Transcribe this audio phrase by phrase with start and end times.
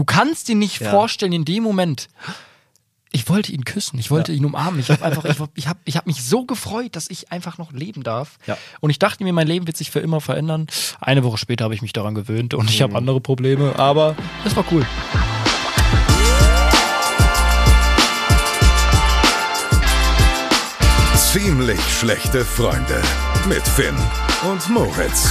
[0.00, 0.88] Du kannst dir nicht Ja.
[0.92, 2.08] vorstellen, in dem Moment.
[3.12, 4.80] Ich wollte ihn küssen, ich wollte ihn umarmen.
[4.80, 7.70] Ich habe einfach, ich, ich habe ich hab mich so gefreut, dass ich einfach noch
[7.72, 8.38] leben darf.
[8.46, 8.56] Ja.
[8.80, 10.68] Und ich dachte mir, mein Leben wird sich für immer verändern.
[11.02, 12.68] Eine Woche später habe ich mich daran gewöhnt und Mhm.
[12.70, 14.16] ich habe andere Probleme, aber
[14.46, 14.86] es war cool.
[21.14, 23.00] Ziemlich schlechte Freunde
[23.48, 23.94] mit Finn
[24.50, 25.30] und Moritz.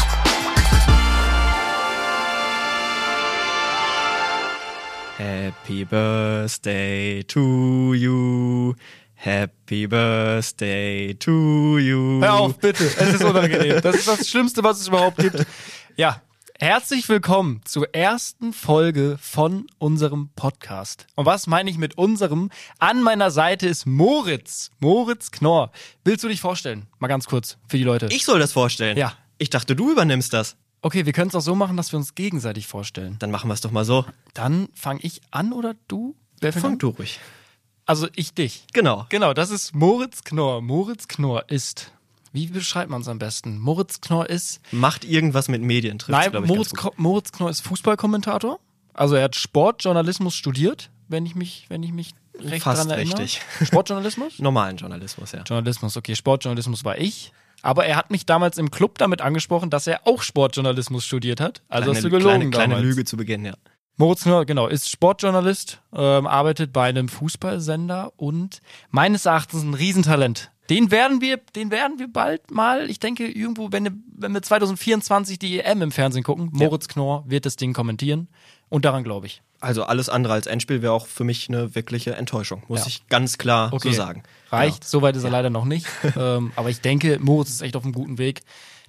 [5.20, 8.73] Happy Birthday to you.
[9.16, 12.22] Happy Birthday to you.
[12.22, 12.86] Hör auf, bitte.
[12.86, 13.82] Es ist unangenehm.
[13.82, 15.46] Das ist das Schlimmste, was es überhaupt gibt.
[15.98, 16.22] Ja,
[16.58, 21.05] herzlich willkommen zur ersten Folge von unserem Podcast.
[21.16, 22.49] Und was meine ich mit unserem?
[22.77, 24.72] An meiner Seite ist Moritz.
[24.80, 25.74] Moritz Knorr.
[26.05, 26.88] Willst du dich vorstellen?
[26.99, 28.08] Mal ganz kurz für die Leute.
[28.10, 28.98] Ich soll das vorstellen.
[28.98, 29.12] Ja.
[29.38, 30.55] Ich dachte, du übernimmst das.
[30.82, 33.18] Okay, wir können es auch so machen, dass wir uns gegenseitig vorstellen.
[33.20, 34.06] Dann machen wir es doch mal so.
[34.34, 36.16] Dann fange ich an oder du?
[36.40, 36.80] Wer fängt Fang an?
[36.80, 37.20] du ruhig.
[37.86, 38.66] Also ich dich.
[38.74, 39.05] Genau.
[39.10, 40.62] Genau, das ist Moritz Knorr.
[40.62, 41.91] Moritz Knorr ist.
[42.32, 43.58] Wie beschreibt man es am besten?
[43.58, 46.46] Moritz Knorr ist Macht irgendwas mit Medien, trifft Nein.
[46.46, 48.60] Moritz, Moritz Knorr ist Fußballkommentator.
[48.93, 53.24] Also er hat Sportjournalismus studiert, wenn ich mich, wenn ich mich recht Fast dran erinnere.
[53.24, 53.41] richtig.
[53.68, 54.40] Sportjournalismus?
[54.40, 55.41] Normalen Journalismus, ja.
[55.41, 57.34] Journalismus, okay, Sportjournalismus war ich.
[57.62, 61.62] Aber er hat mich damals im Club damit angesprochen, dass er auch Sportjournalismus studiert hat.
[61.68, 62.84] Also hast du gelogen kleine, kleine damals.
[62.84, 63.54] Lüge zu Beginn, ja.
[63.98, 70.52] Moritz Knorr, genau, ist Sportjournalist, ähm, arbeitet bei einem Fußballsender und meines Erachtens ein Riesentalent.
[70.69, 75.38] Den werden wir, den werden wir bald mal, ich denke, irgendwo, wenn, wenn wir 2024
[75.38, 78.30] die EM im Fernsehen gucken, Moritz Knorr wird das Ding kommentieren.
[78.69, 79.41] Und daran glaube ich.
[79.62, 82.88] Also alles andere als Endspiel wäre auch für mich eine wirkliche Enttäuschung, muss Ja.
[82.88, 83.89] ich ganz klar Okay.
[83.89, 84.23] so sagen.
[84.51, 85.85] Reicht, soweit ist er leider noch nicht.
[86.16, 88.41] ähm, aber ich denke, Moritz ist echt auf einem guten Weg.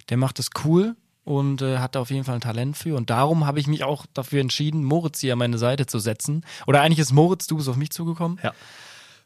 [0.09, 2.95] Der macht es cool und äh, hat da auf jeden Fall ein Talent für.
[2.95, 6.45] Und darum habe ich mich auch dafür entschieden, Moritz hier an meine Seite zu setzen.
[6.67, 8.39] Oder eigentlich ist Moritz, du bist auf mich zugekommen.
[8.41, 8.53] Ja.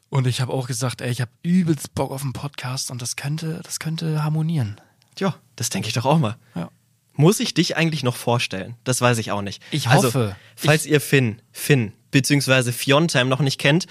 [0.08, 3.16] Und ich habe auch gesagt, ey, ich habe übelst Bock auf einen Podcast und das
[3.16, 4.80] könnte, das könnte harmonieren.
[5.18, 6.36] Ja, das denke ich doch auch mal.
[6.54, 6.70] Ja.
[7.16, 8.76] Muss ich dich eigentlich noch vorstellen?
[8.84, 9.62] Das weiß ich auch nicht.
[9.70, 10.36] Ich Also, hoffe.
[10.54, 13.86] falls ihr Finn, Finn, beziehungsweise Fiontime noch nicht kennt,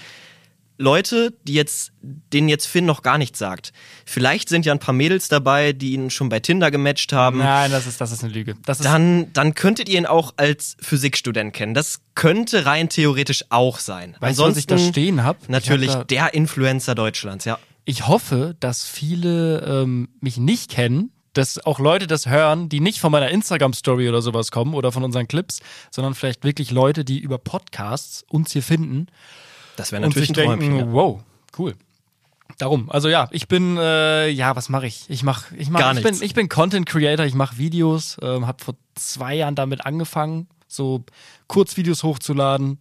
[0.78, 3.72] Leute, die jetzt, denen jetzt Finn noch gar nichts sagt.
[4.04, 7.38] Vielleicht sind ja ein paar Mädels dabei, die ihn schon bei Tinder gematcht haben.
[7.38, 8.56] Nein, das ist, das ist eine Lüge.
[8.66, 11.72] Das ist, Dann, dann könntet ihr ihn auch als Physikstudent kennen.
[11.72, 14.16] Das könnte rein theoretisch auch sein.
[14.20, 15.38] weißt du, was ich da stehen habe?
[15.48, 17.58] Natürlich Ich, hab der Influencer Deutschlands, ja.
[17.86, 23.00] ich hoffe, dass viele ähm, mich nicht kennen, dass auch Leute das hören, die nicht
[23.00, 25.60] von meiner Instagram-Story oder sowas kommen oder von unseren Clips,
[25.90, 29.06] sondern vielleicht wirklich Leute, die über Podcasts uns hier finden
[29.76, 30.70] Das wäre und natürlich sich ein Träumchen.
[30.76, 30.92] denken, ja.
[30.92, 31.20] wow,
[31.58, 31.74] cool.
[32.58, 35.04] Darum, also ja, ich bin, äh, ja, was mache ich?
[35.10, 36.24] Ich mache, ich mache, Gar ich bin, nichts.
[36.24, 41.04] ich bin Content Creator, ich mache Videos, ähm, habe vor zwei Jahren damit angefangen, so
[41.48, 42.78] Kurzvideos hochzuladen.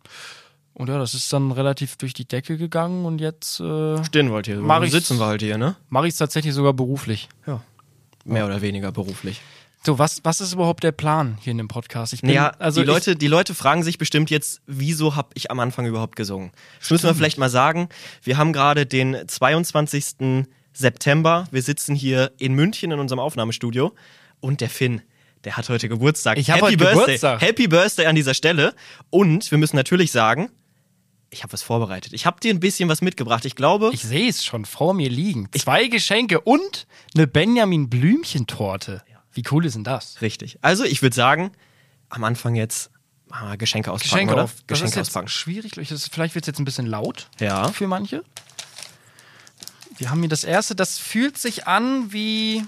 [0.76, 4.48] Und ja, das ist dann relativ durch die Decke gegangen und jetzt äh, Stehen wollt
[4.48, 4.60] ihr.
[4.62, 5.76] Mach ich- sitzen wir halt hier, ne?
[5.90, 7.28] mache ich es tatsächlich sogar beruflich.
[7.48, 7.62] Ja.
[8.25, 9.41] Mehr oder weniger beruflich.
[9.86, 12.12] So, was, was ist überhaupt der Plan hier in dem Podcast?
[12.12, 15.52] Ich bin, Ja, also die, Leute, die Leute fragen sich bestimmt jetzt, wieso habe ich
[15.52, 16.52] am Anfang überhaupt gesungen?
[16.80, 17.88] Das müssen wir vielleicht mal sagen.
[18.24, 20.46] Wir haben gerade den 22.
[20.74, 21.47] September.
[21.52, 23.94] Wir sitzen hier in München in unserem Aufnahmestudio.
[24.40, 25.03] Und der Finn,
[25.44, 26.40] der hat heute Geburtstag.
[26.40, 27.06] Ich hab Happy heute Birthday.
[27.06, 27.42] Geburtstag.
[27.42, 28.74] Happy Birthday an dieser Stelle.
[29.12, 30.50] Und wir müssen natürlich sagen,
[31.35, 32.13] ich habe was vorbereitet.
[32.13, 33.46] Ich habe dir ein bisschen was mitgebracht.
[33.46, 35.50] Ich glaube, ich, sehe es schon vor mir liegen.
[35.57, 39.03] Zwei Geschenke und eine Benjamin Blümchen-Torte.
[39.34, 40.22] Wie cool ist denn das?
[40.22, 40.57] richtig.
[40.62, 41.51] Also ich würde sagen,
[42.09, 42.90] am Anfang jetzt
[43.29, 44.44] ah, Geschenke auspacken, Geschenke oder?
[44.45, 44.51] auf.
[44.56, 45.28] Das Geschenke ist jetzt auspacken.
[45.28, 45.78] schwierig.
[45.78, 47.68] Ich- das- Vielleicht wird es jetzt ein bisschen laut Ja.
[47.69, 48.24] für manche.
[49.97, 52.63] Wir haben hier das erste, das fühlt sich an wie,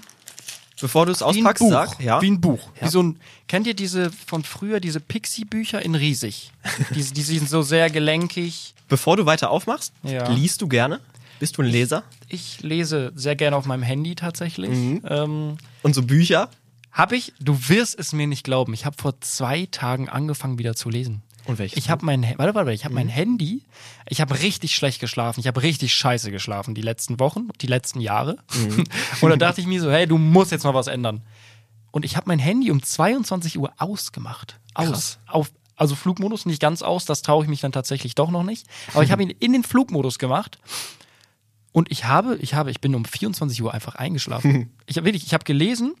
[0.80, 1.70] Bevor du es auspackst, Buch.
[1.70, 2.00] sag.
[2.00, 2.22] Ja.
[2.22, 2.60] Wie ein Buch.
[2.80, 2.86] Ja.
[2.86, 3.18] Wie so ein,
[3.48, 6.52] kennt ihr diese von früher, diese Pixie-Bücher in riesig?
[6.94, 8.74] die, die sind so sehr gelenkig.
[8.88, 10.28] Bevor du weiter aufmachst, Ja.
[10.30, 11.00] liest du gerne?
[11.40, 12.02] Bist du ein Leser?
[12.28, 14.70] Ich lese sehr gerne auf meinem Handy tatsächlich.
[14.70, 15.02] Mhm.
[15.08, 16.48] Ähm, Und so Bücher?
[16.90, 20.74] Hab ich, du wirst es mir nicht glauben, ich habe vor zwei Tagen angefangen wieder
[20.74, 21.22] zu lesen.
[21.48, 23.00] Und welches Ich habe mein, warte, warte, ich habe Mhm.
[23.00, 23.62] mein Handy,
[24.06, 28.00] ich habe richtig schlecht geschlafen, ich habe richtig scheiße geschlafen die letzten Wochen, die letzten
[28.00, 28.36] Jahre.
[28.54, 28.84] Mhm.
[29.22, 31.22] Und dann dachte ich mir so, hey, du musst jetzt mal was ändern.
[31.90, 34.60] Und ich habe mein Handy um 22 Uhr ausgemacht.
[34.74, 34.86] Aus.
[34.88, 35.18] Krass.
[35.26, 38.66] Auf, also Flugmodus nicht ganz aus, das traue ich mich dann tatsächlich doch noch nicht.
[38.92, 40.58] Aber ich habe ihn in den Flugmodus gemacht.
[41.72, 44.70] Und ich habe, ich habe, ich bin um 24 Uhr einfach eingeschlafen.
[44.86, 45.94] ich habe wirklich, ich habe gelesen,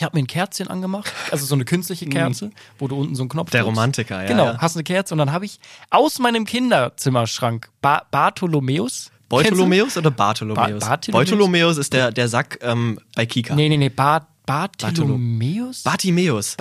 [0.00, 3.22] ich habe mir ein Kerzchen angemacht, also so eine künstliche Kerze, wo du unten so
[3.22, 3.52] einen Knopf Mhm.
[3.52, 3.76] Der drückst.
[3.76, 4.58] Romantiker, ja, Genau, ja.
[4.58, 5.60] hast eine Kerze und dann habe ich
[5.90, 9.10] aus meinem Kinderzimmerschrank ba Bartholomäus.
[9.28, 10.80] Bartholomäus oder Bartholomäus?
[10.80, 11.76] Ba- Bartholomäus?
[11.76, 13.54] Ist der, der Sack ähm, bei Kika.
[13.54, 15.82] Nee, nee, nee, Bar Bartholomäus?
[15.82, 16.56] Bartimäus,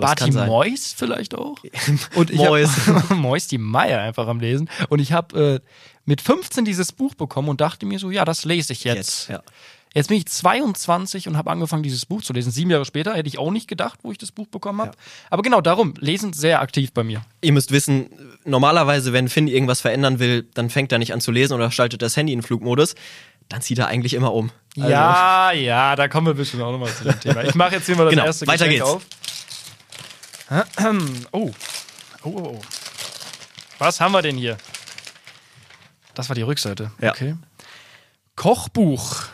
[0.00, 0.48] kann sein.
[0.48, 1.56] Bartimäus vielleicht auch.
[2.16, 4.68] Und hab, Mäus die Meier einfach am Lesen.
[4.88, 5.68] Und ich habe äh,
[6.04, 8.96] mit 15 dieses Buch bekommen und dachte mir so, ja, das lese ich jetzt.
[8.96, 9.42] Jetzt, ja.
[9.94, 12.50] Jetzt bin ich 22 und habe angefangen, dieses Buch zu lesen.
[12.50, 14.92] Sieben Jahre später hätte ich auch nicht gedacht, wo ich das Buch bekommen habe.
[15.28, 17.22] Aber genau darum, lesen sehr aktiv bei mir.
[17.42, 18.08] Ihr müsst wissen,
[18.44, 22.00] normalerweise, wenn Finn irgendwas verändern will, dann fängt er nicht an zu lesen oder schaltet
[22.02, 22.94] das Handy in Flugmodus.
[23.48, 24.50] Dann zieht er eigentlich immer um.
[24.78, 27.44] Also- ja, ja, da kommen wir bestimmt auch nochmal zu dem Thema.
[27.44, 28.90] Ich mache jetzt hier mal das Genau, erste weiter Geschenk geht's.
[28.90, 29.02] auf.
[31.32, 31.50] Oh.
[32.22, 32.60] Oh, oh, oh.
[33.78, 34.56] Was haben wir denn hier?
[36.14, 36.92] Das war die Rückseite.
[37.00, 37.10] Ja.
[37.10, 37.36] Okay.
[38.36, 39.24] Kochbuch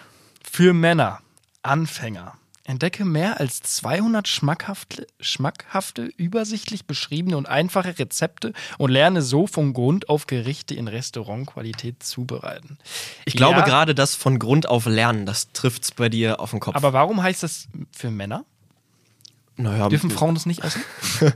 [0.59, 1.21] für Männer,
[1.63, 2.33] Anfänger.
[2.65, 9.73] Entdecke mehr als 200 schmackhafte, schmackhafte, übersichtlich beschriebene und einfache Rezepte und lerne so von
[9.73, 12.77] Grund auf Gerichte in Restaurantqualität zubereiten.
[13.25, 16.59] Ich glaube Ja, gerade das von Grund auf lernen, das trifft's bei dir auf den
[16.59, 16.75] Kopf.
[16.75, 18.45] Aber warum heißt das für Männer?
[19.57, 20.83] naja, Dürfen Frauen das nicht essen?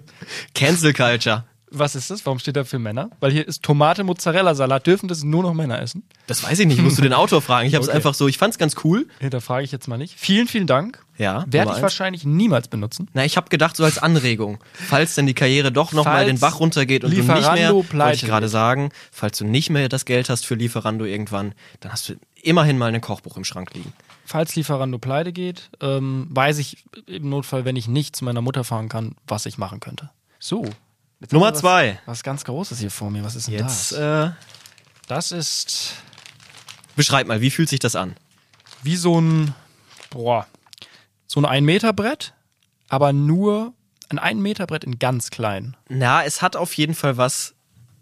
[0.56, 1.44] Cancel Culture.
[1.74, 2.24] Was ist das?
[2.26, 3.10] Warum steht da für Männer?
[3.20, 4.86] Weil hier ist Tomate, Mozzarella, Salat.
[4.86, 6.02] Dürfen das nur noch Männer essen?
[6.26, 7.66] Das weiß ich nicht, musst du den Autor fragen.
[7.66, 7.96] Ich habe es Okay.
[7.96, 9.06] einfach so, ich fand's ganz cool.
[9.20, 10.14] Da frage ich jetzt mal nicht.
[10.18, 11.04] Vielen, vielen Dank.
[11.18, 11.82] Ja, Werde ich eins.
[11.82, 13.08] wahrscheinlich niemals benutzen.
[13.12, 16.58] Na, ich habe gedacht, so als Anregung, falls denn die Karriere doch nochmal den Bach
[16.58, 19.88] runtergeht und du nicht Lieferando mehr, wollte pleite ich gerade sagen, falls du nicht mehr
[19.88, 23.72] das Geld hast für Lieferando irgendwann, dann hast du immerhin mal ein Kochbuch im Schrank
[23.74, 23.92] liegen.
[24.24, 28.64] Falls Lieferando pleite geht, ähm, weiß ich im Notfall, wenn ich nicht zu meiner Mutter
[28.64, 30.10] fahren kann, was ich machen könnte.
[30.38, 30.64] So.
[31.22, 31.98] Jetzt Nummer wir zwei.
[32.04, 33.24] Was, was ganz Großes hier vor mir.
[33.24, 34.28] Was ist denn Jetzt das?
[34.28, 34.30] äh,
[35.08, 35.94] Das ist
[36.96, 38.14] beschreib mal, wie fühlt sich das an?
[38.84, 39.54] wie so ein,
[40.10, 40.46] boah,
[41.28, 42.34] so ein 1 Meter Brett,
[42.88, 43.72] aber nur
[44.08, 45.76] ein 1 Meter Brett in ganz klein.
[45.88, 47.54] Na, es hat auf jeden Fall was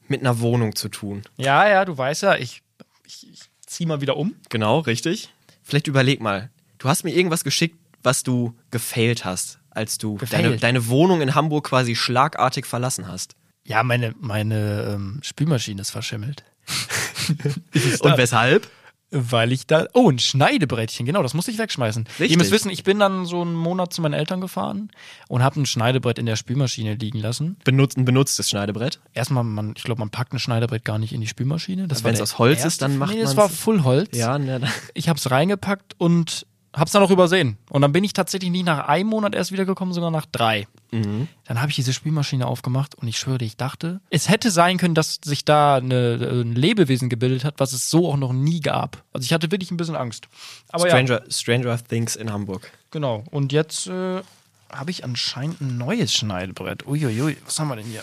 [0.09, 1.23] mit einer Wohnung zu tun.
[1.37, 2.63] Ja, ja, du weißt ja, ich,
[3.05, 4.35] ich, ich zieh mal wieder um.
[4.49, 5.33] Genau, richtig.
[5.63, 6.51] Vielleicht überleg mal.
[6.79, 11.35] Du hast mir irgendwas geschickt, was du gefailt hast, als du deine, deine Wohnung in
[11.35, 13.35] Hamburg quasi schlagartig verlassen hast.
[13.67, 16.45] Ja, meine, meine ähm, Spülmaschine ist verschimmelt.
[18.01, 18.69] Und weshalb?
[19.13, 19.87] Weil ich da.
[19.93, 22.05] Oh, ein Schneidebrettchen, genau, das musste ich wegschmeißen.
[22.07, 22.31] Richtig.
[22.31, 24.93] Ihr müsst wissen, ich bin dann so einen Monat zu meinen Eltern gefahren
[25.27, 27.57] und habe ein Schneidebrett in der Spülmaschine liegen lassen.
[27.65, 29.01] Benutzt, ein benutztes Schneidebrett.
[29.13, 31.89] Erstmal, man, ich glaube, man packt ein Schneidebrett gar nicht in die Spülmaschine.
[31.89, 34.17] Das Wenn's der aus Holz ist, dann macht Nee, es man's- war Full Holz.
[34.17, 34.61] ne,
[34.95, 37.57] Ich habe es reingepackt und hab's dann auch übersehen.
[37.69, 40.69] Und dann bin ich tatsächlich nicht nach einem Monat erst wiedergekommen, sondern nach drei.
[40.93, 41.29] Mhm.
[41.45, 44.95] Dann habe ich diese Spülmaschine aufgemacht und ich schwöre, ich dachte, es hätte sein können,
[44.95, 49.03] dass sich da eine, ein Lebewesen gebildet hat, was es so auch noch nie gab.
[49.13, 50.29] Also ich hatte wirklich ein bisschen Angst.
[50.71, 52.71] Aber ja, Stranger, Stranger Things in Hamburg.
[52.91, 53.25] genau.
[53.31, 54.23] Und jetzt äh,
[54.71, 56.87] habe ich anscheinend ein neues Schneidebrett.
[56.87, 58.03] Uiuiui, was haben wir denn hier?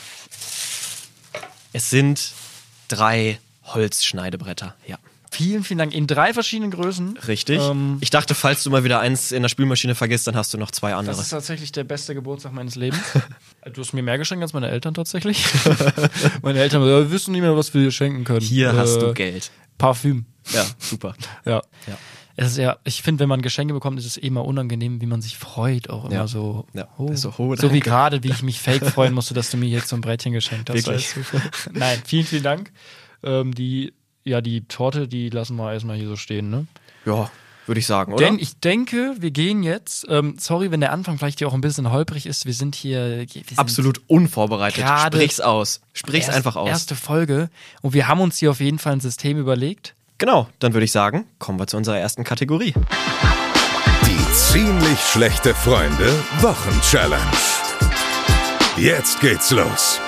[1.74, 2.34] Es sind
[2.88, 4.76] drei Holzschneidebretter.
[4.88, 4.98] Ja,
[5.38, 5.94] Vielen, vielen Dank.
[5.94, 7.18] In drei verschiedenen Größen.
[7.28, 7.62] richtig.
[7.62, 10.58] Ähm, ich dachte, falls du mal wieder eins in der Spülmaschine vergisst, dann hast du
[10.58, 11.16] noch zwei andere.
[11.16, 13.00] Das ist tatsächlich der beste Geburtstag meines Lebens.
[13.74, 15.46] du hast mir mehr geschenkt als meine Eltern tatsächlich.
[16.42, 18.42] meine Eltern wir wissen nicht mehr, was wir dir schenken können.
[18.42, 19.52] Hier hast du Äh, Geld.
[19.78, 20.26] Parfüm.
[20.54, 21.14] Ja, super.
[21.46, 21.62] Ja.
[21.88, 21.98] Ja.
[22.40, 25.22] Es ist ja, ich finde, wenn man Geschenke bekommt, ist es immer unangenehm, wie man
[25.22, 25.90] sich freut.
[25.90, 26.28] Auch immer Ja.
[26.28, 26.66] so.
[26.74, 26.88] Ja.
[26.98, 27.14] Oh.
[27.16, 29.90] So, oh, so wie gerade, wie ich mich fake freuen musste, dass du mir jetzt
[29.90, 30.86] so ein Brettchen geschenkt hast.
[30.88, 31.14] Wirklich?
[31.74, 32.72] Nein, vielen, vielen Dank.
[33.24, 33.94] Ähm, die,
[34.28, 36.68] ja, die Torte, die lassen wir erstmal hier so stehen, ne?
[37.06, 37.30] Ja,
[37.66, 38.26] würde ich sagen, oder?
[38.26, 41.62] Denn ich denke, wir gehen jetzt, ähm, sorry, wenn der Anfang vielleicht hier auch ein
[41.62, 43.20] bisschen holprig ist, wir sind hier.
[43.20, 44.86] Wir sind Absolut unvorbereitet.
[45.08, 45.82] Sprich's aus.
[45.94, 46.70] Sprich's erst- einfach aus.
[46.70, 47.50] Erste Folge
[47.82, 49.96] und wir haben uns hier auf jeden Fall ein System überlegt.
[50.18, 52.74] Genau, dann würde ich sagen, kommen wir zu unserer ersten Kategorie.
[54.06, 57.22] Die ziemlich schlechte Freunde Wochenchallenge.
[58.78, 60.00] Jetzt geht's los.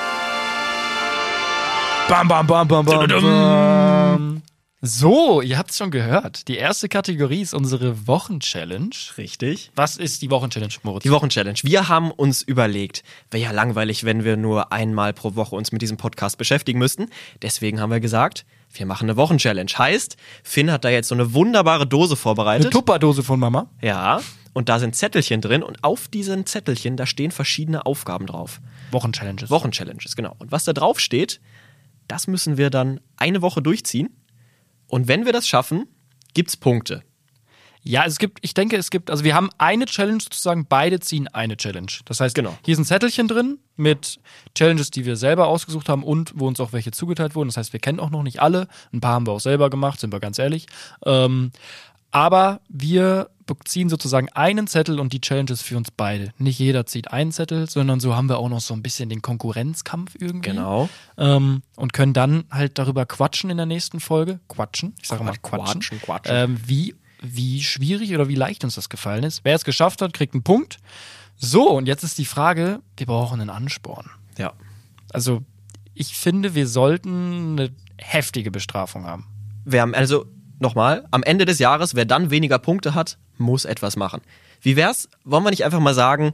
[2.09, 4.41] Bam, bam, bam, bam, bam, bam.
[4.81, 6.47] So, ihr habt es schon gehört.
[6.47, 8.89] Die erste Kategorie ist unsere Wochenchallenge.
[9.17, 9.69] Richtig.
[9.75, 11.03] Was ist die Wochenchallenge, Moritz?
[11.03, 11.59] Die Wochenchallenge.
[11.61, 15.83] Wir haben uns überlegt, wäre ja langweilig, wenn wir nur einmal pro Woche uns mit
[15.83, 17.09] diesem Podcast beschäftigen müssten.
[17.43, 19.71] Deswegen haben wir gesagt, wir machen eine Wochenchallenge.
[19.77, 22.71] Heißt, Finn hat da jetzt so eine wunderbare Dose Eine vorbereitet.
[22.73, 23.67] Tupperdose von Mama.
[23.81, 24.19] ja.
[24.51, 28.59] Und da sind Zettelchen drin und auf diesen Zettelchen, da stehen verschiedene Aufgaben drauf.
[28.91, 29.51] Wochenchallenges.
[29.51, 30.35] Wochenchallenges, genau.
[30.39, 31.39] Und was da drauf steht,
[32.09, 34.09] das müssen wir dann eine Woche durchziehen.
[34.87, 35.85] Und wenn wir das schaffen,
[36.33, 37.03] gibt's Punkte.
[37.81, 41.29] Ja, es gibt, ich denke, es gibt, also wir haben eine Challenge sozusagen, beide ziehen
[41.29, 41.91] eine Challenge.
[42.05, 42.57] Das heißt, Genau.
[42.65, 44.19] hier ist ein Zettelchen drin mit
[44.53, 47.47] Challenges, die wir selber ausgesucht haben und wo uns auch welche zugeteilt wurden.
[47.47, 48.67] Das heißt, wir kennen auch noch nicht alle.
[48.91, 50.65] Ein paar haben wir auch selber gemacht, sind wir ganz ehrlich.
[51.05, 51.51] Ähm,
[52.11, 53.29] aber wir
[53.65, 56.31] ziehen sozusagen einen Zettel und die Challenges für uns beide.
[56.37, 59.21] Nicht jeder zieht einen Zettel, sondern so haben wir auch noch so ein bisschen den
[59.21, 60.49] Konkurrenzkampf irgendwie.
[60.49, 60.89] Genau.
[61.17, 64.39] Ähm, und können dann halt darüber quatschen in der nächsten Folge.
[64.47, 64.95] Quatschen.
[65.01, 65.81] Ich sage mal quatschen.
[65.81, 66.35] Quatschen, quatschen.
[66.35, 69.41] Ähm, wie wie schwierig oder wie leicht uns das gefallen ist.
[69.43, 70.77] Wer es geschafft hat, kriegt einen Punkt.
[71.35, 74.09] So, und jetzt ist die Frage, wir brauchen einen Ansporn.
[74.37, 74.53] Ja.
[75.11, 75.43] Also,
[75.93, 79.27] ich finde, wir sollten eine heftige Bestrafung haben.
[79.65, 80.25] Wer am, also
[80.59, 84.21] nochmal, am Ende des Jahres, wer dann weniger Punkte hat, muss etwas machen.
[84.61, 85.09] Wie wär's?
[85.23, 86.33] Wollen wir nicht einfach mal sagen,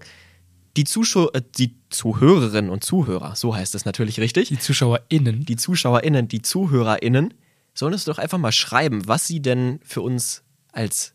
[0.78, 5.46] die, Zuschau äh, die Zuhörerinnen und Zuhörer, so heißt es natürlich richtig, Die ZuschauerInnen.
[5.46, 7.34] die ZuschauerInnen, die ZuhörerInnen,
[7.74, 11.14] sollen uns doch einfach mal schreiben, was sie denn für uns als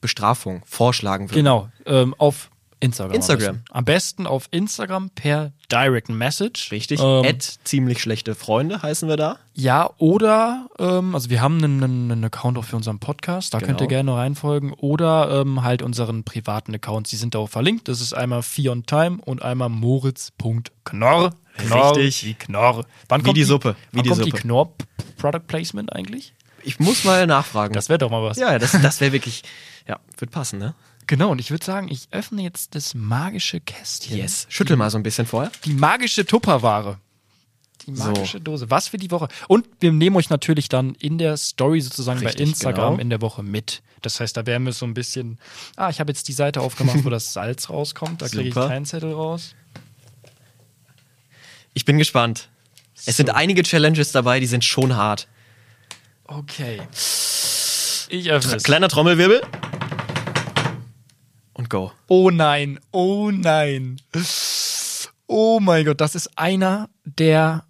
[0.00, 1.36] Bestrafung vorschlagen würden.
[1.36, 3.14] Genau, ähm, auf Instagram.
[3.14, 3.46] Instagram.
[3.46, 3.76] Am besten.
[3.76, 6.70] am besten auf Instagram per Direct Message.
[6.70, 7.00] Richtig.
[7.00, 9.38] Ähm, At ziemlich schlechte Freunde heißen wir da.
[9.54, 13.68] Ja, oder, ähm, also wir haben einen, einen, Account auch für unseren Podcast, da Genau.
[13.68, 14.72] könnt ihr gerne reinfolgen.
[14.74, 17.88] Oder ähm, halt unseren privaten Accounts, die sind da auch verlinkt.
[17.88, 21.32] Das ist einmal Fion Time und einmal moritz.knorr.
[21.56, 22.26] Knorr Richtig.
[22.26, 22.84] Wie Knorr.
[23.08, 24.42] Wann Wie kommt die Suppe, wie wann die kommt die Suppe.
[24.42, 24.72] Knorr
[25.18, 26.34] Product Placement eigentlich?
[26.64, 27.74] Ich muss mal nachfragen.
[27.74, 28.36] Das wäre doch mal was.
[28.36, 29.42] ja, das, das wäre wirklich,
[29.86, 30.74] ja, wird passen, ne?
[31.12, 34.16] Genau, und ich würde sagen, ich öffne jetzt das magische Kästchen.
[34.16, 34.46] Yes.
[34.48, 35.52] Schüttel mal so ein bisschen vorher.
[35.66, 37.00] Die magische Tupperware.
[37.86, 38.04] Die So.
[38.04, 38.70] magische Dose.
[38.70, 39.28] Was für die Woche.
[39.46, 43.02] Und wir nehmen euch natürlich dann in der Story sozusagen bei Richtig, Instagram genau.
[43.02, 43.82] in der Woche mit.
[44.00, 45.38] Das heißt, da werden wir so ein bisschen.
[45.76, 48.22] Ah, ich habe jetzt die Seite aufgemacht, wo das Salz rauskommt.
[48.22, 49.54] Da kriege ich keinen Zettel raus.
[51.74, 52.48] Ich bin gespannt.
[53.04, 55.28] Es sind einige Challenges dabei, die sind schon hart.
[56.24, 56.80] Okay.
[58.08, 58.62] Ich öffne es.
[58.62, 59.42] Kleiner Trommelwirbel.
[61.72, 61.90] Go.
[62.06, 63.98] Oh nein, oh nein.
[65.26, 67.64] Oh mein Gott, das ist einer der,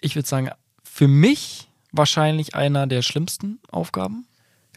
[0.00, 0.48] ich würde sagen,
[0.82, 4.26] für mich wahrscheinlich einer der schlimmsten Aufgaben.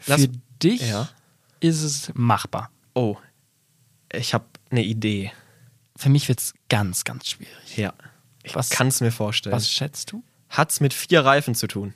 [0.06, 0.28] Lass- für
[0.62, 1.08] dich Ja.
[1.60, 2.70] ist es machbar.
[2.94, 3.16] Oh.
[4.12, 5.32] Ich habe eine Idee.
[5.96, 7.78] Für mich wird es ganz, ganz schwierig.
[7.78, 7.94] Ja.
[8.42, 9.56] Ich kann es mir vorstellen.
[9.56, 10.22] Was schätzt du?
[10.50, 11.94] Hat's mit vier Reifen zu tun?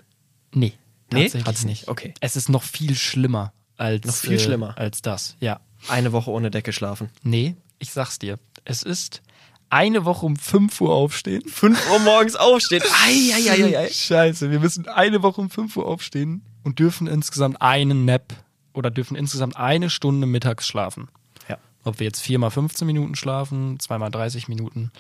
[0.55, 0.73] Nee,
[1.13, 1.81] Nee, tatsächlich hat's nicht.
[1.83, 1.89] nicht.
[1.89, 2.15] Okay.
[2.21, 4.79] Es ist noch viel schlimmer als Noch viel äh, schlimmer.
[4.79, 5.37] als das.
[5.41, 5.61] Ja.
[5.89, 7.11] Eine Woche ohne Decke schlafen.
[7.23, 8.39] Nee, ich sag's dir.
[8.65, 9.23] Es ist
[9.71, 11.43] eine Woche um 5 Uhr aufstehen.
[11.47, 12.83] 5 Uhr morgens aufstehen.
[13.07, 13.89] Eieieiei.
[13.91, 18.35] Scheiße, wir müssen eine Woche um 5 Uhr aufstehen und dürfen insgesamt einen Nap
[18.75, 21.09] oder dürfen insgesamt eine Stunde mittags schlafen.
[21.49, 21.57] Ja.
[21.85, 24.91] Ob wir jetzt viermal 15 Minuten schlafen, zweimal 30 Minuten,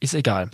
[0.00, 0.50] ist egal.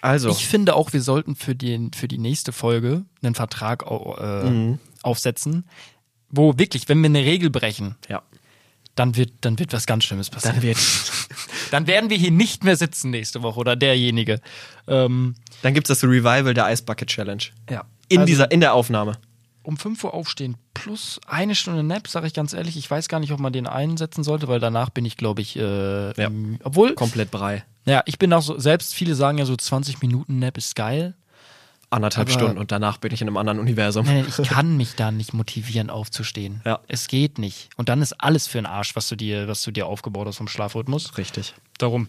[0.00, 4.48] Also, Ich finde auch, wir sollten für, den, für die nächste Folge einen Vertrag äh,
[4.48, 4.78] Mhm.
[5.02, 5.64] aufsetzen,
[6.30, 8.22] wo wirklich, wenn wir eine Regel brechen, ja.
[8.98, 10.56] Dann wird, dann wird was ganz Schlimmes passieren.
[10.56, 10.78] Dann, wird,
[11.70, 14.40] Dann werden wir hier nicht mehr sitzen nächste Woche oder derjenige.
[14.86, 17.42] Ähm, dann gibt's das Revival der Ice Bucket Challenge.
[17.70, 17.84] ja.
[18.10, 19.18] In, Also, dieser, in der Aufnahme.
[19.64, 22.78] um 5 Uhr aufstehen plus eine Stunde Nap, sage ich ganz ehrlich.
[22.78, 25.56] Ich weiß gar nicht, ob man den einsetzen sollte, weil danach bin ich, glaube ich,
[25.56, 26.30] äh, Ja.
[26.64, 27.64] obwohl, Komplett Brei.
[27.84, 31.14] ja, ich bin auch so, selbst viele sagen ja so 20 Minuten Nap ist geil.
[31.90, 34.04] Anderthalb Aber- Stunden und danach bin ich in einem anderen Universum.
[34.06, 36.60] Nein, ich kann mich da nicht motivieren, aufzustehen.
[36.66, 36.80] Ja.
[36.88, 37.70] Es geht nicht.
[37.76, 40.36] Und dann ist alles für den Arsch, was du dir, was du dir aufgebaut hast
[40.36, 41.16] vom Schlafrhythmus.
[41.16, 41.54] Richtig.
[41.78, 42.08] Darum.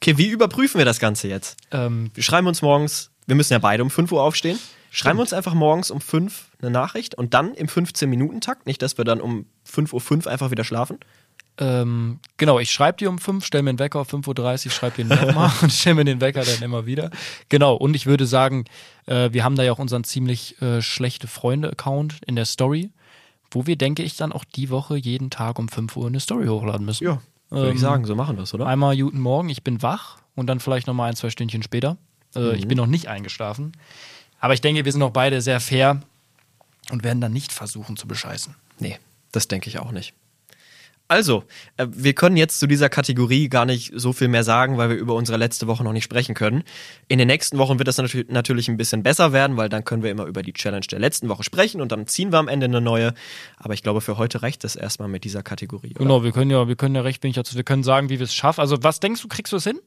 [0.00, 1.56] Okay, wie überprüfen wir das Ganze jetzt?
[1.72, 4.58] Ähm, Wir schreiben uns morgens, wir müssen ja beide um 5 Uhr aufstehen.
[4.90, 8.66] Schreiben wir uns einfach morgens um 5 eine Nachricht und dann im 15-Minuten-Takt.
[8.66, 10.98] Nicht, dass wir dann um 5.05 Uhr einfach wieder schlafen.
[11.58, 15.02] Ähm, genau, ich schreibe dir um 5, stell mir einen Wecker auf 5.30 Uhr, schreibe
[15.02, 17.10] dir nochmal und stell mir den Wecker dann immer wieder.
[17.48, 18.64] Genau, und ich würde sagen,
[19.06, 22.90] äh, wir haben da ja auch unseren ziemlich äh, schlechte Freunde-Account in der Story,
[23.50, 26.46] wo wir, denke ich, dann auch die Woche jeden Tag um 5 Uhr eine Story
[26.46, 27.04] hochladen müssen.
[27.04, 27.20] Ja,
[27.50, 28.66] würde Ähm, ich sagen, so machen wir es, oder?
[28.66, 31.96] Einmal guten Morgen, ich bin wach und dann vielleicht nochmal ein, zwei Stündchen später.
[32.34, 32.54] Äh, Mhm.
[32.56, 33.72] Ich bin noch nicht eingeschlafen.
[34.40, 36.02] Aber ich denke, wir sind auch beide sehr fair
[36.90, 38.54] und werden dann nicht versuchen zu bescheißen.
[38.78, 38.98] Nee,
[39.32, 40.12] das denke ich auch nicht.
[41.08, 41.44] Also,
[41.76, 44.96] äh, wir können jetzt zu dieser Kategorie gar nicht so viel mehr sagen, weil wir
[44.96, 46.64] über unsere letzte Woche noch nicht sprechen können.
[47.06, 50.02] In den nächsten Wochen wird das natür- natürlich ein bisschen besser werden, weil dann können
[50.02, 52.66] wir immer über die Challenge der letzten Woche sprechen und dann ziehen wir am Ende
[52.66, 53.14] eine neue.
[53.56, 55.90] Aber ich glaube, für heute reicht es erstmal mit dieser Kategorie.
[55.90, 56.00] Oder?
[56.00, 58.24] Genau, wir können ja, wir können ja recht wenig dazu, wir können sagen, wie wir
[58.24, 58.60] es schaffen.
[58.60, 59.78] Also, was denkst du, kriegst du es hin?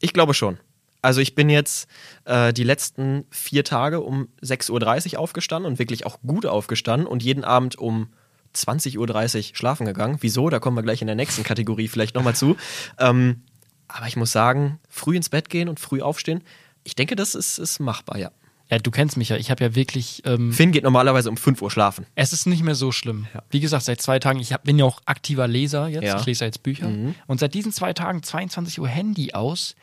[0.00, 0.58] Ich glaube schon.
[1.02, 1.88] Also ich bin jetzt
[2.24, 7.22] äh, die letzten vier Tage um 6.30 Uhr aufgestanden und wirklich auch gut aufgestanden und
[7.22, 8.08] jeden Abend um
[8.56, 10.18] 20.30 Uhr schlafen gegangen.
[10.20, 10.50] Wieso?
[10.50, 12.56] Da kommen wir gleich in der nächsten Kategorie vielleicht nochmal zu.
[12.98, 13.42] Ähm,
[13.88, 16.42] aber ich muss sagen, früh ins Bett gehen und früh aufstehen,
[16.84, 18.30] ich denke, das ist, ist machbar, ja.
[18.70, 19.36] Ja, du kennst mich ja.
[19.36, 20.22] Ich habe ja wirklich.
[20.24, 22.04] Ähm, Finn geht normalerweise um 5 Uhr schlafen.
[22.16, 23.28] es ist nicht mehr so schlimm.
[23.32, 23.42] Ja.
[23.50, 26.04] Wie gesagt, seit zwei Tagen, ich hab, bin ja auch aktiver Leser jetzt.
[26.04, 26.18] Ja.
[26.18, 26.90] Ich lese ja jetzt Bücher.
[27.26, 29.76] Und seit diesen zwei Tagen 22 Uhr Handy aus.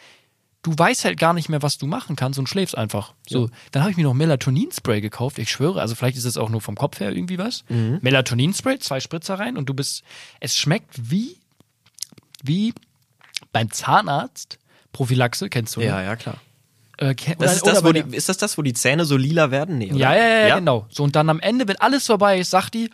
[0.63, 3.13] Du weißt halt gar nicht mehr, was du machen kannst und schläfst einfach.
[3.27, 5.37] So, dann habe ich mir noch Melatonin-Spray gekauft.
[5.37, 7.65] Ich schwöre, also vielleicht ist es auch nur vom Kopf her irgendwie was.
[7.67, 10.03] Melatonin-Spray, zwei Spritzer rein und du bist.
[10.39, 11.35] Es schmeckt wie,
[12.43, 12.73] wie
[13.51, 14.57] beim Zahnarzt.
[14.93, 15.81] Prophylaxe, kennst du?
[15.81, 15.87] ne?
[16.05, 16.37] ja, klar.
[16.97, 19.79] Äh, Das ist, das, wo die, ist das das, wo die Zähne so lila werden?
[19.79, 19.97] Nee, oder?
[19.99, 20.85] ja, ja, ja, genau.
[20.89, 22.89] So, und dann am Ende, wenn alles vorbei ist, sagt die,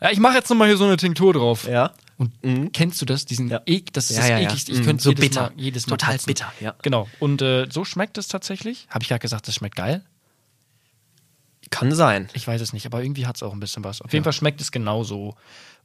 [0.00, 1.68] Ja, ich mache jetzt nochmal hier so eine Tinktur drauf.
[1.68, 1.92] Ja.
[2.16, 3.24] Und kennst du das?
[3.24, 3.60] Diesen Ja.
[3.66, 4.72] Ek, das ist Ja, das ja, ekligste.
[4.72, 5.42] Ich Mhm, könnte so jedes bitter.
[5.42, 6.26] Mal, jedes Mal Total kotzen.
[6.26, 6.74] bitter, ja.
[6.82, 7.08] Genau.
[7.18, 8.86] Und äh, so schmeckt es tatsächlich.
[8.90, 10.04] Habe ich gerade gesagt, das schmeckt geil?
[11.70, 12.28] Kann sein.
[12.34, 14.00] Ich weiß es nicht, aber irgendwie hat es auch ein bisschen was.
[14.02, 15.34] Auf jeden Fall schmeckt es genauso.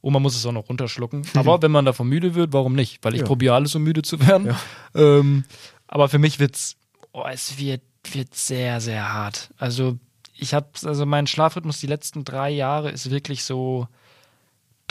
[0.02, 1.26] Und man muss es auch noch runterschlucken.
[1.34, 3.00] Aber wenn man davon müde wird, warum nicht?
[3.02, 4.54] Weil ich probiere alles, um müde zu werden.
[4.94, 5.44] Ähm,
[5.88, 6.76] aber für mich wird's,
[7.12, 7.82] oh, es wird,
[8.12, 9.50] wird sehr, sehr hart.
[9.58, 9.98] Also
[10.36, 13.88] ich habe, also mein Schlafrhythmus die letzten drei Jahre ist wirklich so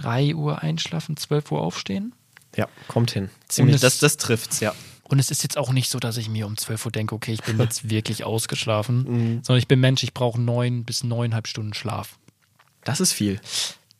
[0.02, 2.14] 3 Uhr einschlafen, 12 Uhr aufstehen.
[2.56, 3.30] Ja, kommt hin.
[3.48, 3.76] Ziemlich.
[3.76, 4.74] es- Das, das trifft's, ja.
[5.04, 7.34] Und es ist jetzt auch nicht so, dass ich mir um 12 Uhr denke, okay,
[7.34, 11.74] ich bin jetzt wirklich ausgeschlafen, sondern ich bin Mensch, ich brauche neun bis neuneinhalb Stunden
[11.74, 12.18] Schlaf.
[12.84, 13.40] Das ist viel.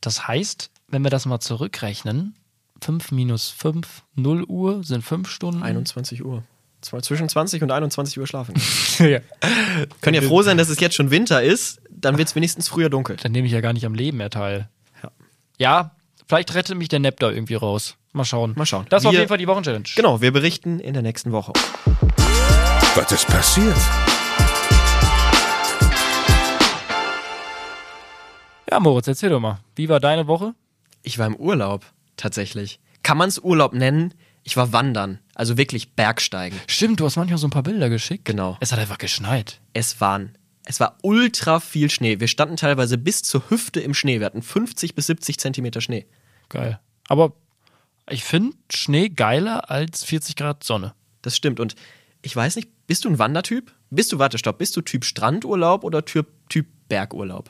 [0.02, 2.36] Das heißt, wenn wir das mal zurückrechnen,
[2.82, 5.64] 5 minus 5, 0 Uhr sind 5 Stunden.
[5.64, 6.44] 21 Uhr.
[6.82, 8.54] Zwischen 20 und 21 Uhr schlafen.
[9.00, 9.20] ja.
[10.02, 13.18] Können ja froh sein, dass es jetzt schon Winter ist, dann wird's wenigstens früher dunkel.
[13.18, 14.70] Dann nehme ich ja gar nicht am Leben mehr teil.
[15.60, 15.92] Ja.
[16.26, 17.98] Vielleicht rettet mich der Nap da irgendwie raus.
[18.14, 18.54] Mal schauen.
[18.56, 18.86] Mal schauen.
[18.90, 19.90] Das war auf jeden Fall die Wochenchallenge.
[19.94, 21.52] Genau, wir berichten in der nächsten Woche.
[22.96, 23.76] Was ist passiert?
[28.72, 29.60] Ja, Moritz, erzähl doch mal.
[29.76, 30.54] Wie war deine Woche?
[31.04, 31.86] Ich war im Urlaub,
[32.16, 32.80] tatsächlich.
[33.04, 34.14] Kann man's Urlaub nennen?
[34.44, 36.58] Ich war wandern, also wirklich Bergsteigen.
[36.68, 38.24] Stimmt, du hast manchmal so ein paar Bilder geschickt.
[38.24, 38.56] Genau.
[38.62, 39.60] Es hat einfach geschneit.
[39.74, 40.38] Es waren,
[40.70, 42.20] es war ultra viel Schnee.
[42.20, 44.20] Wir standen teilweise bis zur Hüfte im Schnee.
[44.20, 46.06] Wir hatten 50 bis 70 Zentimeter Schnee.
[46.48, 46.80] Geil.
[47.08, 47.34] Aber
[48.08, 50.94] ich finde Schnee geiler als 40 Grad Sonne.
[51.24, 51.60] Das stimmt.
[51.60, 51.74] Und
[52.22, 53.74] ich weiß nicht, bist du ein Wandertyp?
[53.90, 57.50] Bist du, warte, stopp, bist du Typ Strandurlaub oder Typ, typ Bergurlaub?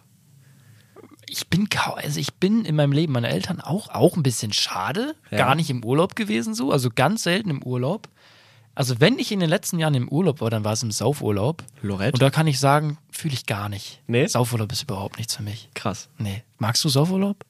[1.27, 4.53] Ich bin kaum, also ich bin in meinem Leben meine Eltern auch, auch ein bisschen
[4.53, 5.39] schade, Ja.
[5.39, 8.07] gar nicht im Urlaub gewesen so, also ganz selten im Urlaub.
[8.79, 11.65] Also wenn ich in den letzten Jahren im Urlaub war, dann war es im Saufurlaub.
[11.81, 12.13] Lorette?
[12.13, 14.01] Und da kann ich sagen, fühle ich gar nicht.
[14.07, 14.25] Nee?
[14.25, 15.67] Saufurlaub ist überhaupt nichts für mich.
[15.73, 16.07] Krass.
[16.17, 16.43] Nee.
[16.59, 17.43] Magst du Saufurlaub?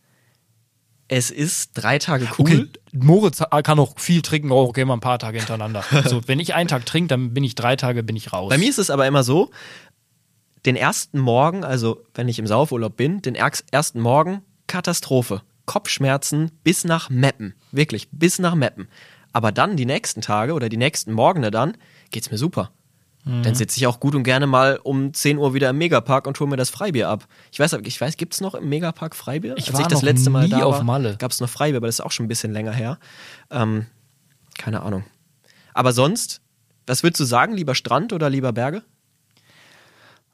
[1.07, 2.71] Es ist drei Tage cool.
[2.93, 5.83] Moritz kann auch viel trinken, auch okay, mal ein paar Tage hintereinander.
[5.91, 8.49] also wenn ich einen Tag trinke, dann bin ich drei Tage, bin ich raus.
[8.49, 9.51] Bei mir ist es aber immer so,
[10.65, 15.43] den ersten Morgen, also wenn ich im Saufurlaub bin, den ersten Morgen, Katastrophe.
[15.67, 17.53] Kopfschmerzen bis nach Meppen.
[17.71, 18.87] Wirklich, bis nach Meppen.
[19.31, 21.77] Aber dann die nächsten Tage oder die nächsten Morgene dann,
[22.11, 22.71] geht's mir super.
[23.25, 23.43] Mhm.
[23.43, 26.39] Dann sitze ich auch gut und gerne mal um 10 Uhr wieder im Megapark und
[26.39, 27.27] hole mir das Freibier ab.
[27.51, 29.55] Ich weiß, ich weiß, gibt's noch im Megapark Freibier?
[29.57, 31.15] Ich Als war ich das letzte Mal da auf Malle.
[31.17, 32.97] gab's noch Freibier, aber das ist auch schon ein bisschen länger her.
[33.51, 33.87] Ähm,
[34.57, 35.03] keine Ahnung.
[35.73, 36.41] Aber sonst,
[36.87, 38.83] was würdest du sagen, lieber Strand oder lieber Berge?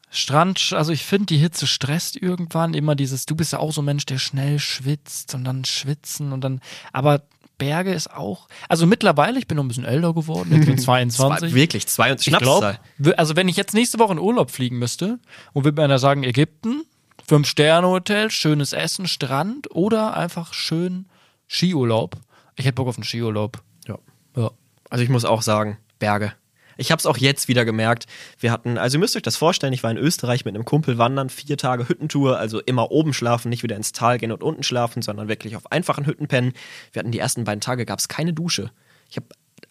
[0.09, 3.81] Strand, also ich finde, die Hitze stresst irgendwann immer dieses, du bist ja auch so
[3.81, 6.61] ein Mensch, der schnell schwitzt und dann schwitzen und dann,
[6.93, 7.23] aber
[7.57, 11.49] Berge ist auch, also mittlerweile, ich bin noch ein bisschen älter geworden, ich bin 22.
[11.49, 12.77] Zwei, wirklich, zwei und ich glaube,
[13.17, 15.19] also wenn ich jetzt nächste Woche in Urlaub fliegen müsste
[15.53, 16.83] und würde mir einer sagen, Ägypten,
[17.27, 21.07] Fünf-Sterne-Hotel, schönes Essen, Strand oder einfach schön
[21.47, 22.17] Skiurlaub.
[22.55, 23.61] Ich hätte Bock auf einen Skiurlaub.
[23.87, 23.97] Ja.
[24.35, 24.51] Ja.
[24.89, 26.33] Also ich muss auch sagen, Berge.
[26.77, 28.05] Ich habe es auch jetzt wieder gemerkt.
[28.39, 30.97] Wir hatten, also ihr müsst euch das vorstellen, ich war in Österreich mit einem Kumpel
[30.97, 34.63] wandern, vier Tage Hüttentour, also immer oben schlafen, nicht wieder ins Tal gehen und unten
[34.63, 36.53] schlafen, sondern wirklich auf einfachen Hütten pennen.
[36.91, 38.71] Wir hatten die ersten beiden Tage, gab es keine Dusche.
[39.09, 39.27] Ich habe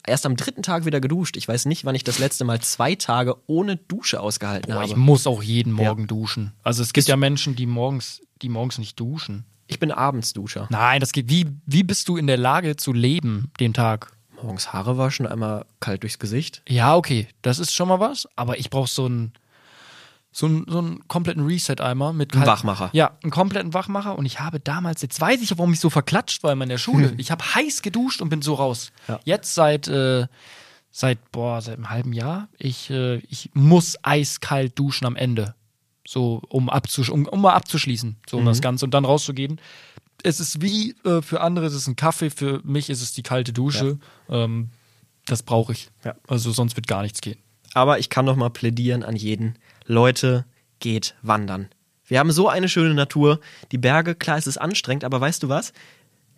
[0.06, 1.36] erst am dritten Tag wieder geduscht.
[1.36, 4.86] Ich weiß nicht, wann ich das letzte Mal zwei Tage ohne Dusche ausgehalten Boah, habe.
[4.86, 6.52] ich muss auch jeden Morgen duschen.
[6.62, 9.44] Also es gibt ja Menschen, die morgens, die morgens nicht duschen.
[9.66, 10.68] Ich bin Abendsduscher.
[10.70, 11.30] Nein, das geht.
[11.30, 14.13] Wie, wie bist du in der Lage zu leben den Tag?
[14.44, 16.62] Morgens Haare waschen, einmal kalt durchs Gesicht.
[16.68, 19.32] Ja, okay, das ist schon mal was, aber ich brauche so einen
[20.36, 22.90] so einen, so einen kompletten Reset-Eimer mit Ein Wachmacher.
[22.92, 26.42] Ja, einen kompletten Wachmacher und ich habe damals, jetzt weiß ich, warum ich so verklatscht
[26.42, 27.14] war in meiner Schule.
[27.18, 28.90] Ich habe heiß geduscht und bin so raus.
[29.06, 29.20] Ja.
[29.24, 30.26] Jetzt seit äh,
[30.90, 35.54] seit boah, seit einem halben Jahr, ich äh, ich muss eiskalt duschen am Ende.
[36.06, 38.46] So um abzusch um, um mal abzuschließen, so um Mhm.
[38.48, 39.60] das Ganze und dann rauszugehen.
[40.24, 43.22] Es ist wie äh, für andere ist es ein Kaffee, für mich ist es die
[43.22, 43.98] kalte Dusche.
[44.28, 44.70] Ähm,
[45.26, 45.90] das brauche ich.
[46.02, 46.16] Ja.
[46.26, 47.38] Also sonst wird gar nichts gehen.
[47.74, 49.58] Aber ich kann noch mal plädieren an jeden.
[49.86, 50.46] Leute,
[50.80, 51.68] geht wandern.
[52.06, 53.40] Wir haben so eine schöne Natur.
[53.70, 55.72] Die Berge, klar, es ist anstrengend, aber weißt du was?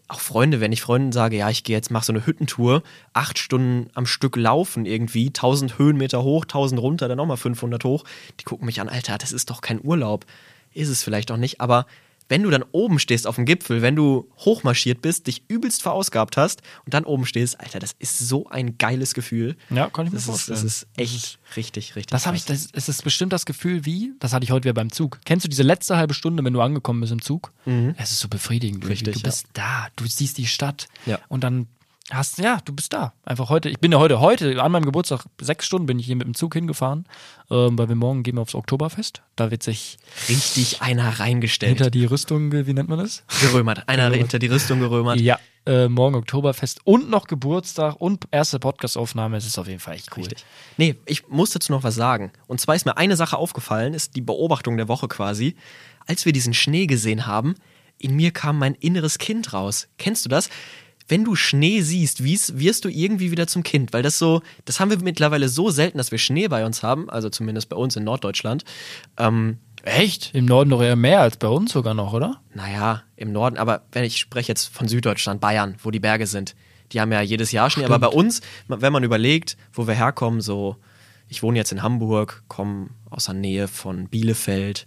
[0.09, 3.38] Auch Freunde, wenn ich Freunden sage, ja, ich gehe jetzt, mach so eine Hüttentour, acht
[3.38, 8.05] Stunden am Stück laufen irgendwie, 1000 Höhenmeter hoch, 1000 runter, dann nochmal 500 hoch,
[8.38, 10.25] die gucken mich an, Alter, das ist doch kein Urlaub.
[10.72, 11.87] Ist es vielleicht auch nicht, aber
[12.29, 16.37] wenn du dann oben stehst auf dem Gipfel, wenn du hochmarschiert bist, dich übelst verausgabt
[16.37, 19.57] hast und dann oben stehst, Alter, das ist so ein geiles Gefühl.
[19.71, 20.57] Ja, kann ich mir das vorstellen.
[20.59, 22.11] Ist, das ist echt richtig, richtig.
[22.11, 24.75] Das habe ich, das, es ist bestimmt das Gefühl wie, das hatte ich heute wieder
[24.75, 25.21] beim Zug.
[25.25, 27.53] Kennst du diese letzte halbe Stunde, wenn du angekommen bist im Zug?
[27.97, 28.85] Es ist so befriedigend.
[28.85, 28.91] Mhm.
[28.91, 31.19] Richtig, du bist da, du siehst die Stadt Ja.
[31.29, 31.67] und dann
[32.11, 33.12] hast, ja, du bist da.
[33.25, 33.69] Einfach heute.
[33.69, 36.35] Ich bin ja heute, heute, an meinem Geburtstag, sechs Stunden bin ich hier mit dem
[36.35, 37.07] Zug hingefahren,
[37.51, 39.23] ähm, weil wir morgen gehen wir aufs Oktoberfest.
[39.35, 41.79] Da wird sich Richtig einer reingestellt.
[41.79, 43.25] hinter die Rüstung, wie nennt man das?
[43.40, 43.88] gerömert.
[43.88, 45.21] Einer hinter die Rüstung gerömert.
[45.21, 49.37] Ja, äh, morgen Oktoberfest und noch Geburtstag und erste Podcastaufnahme.
[49.37, 50.23] Es ist auf jeden Fall echt cool.
[50.23, 50.45] Richtig.
[50.77, 52.31] Nee, ich muss dazu noch was sagen.
[52.47, 55.57] Und zwar ist mir eine Sache aufgefallen, ist die Beobachtung der Woche quasi.
[56.07, 57.57] Als wir diesen Schnee gesehen haben,
[57.99, 59.88] in mir kam mein inneres Kind raus.
[59.99, 60.51] Kennst du das?
[61.09, 64.90] Wenn du Schnee siehst, wirst du irgendwie wieder zum Kind, weil das so, das haben
[64.90, 68.05] wir mittlerweile so selten, dass wir Schnee bei uns haben, also zumindest bei uns in
[68.05, 68.64] Norddeutschland.
[69.19, 70.35] Ähm, Echt?
[70.35, 72.40] Im Norden doch eher mehr als bei uns sogar noch, oder?
[72.55, 76.57] naja, im Norden, aber wenn ich spreche jetzt von Süddeutschland, Bayern, wo die Berge sind,
[76.92, 80.40] die haben ja jedes Jahr Schnee, aber bei uns, wenn man überlegt, wo wir herkommen,
[80.40, 80.77] so,
[81.29, 84.87] ich wohne jetzt in Hamburg, komme aus der Nähe von Bielefeld.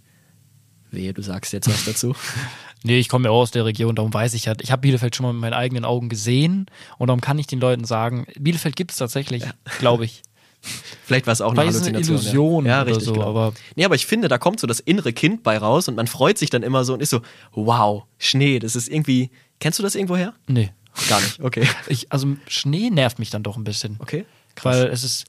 [0.90, 2.14] Wehe, du sagst jetzt was dazu.
[2.82, 4.62] Nee, ich komme ja auch aus der Region, darum weiß ich halt.
[4.62, 6.66] Ich habe Bielefeld schon mal mit meinen eigenen Augen gesehen
[6.98, 9.44] und darum kann ich den Leuten sagen, Bielefeld gibt es tatsächlich,
[9.78, 10.22] glaube ich.
[11.04, 12.16] Vielleicht war es auch eine Vielleicht eine Halluzination.
[12.16, 12.70] Illusion ja.
[12.72, 13.26] ja, oder richtig, so, genau.
[13.28, 16.06] aber- Nee, aber ich finde, da kommt so das innere Kind bei raus und man
[16.06, 17.20] freut sich dann immer so und ist so,
[17.52, 20.34] wow, Schnee, das ist irgendwie, kennst du das irgendwo her?
[20.48, 20.70] Nee.
[21.08, 21.66] Gar nicht, okay.
[21.88, 23.96] Ich, also Schnee nervt mich dann doch ein bisschen.
[24.00, 24.76] Okay, krass.
[24.76, 25.24] Weil es ist,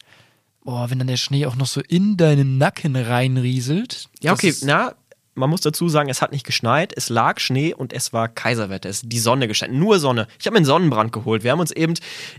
[0.65, 4.09] boah, wenn dann der Schnee auch noch so in deinen Nacken reinrieselt.
[4.21, 4.95] Ja, okay, na,
[5.33, 8.89] man muss dazu sagen, es hat nicht geschneit, es lag Schnee und es war Kaiserwetter.
[8.89, 10.27] Es ist die Sonne gestanden, nur Sonne.
[10.39, 11.43] Ich habe mir einen Sonnenbrand geholt.
[11.43, 11.93] Wir haben uns eben,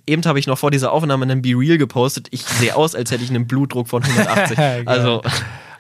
[0.06, 2.28] eben habe ich noch vor dieser Aufnahme einen Be Real gepostet.
[2.30, 4.56] Ich sehe aus, als hätte ich einen Blutdruck von 180.
[4.56, 4.82] Geil.
[4.86, 5.22] also,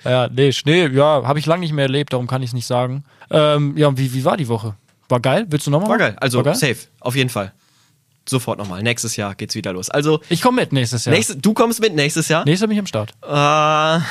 [0.04, 2.66] Ja, nee, Schnee, ja, habe ich lange nicht mehr erlebt, darum kann ich es nicht
[2.66, 3.04] sagen.
[3.30, 4.74] Ähm, ja, und wie, wie war die Woche?
[5.08, 5.46] War geil?
[5.48, 5.90] Willst du nochmal?
[5.90, 6.16] war geil.
[6.18, 6.54] Also, War geil?
[6.54, 7.52] safe, auf jeden Fall.
[8.28, 8.82] Sofort nochmal.
[8.82, 9.90] Nächstes Jahr geht's wieder los.
[9.90, 11.14] Also, Ich komme mit nächstes Jahr.
[11.14, 12.44] nächstes, du kommst mit nächstes Jahr?
[12.44, 13.10] Nächstes Jahr bin ich am Start.
[13.22, 14.04] Äh,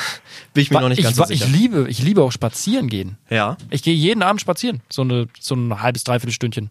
[0.52, 1.46] bin ich mir noch nicht ich, ganz so wa- sicher.
[1.46, 3.16] ich liebe, ich liebe auch spazieren gehen.
[3.30, 3.56] ja.
[3.70, 4.82] Ich gehe jeden Abend spazieren.
[4.90, 6.70] So, eine, so ein halbes, dreiviertel Stündchen.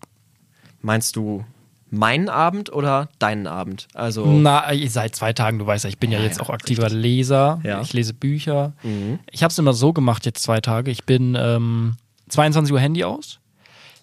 [0.82, 1.44] Meinst du
[1.90, 3.88] meinen Abend oder deinen Abend?
[3.94, 6.50] Also, Na, seit zwei Tagen, du weißt ja, ich bin ja, Ja, jetzt ja, auch
[6.52, 7.60] aktiver Leser.
[7.64, 7.78] Ja.
[7.78, 7.82] Mhm.
[7.84, 8.74] Ich lese Bücher.
[9.32, 10.92] Ich habe es immer so gemacht, jetzt zwei Tage.
[10.92, 11.96] Ich bin ähm,
[12.30, 13.40] 22 Uhr Handy aus.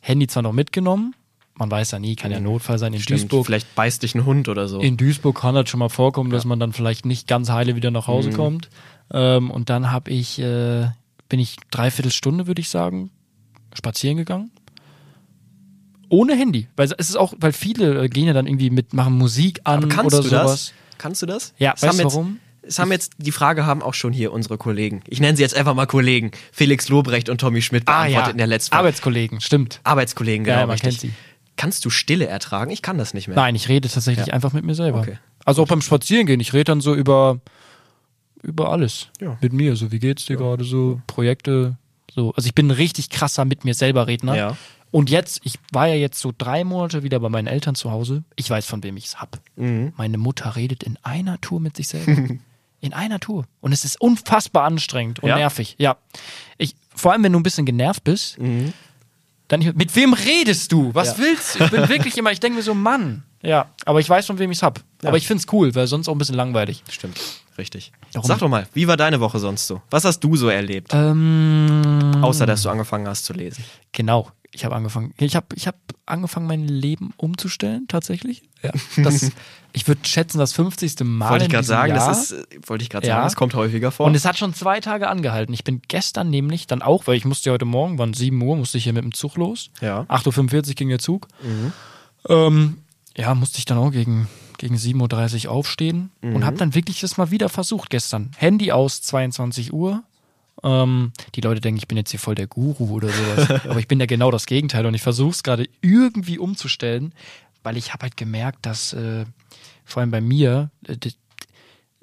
[0.01, 1.15] Handy zwar noch mitgenommen.
[1.59, 2.93] Man weiß ja nie, kann ja Notfall sein.
[2.93, 3.03] In Mhm.
[3.03, 4.81] stimmt, Duisburg vielleicht beißt dich ein Hund oder so.
[4.81, 7.91] In Duisburg kann das schon mal vorkommen, dass man dann vielleicht nicht ganz heile wieder
[7.91, 8.13] nach Mhm.
[8.13, 8.69] Hause kommt.
[9.13, 10.87] Ähm, und dann habe ich, äh,
[11.29, 13.11] bin ich dreiviertel Stunde, würde ich sagen,
[13.75, 14.51] spazieren gegangen.
[16.11, 16.69] Ohne Handy.
[16.77, 19.85] Weil es ist auch, weil viele äh, gehen ja dann irgendwie mit, machen Musik an
[19.85, 20.31] oder du sowas.
[20.31, 20.73] das?
[20.97, 21.53] Kannst du das?
[21.59, 22.39] Ja, Es weißt du warum?
[22.63, 25.01] Es haben jetzt, die Frage haben auch schon hier unsere Kollegen.
[25.07, 26.33] Ich nenne sie jetzt einfach mal Kollegen.
[26.53, 28.81] Felix Lobrecht und Tommy Schmidt beantwortet in der letzten Folge.
[28.81, 29.81] Arbeitskollegen, stimmt.
[29.85, 30.67] Arbeitskollegen, Ja, genau.
[30.67, 30.91] man richtig.
[31.01, 31.19] kennt sie.
[31.59, 32.71] Kannst du Stille ertragen?
[32.71, 33.37] Ich kann das nicht mehr.
[33.37, 34.33] Nein, ich rede tatsächlich Ja.
[34.33, 35.01] einfach mit mir selber.
[35.01, 35.19] Okay.
[35.45, 36.41] Also auch beim Spazierengehen.
[36.41, 37.41] Ich rede dann so über,
[38.43, 39.09] über alles.
[39.21, 39.37] Ja.
[39.41, 39.77] Mit mir.
[39.77, 41.01] So, wie geht's dir gerade so?
[41.07, 41.77] Projekte.
[42.11, 42.33] So.
[42.35, 44.35] Also ich bin ein richtig krasser mit mir selber Redner.
[44.37, 44.57] Ja.
[44.91, 48.25] Und jetzt, ich war ja jetzt so drei Monate wieder bei meinen Eltern zu Hause.
[48.37, 49.39] Ich weiß, von wem ich es hab.
[49.57, 49.93] Mhm.
[49.99, 52.35] Meine Mutter redet in einer Tour mit sich selber.
[52.81, 53.45] in einer Tour.
[53.61, 55.37] Und es ist unfassbar anstrengend und Ja?
[55.37, 55.75] nervig.
[55.79, 55.97] Ja.
[56.57, 58.73] Ich, vor allem, wenn du ein bisschen genervt bist, Mhm.
[59.49, 60.91] Dann mit wem redest du?
[60.95, 61.25] Was Ja.
[61.25, 61.65] willst du?
[61.65, 63.23] Ich bin wirklich immer, ich denke mir so, Mann.
[63.43, 64.81] Ja, aber ich weiß, von wem ich es hab.
[65.03, 65.09] Ja.
[65.09, 66.83] Aber ich find's cool, weil sonst auch ein bisschen langweilig.
[66.91, 67.19] Stimmt.
[67.57, 67.93] Richtig.
[68.13, 69.81] Darum- Sag doch mal, wie war deine Woche sonst so?
[69.91, 70.93] Was hast du so erlebt?
[70.95, 73.65] Ähm, Außer, dass du angefangen hast zu lesen.
[73.93, 74.31] Genau.
[74.51, 75.13] Ich habe angefangen.
[75.19, 78.43] Ich habe ich hab angefangen, mein Leben umzustellen, tatsächlich.
[78.63, 78.73] Ja.
[78.97, 79.31] Das,
[79.73, 81.01] ich würde schätzen, das 50.
[81.05, 81.31] Mal.
[81.31, 82.09] Wollte ich gerade sagen, Jahr.
[82.09, 83.17] das ist, äh, wollte ich gerade Ja.
[83.17, 84.07] sagen, das kommt häufiger vor.
[84.07, 85.53] Und es hat schon zwei Tage angehalten.
[85.53, 88.57] Ich bin gestern nämlich dann auch, weil ich musste ja heute Morgen, waren 7 Uhr,
[88.57, 89.71] musste ich hier mit dem Zug los.
[89.83, 90.01] Ja.
[90.09, 91.29] 8.45 Uhr ging der Zug.
[92.29, 92.79] Ähm,
[93.17, 97.17] ja, musste ich dann auch gegen, gegen 7.30 Uhr aufstehen und habe dann wirklich das
[97.17, 98.31] mal wieder versucht gestern.
[98.37, 100.03] Handy aus, 22 Uhr.
[100.63, 103.65] Ähm, die Leute denken, ich bin jetzt hier voll der Guru oder sowas.
[103.65, 107.15] Aber ich bin ja genau das Gegenteil und ich versuche es gerade irgendwie umzustellen,
[107.63, 109.25] weil ich habe halt gemerkt, dass äh,
[109.85, 110.97] vor allem bei mir, äh,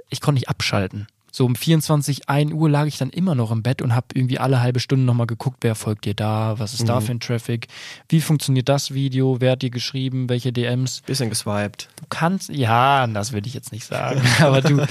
[0.10, 1.08] ich konnte nicht abschalten.
[1.36, 4.40] So um 24, 1 Uhr lag ich dann immer noch im Bett und habe irgendwie
[4.40, 7.68] alle halbe Stunde nochmal geguckt, wer folgt dir da, was ist da für ein Traffic,
[8.08, 11.02] wie funktioniert das Video, wer hat dir geschrieben, welche DMs.
[11.02, 11.90] Bisschen geswiped.
[11.98, 14.86] Du kannst, ja, das würde ich jetzt nicht sagen, aber du,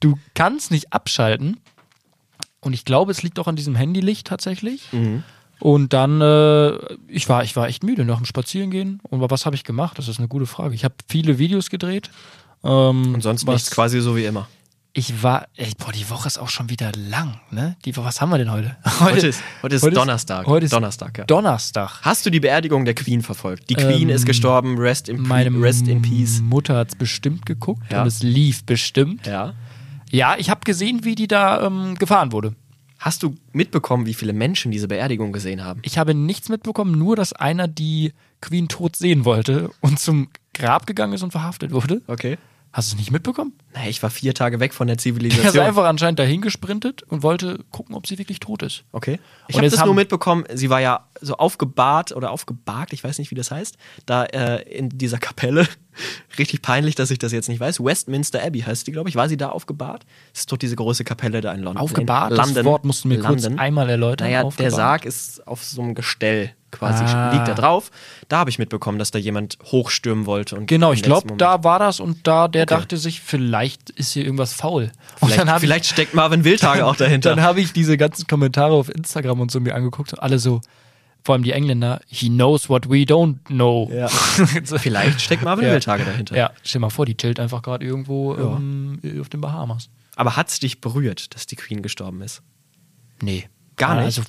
[0.00, 1.56] du kannst nicht abschalten.
[2.66, 4.82] Und ich glaube, es liegt auch an diesem Handylicht tatsächlich.
[5.60, 6.72] Und dann, äh,
[7.06, 9.00] ich war, ich war echt müde nach dem Spazierengehen.
[9.04, 9.96] Und was habe ich gemacht?
[9.98, 10.74] Das ist eine gute Frage.
[10.74, 12.10] Ich habe viele Videos gedreht.
[12.64, 14.48] Ähm, Und sonst was, nichts, quasi so wie immer.
[14.94, 17.76] Ich war, ey, boah, die Woche ist auch schon wieder lang, ne?
[17.84, 18.76] Die Woche, was haben wir denn heute?
[18.98, 20.46] Heute ist, heute ist Donnerstag.
[20.46, 21.24] Heute ist Donnerstag, ja.
[21.26, 22.00] Donnerstag.
[22.02, 23.68] Hast du die Beerdigung der Queen verfolgt?
[23.70, 26.40] Die Queen Ähm, ist gestorben, rest in, Meine rest in peace.
[26.40, 28.00] Mutter hat's bestimmt geguckt Ja.
[28.02, 29.26] und es lief bestimmt.
[29.26, 29.52] Ja.
[30.10, 32.54] Ja, ich habe gesehen, wie die da ähm, gefahren wurde.
[32.98, 35.80] Hast du mitbekommen, wie viele Menschen diese Beerdigung gesehen haben?
[35.82, 40.86] Ich habe nichts mitbekommen, nur dass einer die Queen tot sehen wollte und zum Grab
[40.86, 42.00] gegangen ist und verhaftet wurde.
[42.06, 42.38] Okay.
[42.76, 43.54] Hast du es nicht mitbekommen?
[43.72, 45.64] Naja, ich war vier Tage weg von der Er ist Zivilisation.
[45.64, 48.84] einfach anscheinend dahin gesprintet und wollte gucken, ob sie wirklich tot ist.
[48.92, 49.18] Okay.
[49.48, 53.30] Ich habe das nur mitbekommen, sie war ja so aufgebahrt oder aufgebahrt, ich weiß nicht,
[53.30, 55.66] wie das heißt, da äh, in dieser Kapelle.
[56.38, 57.82] Richtig peinlich, dass ich das jetzt nicht weiß.
[57.82, 59.16] Westminster Abbey heißt die, glaube ich.
[59.16, 60.04] War sie da aufgebahrt?
[60.34, 61.82] Das ist doch diese große Kapelle da in London.
[61.82, 62.32] Aufgebahrt?
[62.32, 62.64] In Das London.
[62.66, 64.26] Wort musst du mir kurz einmal erläutern.
[64.28, 64.74] Naja, der Aufgebahrt.
[64.74, 67.32] Sarg ist auf so einem Gestell quasi, Ah.
[67.32, 67.90] liegt da drauf.
[68.28, 70.56] Da habe ich mitbekommen, dass da jemand hochstürmen wollte.
[70.56, 72.74] Und Genau, ich glaube, da war das und da, der Okay.
[72.74, 74.90] dachte sich, vielleicht ist hier irgendwas faul.
[75.20, 77.30] Und Vielleicht, hab ich- vielleicht steckt Marvin Wildtage auch dahinter.
[77.30, 80.60] Dann habe ich diese ganzen Kommentare auf Instagram und so mir angeguckt und alle so,
[81.24, 83.90] vor allem die Engländer, he knows what we don't know.
[83.92, 84.06] Ja.
[84.64, 85.72] Vielleicht steckt Marvin Ja.
[85.72, 86.36] Wildtage dahinter.
[86.36, 89.88] Ja, stell mal vor, die chillt einfach gerade irgendwo ähm, auf den Bahamas.
[90.14, 92.42] Aber hat es dich berührt, dass die Queen gestorben ist?
[93.20, 93.48] Nee.
[93.76, 94.04] Gar nicht?
[94.04, 94.22] Also,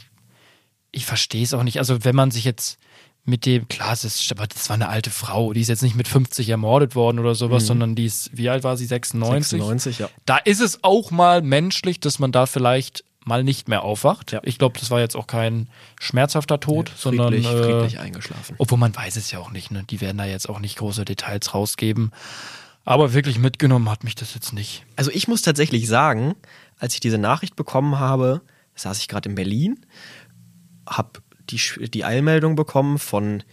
[0.92, 1.80] ich verstehe es auch nicht.
[1.80, 2.80] Also, wenn man sich jetzt
[3.28, 5.96] mit dem, klar, es ist, aber das war eine alte Frau, die ist jetzt nicht
[5.96, 8.86] mit 50 ermordet worden oder sowas, sondern die ist, wie alt war sie?
[8.86, 9.60] 96?
[9.60, 10.10] 96, ja.
[10.26, 14.32] Da ist es auch mal menschlich, dass man da vielleicht mal nicht mehr aufwacht.
[14.32, 14.40] Ja.
[14.44, 15.68] Ich glaube, das war jetzt auch kein
[16.00, 18.56] schmerzhafter Tod, sondern friedlich, äh, friedlich eingeschlafen.
[18.58, 19.84] obwohl man weiß es ja auch nicht, ne?
[19.90, 22.12] Die werden da jetzt auch nicht große Details rausgeben.
[22.86, 24.86] Aber wirklich mitgenommen hat mich das jetzt nicht.
[24.96, 26.36] Also ich muss tatsächlich sagen,
[26.80, 28.42] als ich diese Nachricht bekommen habe,
[28.76, 29.86] saß ich gerade in Berlin,
[30.88, 33.44] habe die, die Eilmeldung bekommen von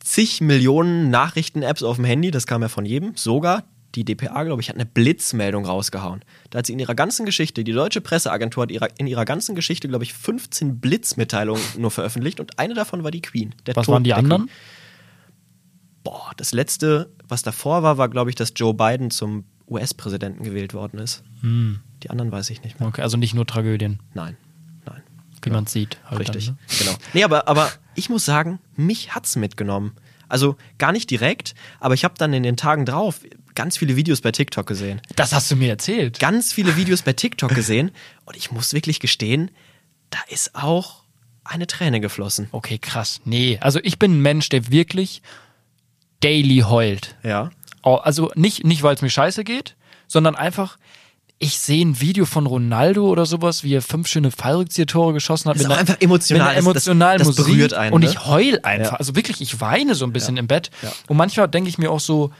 [0.00, 4.60] zig Millionen Nachrichten-Apps auf dem Handy, das kam ja von jedem, sogar die DPA, glaube
[4.60, 6.22] ich, hat eine Blitzmeldung rausgehauen.
[6.50, 9.54] Da hat sie in ihrer ganzen Geschichte, die deutsche Presseagentur hat ihrer, in ihrer ganzen
[9.54, 13.54] Geschichte, glaube ich, 15 Blitzmitteilungen nur veröffentlicht und eine davon war die Queen.
[13.66, 14.42] Der Was Tod waren die der anderen?
[14.46, 14.54] Queen.
[16.04, 20.74] Boah, das letzte, was davor war, war, glaube ich, dass Joe Biden zum US-Präsidenten gewählt
[20.74, 21.22] worden ist.
[21.40, 21.80] Hm.
[22.02, 22.88] Die anderen weiß ich nicht mehr.
[22.88, 24.36] Okay, also nicht nur Tragödien, Nein,
[25.50, 25.98] wie man sieht.
[26.04, 26.60] Halt Richtig, Dann, ne?
[26.78, 26.96] genau.
[27.14, 29.92] Nee, aber, aber ich muss sagen, mich hat's mitgenommen.
[30.28, 33.20] Also gar nicht direkt, aber ich habe dann in den Tagen drauf
[33.54, 35.00] ganz viele Videos bei TikTok gesehen.
[35.16, 36.20] Das hast du mir erzählt.
[36.20, 37.90] Ganz viele Videos bei TikTok gesehen
[38.24, 39.50] und ich muss wirklich gestehen,
[40.10, 41.02] da ist auch
[41.44, 42.48] eine Träne geflossen.
[42.52, 43.20] Okay, krass.
[43.24, 45.22] Nee, also ich bin ein Mensch, der wirklich
[46.20, 47.16] daily heult.
[47.22, 47.50] Ja.
[47.82, 50.76] Also nicht, nicht weil es mir scheiße geht, sondern einfach,
[51.40, 55.54] ich sehe ein Video von Ronaldo oder sowas, wie er fünf schöne Fallrückzieher-Tore geschossen hat.
[55.56, 56.38] Das ist einer- einfach emotional.
[56.38, 57.44] Mit einer Das- das- emotionalen das Musik.
[57.46, 58.10] berührt einen, Und ne?
[58.10, 58.92] ich heul einfach.
[58.92, 58.98] Ja.
[58.98, 60.70] Also wirklich, ich weine so ein bisschen im Bett.
[60.82, 60.92] Ja.
[61.06, 62.32] Und manchmal denke ich mir auch so,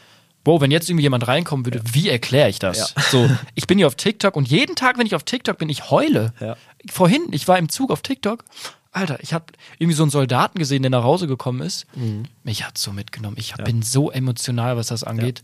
[0.44, 2.94] wow, wenn jetzt irgendwie jemand reinkommen würde, wie erkläre ich das?
[2.96, 3.02] Ja.
[3.11, 5.90] So, ich bin hier auf TikTok und jeden Tag, wenn ich auf TikTok bin, ich
[5.90, 6.32] heule.
[6.40, 6.56] Ja.
[6.90, 8.44] Vorhin, ich war im Zug auf TikTok.
[8.90, 9.44] Alter, ich habe
[9.78, 11.87] irgendwie so einen Soldaten gesehen, der nach Hause gekommen ist.
[11.94, 12.24] Mhm.
[12.42, 13.37] Mich hat so mitgenommen.
[13.38, 15.42] Ich bin so emotional, was das angeht.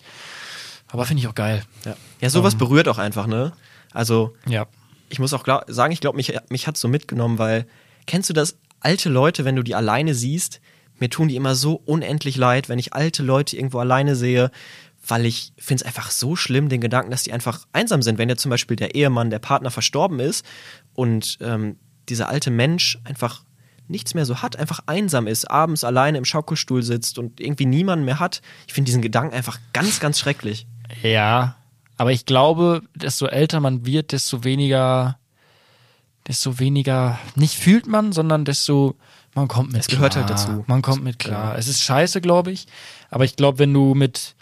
[0.94, 1.64] Aber finde ich auch geil.
[1.84, 3.52] Ja, ja sowas berührt auch einfach, ne?
[3.92, 4.66] Also Ja.
[5.08, 7.66] ich muss auch glaub, sagen, ich glaube, mich, mich hat so mitgenommen, weil
[8.06, 10.60] kennst du das, alte Leute, wenn du die alleine siehst,
[11.00, 14.52] mir tun die immer so unendlich leid, wenn ich alte Leute irgendwo alleine sehe,
[15.04, 18.16] weil ich finde es einfach so schlimm, den Gedanken, dass die einfach einsam sind.
[18.16, 20.46] Wenn ja zum Beispiel der Ehemann, der Partner verstorben ist
[20.94, 21.76] und ähm,
[22.08, 23.42] dieser alte Mensch einfach
[23.88, 28.04] nichts mehr so hat, einfach einsam ist, abends alleine im Schaukelstuhl sitzt und irgendwie niemanden
[28.04, 28.40] mehr hat.
[28.66, 30.66] Ich finde diesen Gedanken einfach ganz, ganz schrecklich.
[31.02, 31.56] Ja.
[31.96, 35.18] Aber ich glaube, desto älter man wird, desto weniger,
[36.26, 38.96] desto weniger, nicht fühlt man, sondern desto,
[39.34, 40.26] man kommt mit Es gehört klar.
[40.26, 40.64] halt dazu.
[40.66, 41.56] Man kommt mit klar.
[41.56, 42.66] Es ist scheiße, glaube ich.
[43.10, 44.34] Aber ich glaube, wenn du mit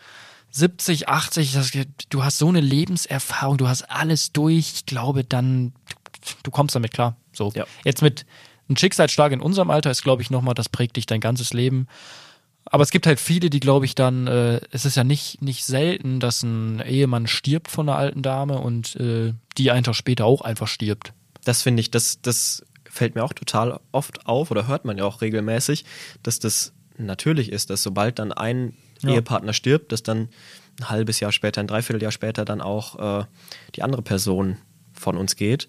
[0.50, 1.72] 70, 80, das,
[2.10, 6.74] du hast so eine Lebenserfahrung, du hast alles durch, ich glaube, dann, du, du kommst
[6.74, 7.16] damit klar.
[7.32, 7.52] So.
[7.54, 7.64] Ja.
[7.84, 8.26] Jetzt mit
[8.68, 11.86] einem Schicksalsschlag in unserem Alter ist, glaube ich, nochmal, das prägt dich dein ganzes Leben.
[12.72, 15.62] Aber es gibt halt viele, die, glaube ich, dann, äh, es ist ja nicht, nicht
[15.64, 20.24] selten, dass ein Ehemann stirbt von einer alten Dame und äh, die einen Tag später
[20.24, 21.12] auch einfach stirbt.
[21.44, 25.04] Das finde ich, das, das fällt mir auch total oft auf oder hört man ja
[25.04, 25.84] auch regelmäßig,
[26.22, 29.10] dass das natürlich ist, dass sobald dann ein Ja.
[29.10, 30.30] Ehepartner stirbt, dass dann
[30.80, 33.24] ein halbes Jahr später, ein Dreivierteljahr später dann auch äh,
[33.74, 34.56] die andere Person
[34.94, 35.68] von uns geht.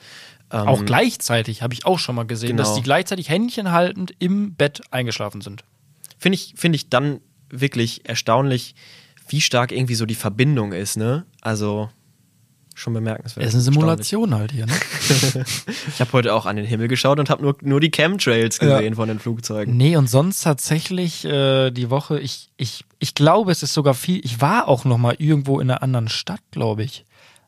[0.52, 2.64] Ähm, Auch gleichzeitig habe ich auch schon mal gesehen, Genau.
[2.64, 5.66] dass die gleichzeitig Händchen haltend im Bett eingeschlafen sind.
[6.24, 8.76] Finde ich, finde ich dann wirklich erstaunlich,
[9.28, 11.26] wie stark irgendwie so die Verbindung ist, ne?
[11.42, 11.90] Also
[12.76, 13.46] schon bemerkenswert.
[13.46, 13.74] Es ist eine.
[13.74, 14.72] Simulation halt hier, ne?
[15.90, 18.78] Ich habe heute auch an den Himmel geschaut und habe nur, nur die Chemtrails Ja.
[18.78, 19.76] gesehen von den Flugzeugen.
[19.76, 24.22] Nee, und sonst tatsächlich äh, die Woche, ich, ich, ich glaube, es ist sogar viel,
[24.24, 27.04] ich war auch noch mal irgendwo in einer anderen Stadt, glaube ich.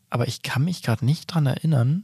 [0.10, 2.04] Aber ich kann mich gerade nicht dran erinnern.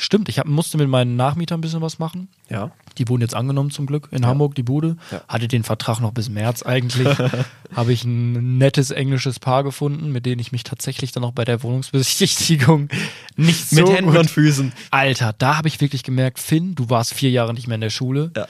[0.00, 2.28] Stimmt, ich hab, musste mit meinen Nachmietern ein bisschen was machen.
[2.48, 2.70] Ja.
[2.98, 4.96] Die wurden jetzt angenommen zum Glück in Hamburg, die Bude.
[5.10, 5.22] Ja.
[5.26, 7.08] Hatte den Vertrag noch bis März eigentlich.
[7.74, 11.44] Habe ich ein nettes englisches Paar gefunden, mit denen ich mich tatsächlich dann auch bei
[11.44, 12.88] der Wohnungsbesichtigung
[13.36, 14.72] nicht so Mit Händen gut und Füßen.
[14.92, 17.90] Alter, da habe ich wirklich gemerkt, Finn, du warst vier Jahre nicht mehr in der
[17.90, 18.30] Schule.
[18.36, 18.46] Ja.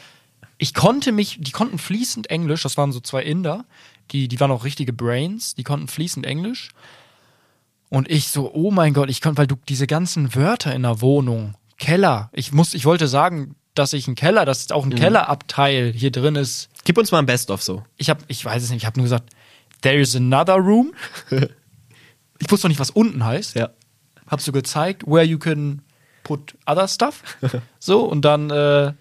[0.59, 3.65] Ich konnte mich, die konnten fließend Englisch, das waren so zwei Inder,
[4.11, 6.71] die, die waren auch richtige Brains, die konnten fließend Englisch.
[7.91, 11.01] Und ich so, oh mein Gott, ich konnte, weil du diese ganzen Wörter in der
[11.01, 15.93] Wohnung, Keller, ich muss, ich wollte sagen, dass ich einen Keller, dass auch ein Kellerabteil
[15.95, 16.69] hier drin ist.
[16.85, 17.85] Gib uns mal ein Best-of so.
[17.97, 19.31] Ich habe, ich weiß es nicht, ich habe nur gesagt,
[19.83, 20.93] there is another room.
[22.39, 23.71] ich wusste noch nicht, was unten heißt Ja.
[24.27, 25.83] hab so gezeigt, where you can
[26.25, 27.23] put other stuff.
[27.79, 28.93] so, und dann äh,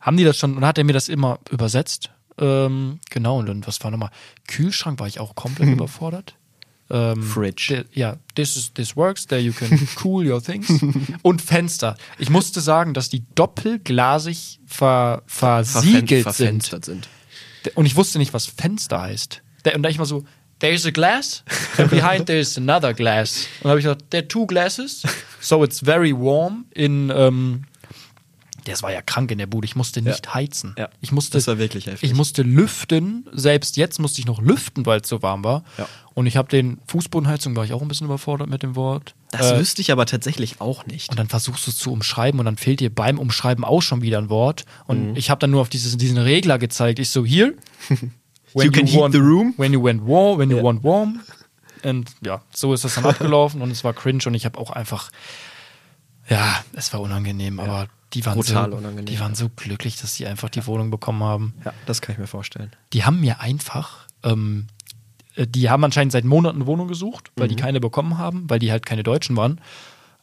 [0.00, 2.10] haben die das schon, und hat er mir das immer übersetzt.
[2.38, 4.10] Ähm, genau, und dann, was war nochmal?
[4.48, 6.36] Kühlschrank war ich auch komplett überfordert.
[6.90, 7.86] Ähm, Fridge.
[7.92, 10.68] Ja, this, is, this works, there you can cool your things.
[11.22, 11.96] und Fenster.
[12.18, 16.22] Ich musste sagen, dass die doppelglasig ver, versiegelt sind.
[16.22, 17.08] verfenstert sind.
[17.74, 19.42] Und ich wusste nicht, was Fenster heißt.
[19.74, 20.24] Und da ich mal so,
[20.58, 21.42] there's a glass,
[21.78, 23.46] and behind there's another glass.
[23.58, 25.02] Und dann habe ich gesagt, there are two glasses,
[25.40, 27.64] so it's very warm in, ähm,
[28.64, 30.74] das war ja krank in der Bude, ich musste nicht heizen.
[30.78, 30.88] Ja.
[31.00, 32.10] Ich musste, Das war wirklich heftig.
[32.10, 35.64] Ich musste lüften, selbst jetzt musste ich noch lüften, weil es so warm war.
[35.78, 35.86] Ja.
[36.14, 39.14] Und ich habe den Fußbodenheizung, war ich auch ein bisschen überfordert mit dem Wort.
[39.32, 41.10] Das Äh, wüsste ich aber tatsächlich auch nicht.
[41.10, 44.00] und dann versuchst du es zu umschreiben und dann fehlt dir beim Umschreiben auch schon
[44.02, 44.64] wieder ein Wort.
[44.86, 45.16] Und Mhm.
[45.16, 46.98] ich habe dann nur auf dieses, diesen Regler gezeigt.
[47.00, 47.54] Ich so, hier.
[48.56, 49.52] You can heat the room.
[49.56, 51.20] When you went warm, when you want warm.
[51.82, 54.70] Und ja, so ist das dann abgelaufen und es war cringe und ich habe auch
[54.70, 55.10] einfach,
[56.28, 60.14] ja, es war unangenehm, aber die waren, Brutal so, unangenehm, die waren so glücklich, dass
[60.14, 61.54] sie einfach die Wohnung bekommen haben.
[61.64, 62.70] Ja, das kann ich mir vorstellen.
[62.92, 64.66] Die haben mir einfach, ähm,
[65.36, 67.50] äh, die haben anscheinend seit Monaten eine Wohnung gesucht, weil Mhm.
[67.50, 69.60] die keine bekommen haben, weil die halt keine Deutschen waren.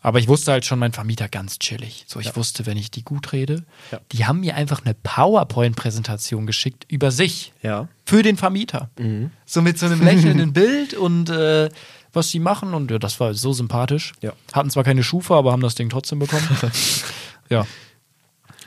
[0.04, 2.06] Aber ich wusste halt schon, mein Vermieter ganz chillig.
[2.08, 4.00] So, ich wusste, wenn ich die gut rede, Ja.
[4.12, 7.54] die haben mir einfach eine PowerPoint-Präsentation geschickt über sich.
[7.62, 7.88] Ja.
[8.06, 8.90] Für den Vermieter.
[8.98, 9.30] Mhm.
[9.46, 11.70] So mit so einem lächelnden Bild und äh,
[12.14, 12.74] was sie machen.
[12.74, 14.14] Und ja, das war so sympathisch.
[14.22, 14.34] Ja.
[14.54, 16.48] Hatten zwar keine Schufa, aber haben das Ding trotzdem bekommen.
[17.52, 17.68] ja.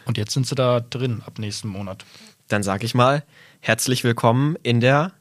[0.04, 2.04] Und jetzt sind sie da drin ab nächsten Monat.
[2.48, 3.24] Dann sage ich mal,
[3.60, 5.12] herzlich willkommen in der,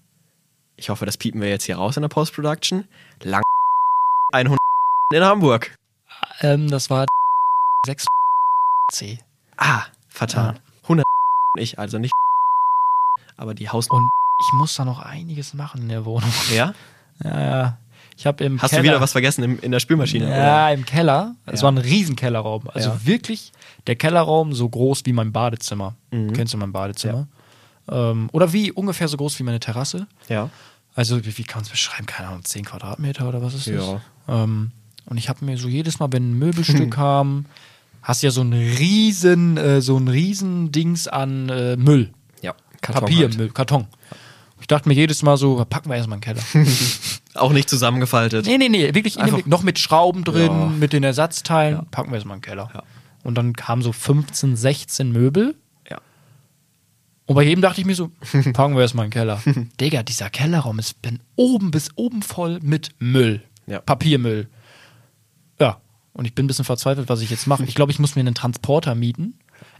[0.76, 2.88] ich hoffe, das piepen wir jetzt hier raus in der Post-Production,
[3.22, 3.42] lang
[4.34, 4.60] 100
[5.14, 5.76] in Hamburg.
[6.42, 7.06] Ähm, das war
[7.86, 8.06] 6
[8.92, 9.20] C.
[9.58, 10.60] Ah, vertan.
[10.84, 11.06] 100
[11.58, 12.14] ich, also nicht
[13.38, 13.90] aber die Haus...
[13.90, 16.32] Und ich muss da noch einiges machen in der Wohnung.
[16.52, 16.74] Ja?
[17.24, 17.78] Ja, ja.
[18.18, 20.30] Ich habe im Hast Keller, du wieder was vergessen im, in der Spülmaschine?
[20.30, 21.36] Ja, im Keller.
[21.46, 21.64] Es Ja.
[21.66, 22.70] war ein riesen Kellerraum.
[22.74, 23.06] Also Ja.
[23.06, 23.52] wirklich
[23.88, 25.96] der Kellerraum so groß wie mein Badezimmer.
[26.12, 27.28] Kennst du mein Badezimmer?
[27.92, 30.08] Ähm, oder wie ungefähr so groß wie meine Terrasse.
[30.30, 30.50] Ja.
[30.96, 32.06] Also wie, wie kann man es beschreiben?
[32.06, 33.74] Keine Ahnung, 10 Quadratmeter oder was ist das?
[33.76, 34.02] Ja.
[34.44, 34.72] Ähm,
[35.06, 37.46] und ich habe mir so jedes Mal, wenn ein Möbelstück kam,
[38.04, 42.12] hast ja so ein riesen, äh, so ein riesen Dings an äh, Müll.
[42.42, 42.54] Ja.
[42.82, 43.38] Papier, halt.
[43.38, 43.88] Müll, Karton.
[44.64, 46.66] Ich dachte mir jedes Mal so, packen wir erstmal in den Keller.
[47.34, 48.46] Auch nicht zusammengefaltet.
[48.46, 50.66] nee, nee, nee, wirklich in dem, noch mit Schrauben drin, Ja.
[50.68, 52.72] mit den Ersatzteilen, packen wir erstmal in den Keller.
[52.74, 52.84] Ja.
[53.26, 55.56] Und dann kamen so 15, 16 Möbel.
[55.92, 56.00] Ja.
[57.26, 58.10] Und bei jedem dachte ich mir so,
[58.54, 59.42] packen wir erstmal in den Keller.
[59.82, 63.44] Digga, dieser Kellerraum ist bin oben bis oben voll mit Müll.
[63.68, 63.82] Ja.
[63.82, 64.48] Papiermüll.
[65.60, 65.82] Ja.
[66.14, 67.66] Und ich bin ein bisschen verzweifelt, was ich jetzt mache.
[67.66, 69.34] Ich glaube, ich muss mir einen Transporter mieten.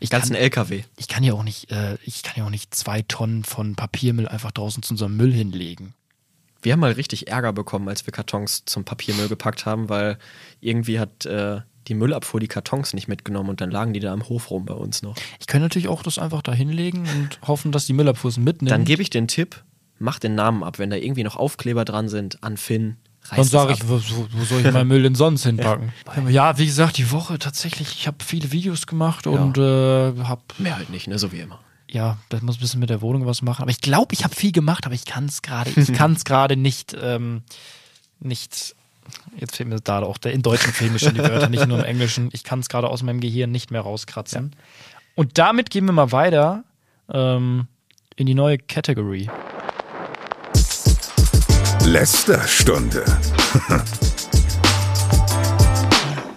[0.04, 0.84] Ich kann, Ganzen LKW.
[0.98, 4.28] ich kann ja auch nicht, äh, ich kann ja auch nicht zwei Tonnen von Papiermüll
[4.28, 5.94] einfach draußen zu unserem Müll hinlegen.
[6.62, 10.18] Wir haben mal richtig Ärger bekommen, als wir Kartons zum Papiermüll gepackt haben, weil
[10.60, 14.28] irgendwie hat äh, die Müllabfuhr die Kartons nicht mitgenommen und dann lagen die da am
[14.28, 15.16] Hof rum bei uns noch.
[15.40, 18.72] Ich könnte natürlich auch das einfach da hinlegen und hoffen, dass die Müllabfuhr es mitnimmt.
[18.72, 19.64] Dann gebe ich den Tipp,
[20.00, 22.98] mach den Namen ab, wenn da irgendwie noch Aufkleber dran sind, an Finn.
[23.30, 25.92] Dann sage ich, wo, wo soll ich meinen Müll denn sonst hinpacken?
[26.30, 29.62] Ja, wie gesagt, die Woche tatsächlich, ich habe viele Videos gemacht und äh,
[30.24, 31.18] habe, Mehr halt nicht, ne?
[31.18, 31.60] So wie immer.
[31.90, 33.62] ja, das muss ein bisschen mit der Wohnung was machen.
[33.62, 36.26] Aber ich glaube, ich habe viel gemacht, aber ich kann es gerade, ich kann es
[36.26, 37.44] gerade nicht, ähm,
[38.20, 38.76] nicht,
[39.40, 41.86] jetzt fehlt mir da auch, der, in Deutschen mir schon die Wörter, nicht nur im
[41.86, 42.30] Englischen.
[42.34, 44.56] Ich kann es gerade aus meinem Gehirn nicht mehr rauskratzen.
[45.16, 46.64] Und damit gehen wir mal weiter
[47.12, 47.68] ähm,
[48.16, 49.30] in die neue Category.
[51.86, 53.04] Lästerstunde.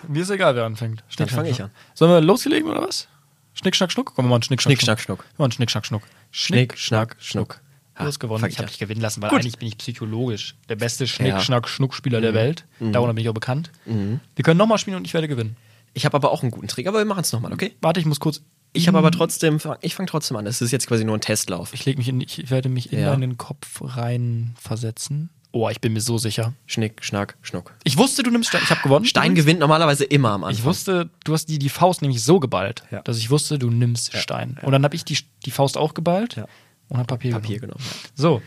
[0.08, 1.02] Mir ist egal, wer anfängt.
[1.16, 1.70] Dann fange ich an.
[1.94, 3.08] Sollen wir loslegen oder was?
[3.54, 4.12] Schnick, schnack, schnuck?
[4.14, 5.24] Komm, wir machen Schnick, schnack, Schnick, schnack, schnuck.
[5.36, 6.02] Wir machen Schnick, schnack, schnuck.
[6.30, 7.60] Schnick, schnack, schnuck.
[7.96, 8.44] Du hast gewonnen.
[8.44, 9.40] Ich ich habe dich gewinnen lassen, weil Gut.
[9.40, 11.40] eigentlich bin ich psychologisch der beste Schnick, Ja.
[11.40, 12.66] schnack, schnuck-Spieler der Welt.
[12.80, 13.70] Darunter bin ich auch bekannt.
[13.84, 15.56] Wir können nochmal spielen und ich werde gewinnen.
[15.94, 17.74] Ich habe aber auch einen guten Trick, aber wir machen es nochmal, okay?
[17.80, 18.42] Warte, ich muss kurz.
[18.74, 20.46] Ich habe aber trotzdem, ich fange trotzdem an.
[20.46, 21.72] Es ist jetzt quasi nur ein Testlauf.
[21.72, 23.10] Ich leg mich in, ich werde mich in Ja.
[23.12, 25.30] meinen Kopf rein versetzen.
[25.58, 26.52] Oh, ich bin mir so sicher.
[26.66, 27.74] Schnick, Schnack, Schnuck.
[27.84, 28.60] Ich wusste, du nimmst Stein.
[28.62, 29.06] Ich habe gewonnen.
[29.06, 30.58] Stein gewinnt normalerweise immer am Anfang.
[30.58, 33.00] Ich wusste, du hast die, die Faust nämlich so geballt, Ja.
[33.00, 34.58] dass ich wusste, du nimmst Stein.
[34.60, 36.46] Und dann habe ich die, die Faust auch geballt Ja.
[36.88, 37.78] und habe Papier, Papier genommen.
[37.82, 38.00] genommen.
[38.04, 38.22] ja.
[38.22, 38.42] So,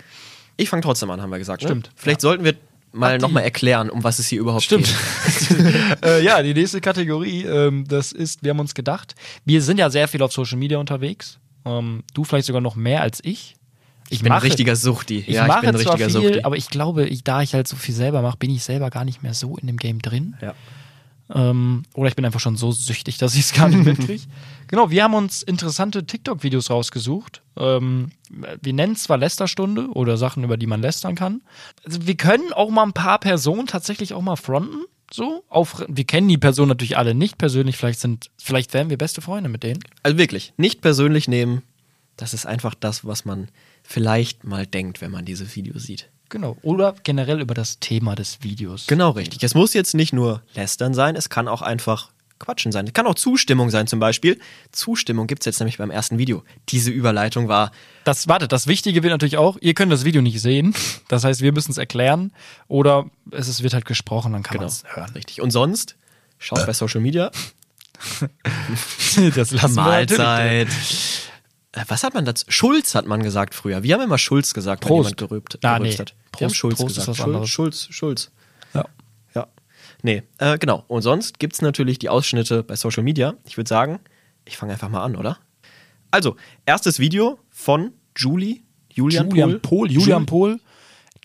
[0.58, 1.64] Ich fange trotzdem an, haben wir gesagt.
[1.64, 1.88] Stimmt.
[1.88, 1.92] Ne?
[1.96, 2.54] Vielleicht sollten wir
[2.92, 4.86] mal nochmal erklären, um was es hier überhaupt Stimmt.
[5.50, 6.04] geht.
[6.06, 9.90] äh, ja, die nächste Kategorie, ähm, das ist, wir haben uns gedacht, wir sind ja
[9.90, 11.40] sehr viel auf Social Media unterwegs.
[11.66, 13.56] Ähm, du vielleicht sogar noch mehr als ich.
[14.10, 15.20] Ich bin ein richtiger Suchti.
[15.20, 16.44] Ich ja, mache ich bin ein zwar richtiger viel, Suchti.
[16.44, 19.06] aber ich glaube, ich, da ich halt so viel selber mache, bin ich selber gar
[19.06, 20.36] nicht mehr so in dem Game drin.
[20.42, 20.54] ja.
[21.34, 24.24] Ähm, oder ich bin einfach schon so süchtig, dass ich es gar nicht mitkriege.
[24.68, 27.44] genau, wir haben uns interessante TikTok-Videos rausgesucht.
[27.56, 31.42] Ähm, wir nennen es zwar Lästerstunde oder Sachen, über die man lästern kann.
[31.86, 34.86] Also wir können auch mal ein paar Personen tatsächlich auch mal fronten.
[35.12, 38.98] So, auf, wir kennen die Personen natürlich alle nicht persönlich, vielleicht sind, vielleicht wären wir
[38.98, 39.80] beste Freunde mit denen.
[40.04, 41.64] Also wirklich, nicht persönlich nehmen.
[42.16, 43.48] Das ist einfach das, was man
[43.90, 46.10] vielleicht mal denkt, wenn man diese Videos sieht.
[46.30, 46.58] Genau.
[46.62, 48.86] Oder generell über das Thema des Videos.
[48.86, 49.44] Genau richtig.
[49.44, 52.86] Es muss jetzt nicht nur lästern sein, es kann auch einfach Quatschen sein.
[52.86, 54.40] Es kann auch Zustimmung sein zum Beispiel.
[54.72, 56.44] Zustimmung gibt es jetzt nämlich beim ersten Video.
[56.70, 57.72] Diese Überleitung war,
[58.04, 60.76] Das, warte, das Wichtige wird natürlich auch, ihr könnt das Video nicht sehen.
[61.08, 62.32] Das heißt, wir müssen es erklären.
[62.68, 65.12] Oder es ist, wird halt gesprochen, dann kann genau, man es hören.
[65.16, 65.42] richtig.
[65.42, 65.96] Und sonst,
[66.38, 67.32] schaut bei Social Media,
[69.36, 70.68] Das lassen wir Mahlzeit.
[71.74, 72.46] Äh, Was hat man dazu?
[72.50, 73.84] Schulz hat man gesagt früher.
[73.84, 75.10] Wir haben immer Schulz gesagt, wenn Prost.
[75.10, 76.02] jemand gerübt, Ah, gerülpst nee.
[76.06, 76.14] hat.
[76.38, 77.18] Wir haben Prost- Schulz Prost gesagt.
[77.18, 77.48] Schulz.
[77.50, 78.32] Schulz, Schulz.
[78.74, 78.86] Ja.
[79.36, 79.48] Ja.
[80.02, 80.84] Nee, äh, genau.
[80.88, 83.36] Und sonst gibt es natürlich die Ausschnitte bei Social Media.
[83.46, 84.00] Ich würde sagen,
[84.46, 85.38] ich fange einfach mal an, oder?
[86.12, 88.62] Also, erstes Video von Julie,
[88.92, 90.60] Julian, Julian Pohl, Julian Jul- Pohl.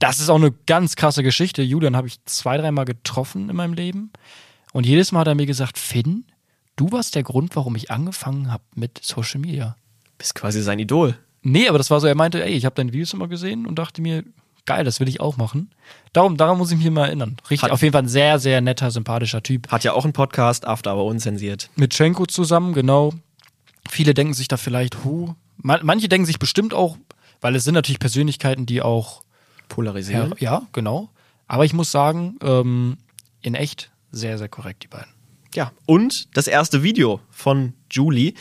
[0.01, 1.63] Das ist auch eine ganz krasse Geschichte.
[1.63, 4.13] Julian habe ich zwei, dreimal getroffen in meinem Leben.
[4.73, 6.27] Und jedes Mal hat er mir gesagt, Finn,
[6.77, 9.77] du warst der Grund, warum ich angefangen habe mit Social Media.
[10.25, 11.19] Bist quasi sein Idol.
[11.43, 13.79] Nee, aber das war so, er meinte, ey, ich habe deine Videos immer gesehen und
[13.79, 14.25] dachte mir,
[14.65, 15.71] geil, das will ich auch machen.
[16.15, 17.37] Darum, daran muss ich mich mal erinnern.
[17.51, 19.69] Richtig, Hat- auf jeden Fall ein sehr, sehr netter, sympathischer Typ.
[19.71, 21.69] Hat ja auch einen Podcast, After aber unzensiert.
[21.77, 23.13] Mit Schenko zusammen, genau.
[23.87, 25.35] Viele denken sich da vielleicht, hu.
[25.59, 26.97] Man, manche denken sich bestimmt auch,
[27.43, 29.25] weil es sind natürlich Persönlichkeiten, die auch
[29.69, 30.31] Polarisieren.
[30.39, 31.11] Ja, ja, genau.
[31.49, 32.97] Aber ich muss sagen, ähm,
[33.43, 35.13] in echt sehr, sehr korrekt, die beiden.
[35.55, 38.33] Ja, und das erste Video von Julie.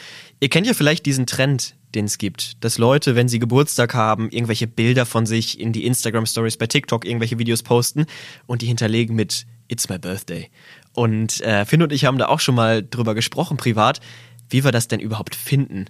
[0.44, 4.30] Ihr kennt ja vielleicht diesen Trend, den es gibt, dass Leute, wenn sie Geburtstag haben,
[4.30, 8.08] irgendwelche Bilder von sich in die Instagram Stories bei TikTok, irgendwelche Videos posten
[8.46, 10.50] und die hinterlegen mit It's my birthday.
[10.92, 14.02] Und äh, Finn und ich haben da auch schon mal drüber gesprochen, privat,
[14.50, 15.86] wie wir das denn überhaupt finden.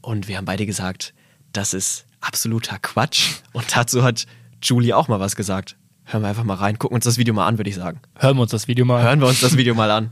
[0.00, 1.12] Und wir haben beide gesagt,
[1.52, 3.42] das ist absoluter Quatsch.
[3.52, 4.26] Und dazu hat
[4.62, 5.76] Julie auch mal was gesagt.
[6.06, 8.00] Hören wir einfach mal rein, gucken uns das Video mal an, würde ich sagen.
[8.18, 9.02] Hören wir uns das Video mal.
[9.02, 10.10] Hören wir uns das Video mal an.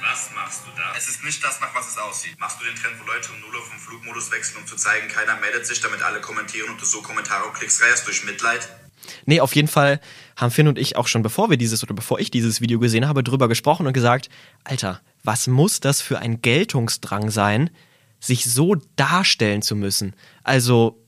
[0.00, 0.92] Was machst du da?
[0.96, 2.38] Es ist nicht das, nach was es aussieht.
[2.40, 5.06] Machst du den Trend, wo Leute um 0 auf den Flugmodus wechseln, um zu zeigen,
[5.06, 8.68] keiner meldet sich, damit alle kommentieren und du so Kommentare und Klicks reierst durch Mitleid?
[9.24, 10.00] Nee, auf jeden Fall
[10.36, 13.06] haben Finn und ich auch schon, bevor wir dieses oder bevor ich dieses Video gesehen
[13.06, 14.28] habe, drüber gesprochen und gesagt,
[14.64, 17.70] Alter, was muss das für ein Geltungsdrang sein,
[18.18, 20.16] sich so darstellen zu müssen?
[20.42, 21.03] Also,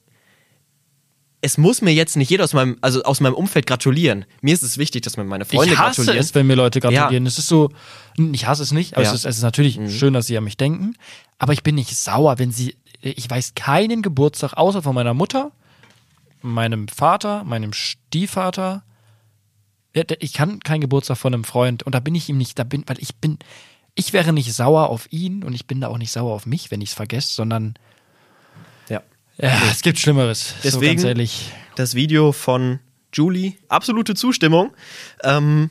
[1.42, 4.24] es muss mir jetzt nicht jeder aus meinem, also aus meinem Umfeld gratulieren.
[4.40, 6.18] Mir ist es wichtig, dass mir meine Freunde ich hasse gratulieren.
[6.24, 7.24] es, wenn mir Leute gratulieren.
[7.24, 7.28] Ja.
[7.28, 7.70] Es ist so,
[8.32, 9.10] ich hasse es nicht, aber Ja.
[9.10, 9.14] Mhm.
[9.14, 10.94] es, ist, es ist natürlich schön, dass sie an mich denken.
[11.38, 15.52] Aber ich bin nicht sauer, wenn sie, ich weiß keinen Geburtstag außer von meiner Mutter,
[16.42, 18.82] meinem Vater, meinem Stiefvater.
[20.20, 22.82] Ich kann keinen Geburtstag von einem Freund und da bin ich ihm nicht, da bin,
[22.86, 23.38] weil ich bin,
[23.94, 26.70] ich wäre nicht sauer auf ihn und ich bin da auch nicht sauer auf mich,
[26.70, 27.74] wenn ich es vergesse, sondern
[29.38, 29.48] ja.
[29.48, 30.48] ja, es gibt Schlimmeres.
[30.50, 31.50] so Deswegen- ehrlich.
[31.76, 32.80] das Video von
[33.12, 33.54] Julie.
[33.68, 34.72] Absolute Zustimmung.
[35.22, 35.70] Ähm,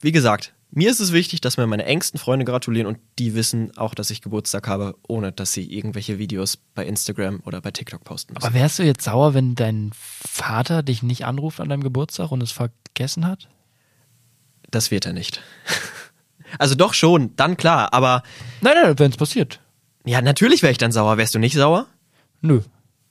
[0.00, 3.76] wie gesagt, mir ist es wichtig, dass mir meine engsten Freunde gratulieren und die wissen
[3.78, 8.04] auch, dass ich Geburtstag habe, ohne dass sie irgendwelche Videos bei Instagram oder bei TikTok
[8.04, 8.44] posten müssen.
[8.46, 12.42] Aber wärst du jetzt sauer, wenn dein Vater dich nicht anruft an deinem Geburtstag und
[12.42, 13.48] es vergessen hat?
[14.70, 15.40] das wird er nicht.
[16.58, 18.22] Also doch schon, dann klar, aber
[18.60, 19.60] Nein, nein, wenn es passiert.
[20.04, 21.16] ja, natürlich wäre ich dann sauer.
[21.18, 21.86] Wärst du nicht sauer?
[22.40, 22.60] Nö.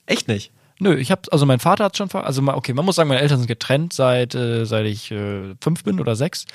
[0.06, 0.52] Echt nicht.
[0.80, 3.22] Nö, ich hab, also mein Vater hat schon, also mal- okay, man muss sagen, meine
[3.22, 6.46] Eltern sind getrennt seit, äh, seit ich äh, fünf bin oder sechs.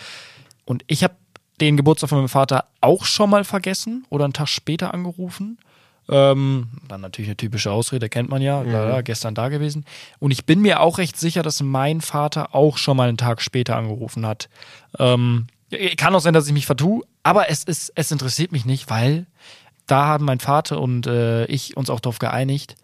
[0.67, 1.15] Und ich habe
[1.61, 5.59] den Geburtstag von meinem Vater auch schon mal vergessen oder einen Tag später angerufen.
[6.09, 9.85] Ähm, dann natürlich eine typische Ausrede, kennt man ja, ja, gestern da gewesen.
[10.19, 13.41] Und ich bin mir auch recht sicher, dass mein Vater auch schon mal einen Tag
[13.41, 14.49] später angerufen hat.
[14.99, 15.47] Ähm,
[15.97, 19.27] kann auch sein, dass ich mich vertue, aber es, ist, es interessiert mich nicht, weil
[19.87, 22.75] da haben mein Vater und äh, ich uns auch darauf geeinigt,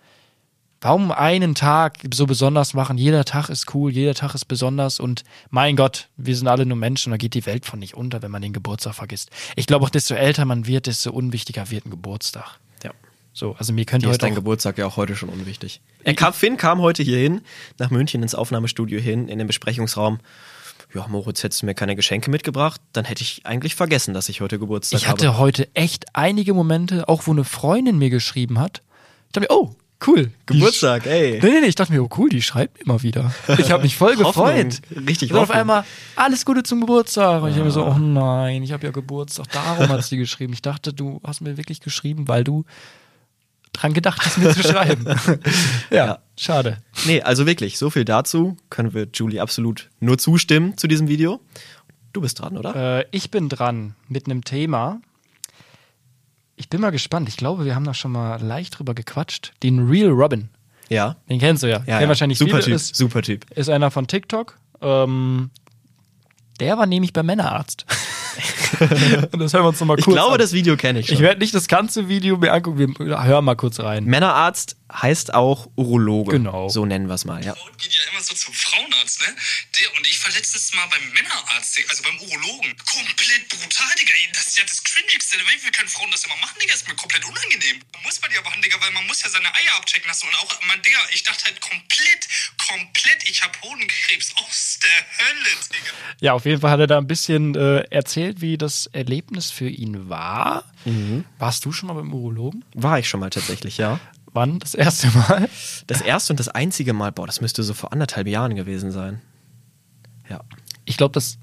[0.80, 2.98] warum einen Tag so besonders machen?
[2.98, 6.76] Jeder Tag ist cool, jeder Tag ist besonders und mein Gott, wir sind alle nur
[6.76, 9.30] Menschen, da geht die Welt von nicht unter, wenn man den Geburtstag vergisst.
[9.56, 12.58] Ich glaube auch, desto älter man wird, desto unwichtiger wird ein Geburtstag.
[12.82, 12.92] Ja.
[13.32, 15.80] So, also mir könnte Dir ist heute dein auch, Geburtstag ja auch heute schon unwichtig.
[16.04, 17.42] Er kam, Finn kam heute hier hin,
[17.78, 20.20] nach München ins Aufnahmestudio hin, in den Besprechungsraum.
[20.94, 24.40] Ja, Moritz, hättest du mir keine Geschenke mitgebracht, dann hätte ich eigentlich vergessen, dass ich
[24.40, 25.38] heute Geburtstag ich hatte habe.
[25.38, 28.82] heute echt einige Momente, auch wo eine Freundin mir geschrieben hat.
[29.26, 29.74] Ich dachte mir, oh,
[30.06, 30.30] cool.
[30.46, 31.38] Geburtstag, ey.
[31.42, 33.32] Nee, nee, nee, ich dachte mir, oh cool, die schreibt immer wieder.
[33.58, 34.80] Ich habe mich voll gefreut.
[35.08, 35.84] richtig Und auf einmal,
[36.16, 37.42] alles Gute zum Geburtstag.
[37.42, 39.50] Und ich habe mir so, oh nein, ich habe ja Geburtstag.
[39.52, 40.52] Darum hat sie geschrieben.
[40.52, 42.64] Ich dachte, du hast mir wirklich geschrieben, weil du
[43.72, 45.04] dran gedacht hast, mir zu schreiben.
[45.90, 46.18] ja, Ja.
[46.38, 46.78] schade.
[47.04, 48.56] Nee, also wirklich, so viel dazu.
[48.70, 51.40] Können wir Julie absolut nur zustimmen zu diesem Video.
[52.12, 53.00] Du bist dran, oder?
[53.00, 55.00] Äh, ich bin dran mit einem Thema.
[56.56, 57.28] Ich bin mal gespannt.
[57.28, 59.52] Ich glaube, wir haben da schon mal leicht drüber gequatscht.
[59.62, 60.48] Den Real Robin.
[60.88, 61.16] ja.
[61.28, 61.82] Den kennst du ja.
[61.86, 62.08] Ja, ja.
[62.08, 62.62] wahrscheinlich super viele.
[62.64, 63.50] Typ, Ist, super Typ.
[63.50, 64.58] ist einer von TikTok.
[64.80, 65.50] Ähm,
[66.60, 67.84] der war nämlich beim Männerarzt.
[69.32, 70.38] Und das hören wir uns noch mal Ich kurz glaube, an.
[70.38, 71.16] das Video kenne ich schon.
[71.16, 72.94] Ich werde nicht das ganze Video mir angucken.
[72.98, 74.04] Wir hören mal kurz rein.
[74.04, 76.32] Männerarzt heißt auch Urologe.
[76.32, 76.68] Genau.
[76.68, 77.52] So nennen wir es mal, ja.
[77.52, 79.34] Haut geht ja immer so zum Frauenarzt, ne?
[79.78, 82.74] Der, und ich war letztes Mal beim Männerarzt, also beim Urologen.
[82.86, 84.12] Komplett brutal, Digga.
[84.32, 85.60] Das ist ja das Cringigste der Welt.
[85.64, 86.74] Wie können Frauen das immer machen, Digga?
[86.74, 87.82] ist mir komplett unangenehm.
[87.94, 90.28] Man muss bei dir machen, Digga, weil man muss ja seine Eier abchecken lassen.
[90.28, 92.28] Und auch, man, Digga, ich dachte halt komplett,
[92.68, 95.92] komplett, ich hab Hodenkrebs aus der Hölle, Digga.
[96.20, 99.68] Ja, auf jeden Fall hat er da ein bisschen äh, erzählt, wie das Erlebnis für
[99.68, 100.64] ihn war.
[100.84, 101.24] Mhm.
[101.38, 102.64] Warst du schon mal beim Urologen?
[102.74, 103.98] War ich schon mal tatsächlich, ja.
[104.32, 104.58] Wann?
[104.58, 105.48] Das erste Mal?
[105.86, 109.20] Das erste und das einzige Mal, boah, das müsste so vor anderthalb Jahren gewesen sein.
[110.28, 110.40] Ja.
[110.84, 111.38] Ich glaube, das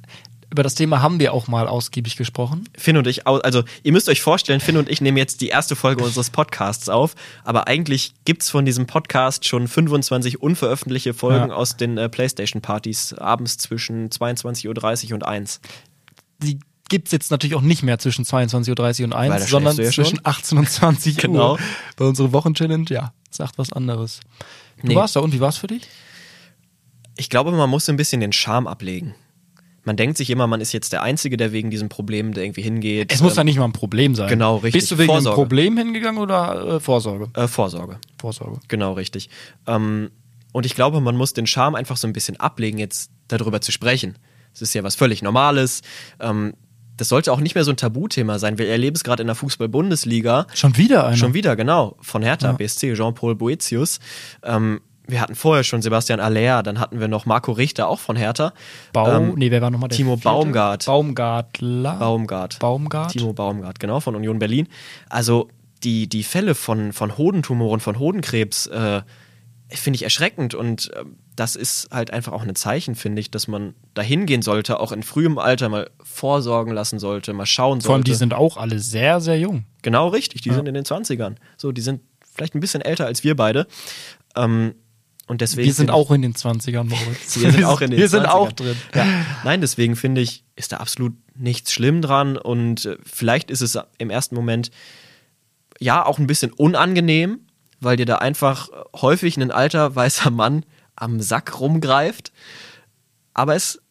[0.52, 2.70] über das Thema haben wir auch mal ausgiebig gesprochen.
[2.78, 5.76] Finn und ich, also ihr müsst euch vorstellen, Finn und ich nehmen jetzt die erste
[5.76, 11.56] Folge unseres Podcasts auf, aber eigentlich gibt's von diesem Podcast schon 25 unveröffentlichte Folgen Ja.
[11.56, 15.60] aus den äh, Playstation-Partys abends zwischen 22.30 Uhr und 1.
[16.44, 16.60] Die
[16.94, 19.84] gibt's jetzt natürlich auch nicht mehr zwischen 22.30 Uhr und 1, Weil da sondern ja
[19.86, 20.20] zwischen schon.
[20.24, 21.54] 18 und 20 Genau.
[21.54, 21.60] Uhr.
[21.98, 24.20] Bei unserer Wochenchallenge, ja, sagt was anderes.
[24.80, 24.96] Du Nee.
[24.96, 25.88] warst da und wie war's für dich?
[27.18, 29.16] Ich glaube, man muss ein bisschen den Charme ablegen.
[29.86, 32.62] Man denkt sich immer, man ist jetzt der Einzige, der wegen diesem Problem da irgendwie
[32.62, 33.12] hingeht.
[33.12, 34.30] Es muss Ähm, ja nicht mal ein Problem sein.
[34.30, 34.82] genau, richtig.
[34.82, 35.30] Bist du wegen Vorsorge.
[35.36, 37.30] einem Problem hingegangen oder äh, Vorsorge?
[37.34, 37.98] äh, Vorsorge.
[38.20, 38.60] Vorsorge.
[38.68, 39.30] Genau, richtig.
[39.68, 40.12] Ähm,
[40.54, 43.72] und ich glaube, man muss den Charme einfach so ein bisschen ablegen, jetzt darüber zu
[43.72, 44.18] sprechen.
[44.54, 45.82] Es ist ja was völlig Normales.
[46.20, 46.54] Ähm,
[46.98, 48.58] das sollte auch nicht mehr so ein Tabuthema sein.
[48.58, 50.48] Wir erleben es gerade in der Fußball-Bundesliga.
[50.54, 51.18] Schon wieder einer.
[51.18, 51.98] Schon wieder, genau.
[52.02, 54.00] Von Hertha BSC, Jean-Paul Boetius.
[54.44, 58.16] Ähm, wir hatten vorher schon Sebastian Aller, dann hatten wir noch Marco Richter, auch von
[58.16, 58.54] Hertha.
[58.94, 60.24] Bau, Ähm, nee, wer war nochmal der Timo vierte?
[60.30, 60.86] Baumgart.
[60.86, 61.96] Baumgartler.
[61.98, 62.60] Baumgart.
[62.60, 63.12] Baumgart.
[63.12, 64.68] Timo Baumgart, genau, von Union Berlin.
[65.10, 65.50] Also
[65.84, 69.02] die, die Fälle von, von Hodentumoren, von Hodenkrebs, äh,
[69.70, 71.04] finde ich erschreckend und äh,
[71.36, 74.92] das ist halt einfach auch ein Zeichen, finde ich, dass man da hingehen sollte, auch
[74.92, 77.86] in frühem Alter mal vorsorgen lassen sollte, mal schauen sollte.
[77.88, 79.66] Vor allem, die sind auch alle sehr, sehr jung.
[79.82, 81.36] Genau richtig, die sind in den 20ern.
[81.58, 82.02] So, die sind
[82.36, 83.68] vielleicht ein bisschen älter als wir beide.
[84.36, 84.76] Ähm,
[85.28, 87.40] und deswegen Wir sind auch in den 20ern, Moritz.
[87.40, 88.30] wir sind auch in den Wir sind 20ern.
[88.30, 88.76] auch drin.
[88.94, 89.06] Ja.
[89.44, 93.78] Nein, deswegen finde ich, ist da absolut nichts schlimm dran und äh, vielleicht ist es
[93.98, 94.70] im ersten Moment
[95.80, 97.40] ja auch ein bisschen unangenehm,
[97.80, 100.66] weil dir da einfach häufig ein alter weißer Mann
[100.96, 102.32] am Sack rumgreift.
[103.34, 103.82] Aber es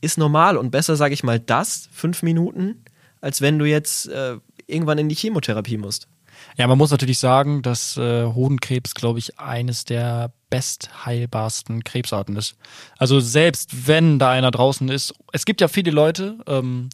[0.00, 2.84] ist normal und besser, sage ich mal, das fünf Minuten,
[3.20, 4.36] als wenn du jetzt äh,
[4.66, 6.08] irgendwann in die Chemotherapie musst.
[6.56, 12.56] Ja, man muss natürlich sagen, dass äh, Hodenkrebs, glaube ich, eines der bestheilbarsten Krebsarten ist.
[12.98, 16.88] Also selbst wenn da einer draußen ist, es gibt ja viele Leute, ähm,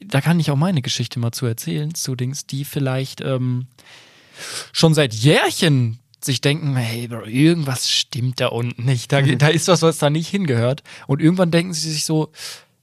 [0.00, 3.66] da kann ich auch meine Geschichte mal zu erzählen, zu Dings, die vielleicht ähm,
[4.72, 9.12] schon seit Jährchen sich denken, hey, Bro, irgendwas stimmt da unten nicht.
[9.12, 10.82] Da, da ist was, was da nicht hingehört.
[11.06, 12.30] Und irgendwann denken sie sich so,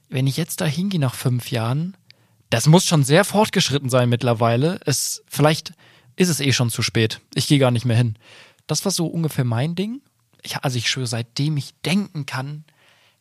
[0.10, 1.96] wenn ich jetzt da hingehe nach fünf Jahren,
[2.50, 4.80] das muss schon sehr fortgeschritten sein mittlerweile.
[4.86, 5.74] Es, vielleicht
[6.16, 7.22] ist es eh schon zu spät.
[7.34, 8.16] Ich gehe gar nicht mehr hin.
[8.68, 10.02] Das war so ungefähr mein Ding.
[10.44, 12.66] Ich, also ich schwöre, seitdem ich denken kann,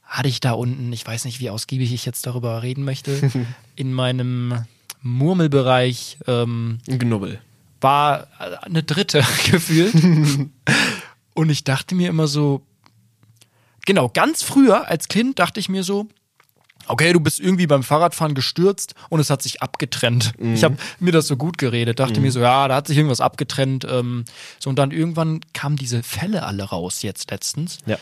[0.03, 3.31] hatte ich da unten, ich weiß nicht, wie ausgiebig ich jetzt darüber reden möchte,
[3.77, 4.65] in meinem
[5.03, 7.41] Murmelbereich ähm, Ein Knubbel.
[7.81, 9.95] War äh, eine dritte gefühlt.
[11.35, 12.63] Und ich dachte mir immer so,
[13.87, 16.09] genau, ganz früher als Kind dachte ich mir so,
[16.87, 20.33] okay, du bist irgendwie beim Fahrradfahren gestürzt und es hat sich abgetrennt.
[20.39, 23.21] Ich habe mir das so gut geredet, dachte mir so, ja, da hat sich irgendwas
[23.21, 23.87] abgetrennt.
[23.89, 24.25] Ähm,
[24.59, 27.79] so und dann irgendwann kamen diese Fälle alle raus jetzt letztens.
[27.87, 27.97] Ja.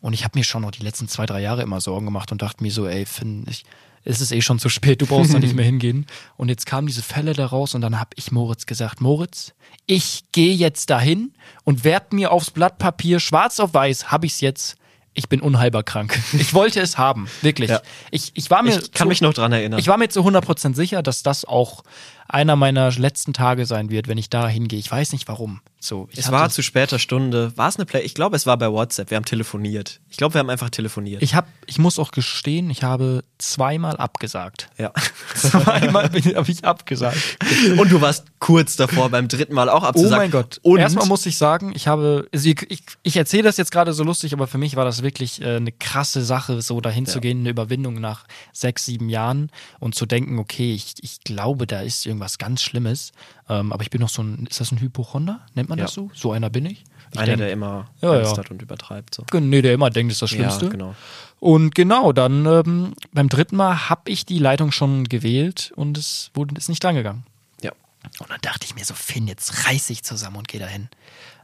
[0.00, 2.40] Und ich habe mir schon noch die letzten zwei, drei Jahre immer Sorgen gemacht und
[2.40, 3.64] dachte mir so, ey, Finn, ich,
[4.04, 6.06] es ist eh schon zu spät, du brauchst da nicht mehr hingehen.
[6.36, 9.52] Und jetzt kamen diese Fälle da raus und dann habe ich Moritz gesagt, Moritz,
[9.86, 11.32] ich gehe jetzt dahin
[11.64, 14.76] und werd mir aufs Blatt Papier, schwarz auf weiß, habe ich's jetzt.
[15.12, 16.18] Ich bin unheilbar krank.
[16.32, 17.68] Ich wollte es haben, wirklich.
[17.70, 17.80] Ja.
[18.12, 19.80] Ich, ich war mir Ich kann zu- mich noch dran erinnern.
[19.80, 21.82] ich war mir zu 100% sicher, dass das auch
[22.30, 24.78] einer meiner letzten Tage sein wird, wenn ich da hingehe.
[24.78, 25.60] Ich weiß nicht warum.
[25.82, 27.56] So, Es war zu später Stunde.
[27.56, 28.02] War es eine Play?
[28.02, 29.10] Ich glaube, es war bei WhatsApp.
[29.10, 30.00] Wir haben telefoniert.
[30.10, 31.22] Ich glaube, wir haben einfach telefoniert.
[31.22, 34.68] Ich habe, ich muss auch gestehen, ich habe zweimal abgesagt.
[34.78, 34.92] ja.
[35.34, 37.38] Zweimal habe ich abgesagt.
[37.78, 40.18] Und du warst kurz davor, beim dritten Mal auch Oh abzusagen.
[40.18, 40.58] mein Gott.
[40.62, 43.92] Und Erstmal muss ich sagen, ich habe, also ich, ich, ich erzähle das jetzt gerade
[43.94, 47.20] so lustig, aber für mich war das wirklich äh, eine krasse Sache, so dahin zu
[47.20, 51.80] gehen, eine Überwindung nach sechs, sieben Jahren und zu denken, okay, ich, ich glaube, da
[51.80, 53.12] ist irgendwas ganz Schlimmes.
[53.48, 55.40] Ähm, aber ich bin noch so ein, ist das ein Hypochonder?
[55.54, 56.02] Nennt man das Ja.
[56.02, 56.10] so?
[56.14, 56.84] So einer bin ich.
[57.12, 58.38] ich einer, denk- der immer Ja, Angst ja.
[58.38, 59.14] hat und übertreibt.
[59.14, 59.24] So.
[59.40, 60.68] Nee, der immer denkt, das ist das Ja, Schlimmste.
[60.68, 60.94] genau.
[61.40, 66.30] Und genau, dann ähm, beim dritten Mal habe ich die Leitung schon gewählt und es
[66.34, 67.24] wurde ist nicht dran gegangen.
[67.62, 67.72] Ja.
[68.20, 70.88] Und dann dachte ich mir so, Finn, jetzt reiß ich zusammen und gehe dahin.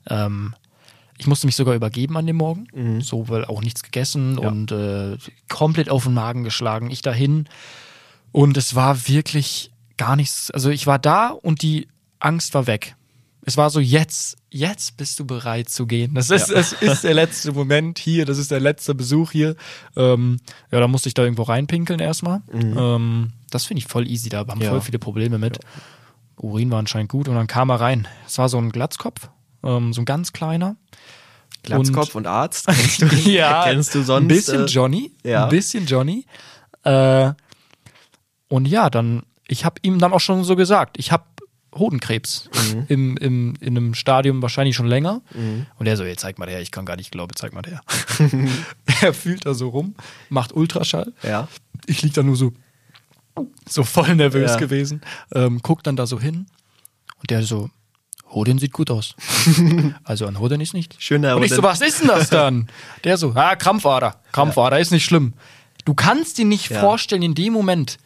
[0.08, 0.54] Ähm,
[1.18, 3.00] ich musste mich sogar übergeben an dem Morgen, Mhm.
[3.00, 5.16] so weil auch nichts gegessen und äh,
[5.48, 6.90] komplett auf den Magen geschlagen.
[6.90, 7.48] Ich dahin
[8.32, 10.50] und es war wirklich gar nichts.
[10.50, 11.88] Also ich war da und die
[12.18, 12.96] Angst war weg.
[13.48, 16.14] Es war so, jetzt, jetzt bist du bereit zu gehen.
[16.14, 19.54] Das ist, es ist der letzte Moment hier, das ist der letzte Besuch hier.
[19.94, 20.38] Ähm,
[20.72, 22.42] ja, da musste ich da irgendwo reinpinkeln erstmal.
[22.52, 24.70] Ähm, das finde ich voll easy, da haben Ja.
[24.70, 25.60] voll viele Probleme mit.
[26.36, 28.08] Urin war anscheinend gut und dann kam er rein.
[28.26, 29.28] Es war so ein Glatzkopf,
[29.62, 30.74] ähm, so ein ganz kleiner.
[31.62, 32.66] Glatzkopf und, Arzt.
[32.66, 34.24] Kennst du, ja, kennst du sonst?
[34.24, 35.12] Ein bisschen äh, Johnny.
[35.22, 35.44] ja.
[35.44, 36.26] Ein bisschen Johnny.
[36.82, 37.32] Äh,
[38.48, 41.24] und ja, dann, ich habe ihm dann auch schon so gesagt, ich habe
[41.74, 42.84] Hodenkrebs Mhm.
[42.88, 45.20] im, im, in einem Stadium wahrscheinlich schon länger.
[45.78, 47.82] Und er so, jetzt zeig mal her, ich kann gar nicht glauben, zeig mal her.
[49.02, 49.94] er fühlt da so rum,
[50.30, 51.12] macht Ultraschall.
[51.22, 51.48] Ja.
[51.86, 52.52] Ich lieg da nur so,
[53.68, 54.56] so voll nervös Ja.
[54.56, 55.02] gewesen.
[55.34, 56.46] Ähm, guck dann da so hin
[57.20, 57.68] und der so,
[58.30, 59.14] Hoden sieht gut aus.
[60.04, 60.96] also an Hoden ist nicht.
[60.98, 61.64] Schöner Und ich so, Hoden.
[61.66, 62.68] was ist denn das dann?
[63.04, 64.20] Der so, ah, Krampfader.
[64.32, 65.34] Krampfader ist nicht schlimm.
[65.84, 66.80] Du kannst dir nicht Ja.
[66.80, 67.98] vorstellen, in dem Moment,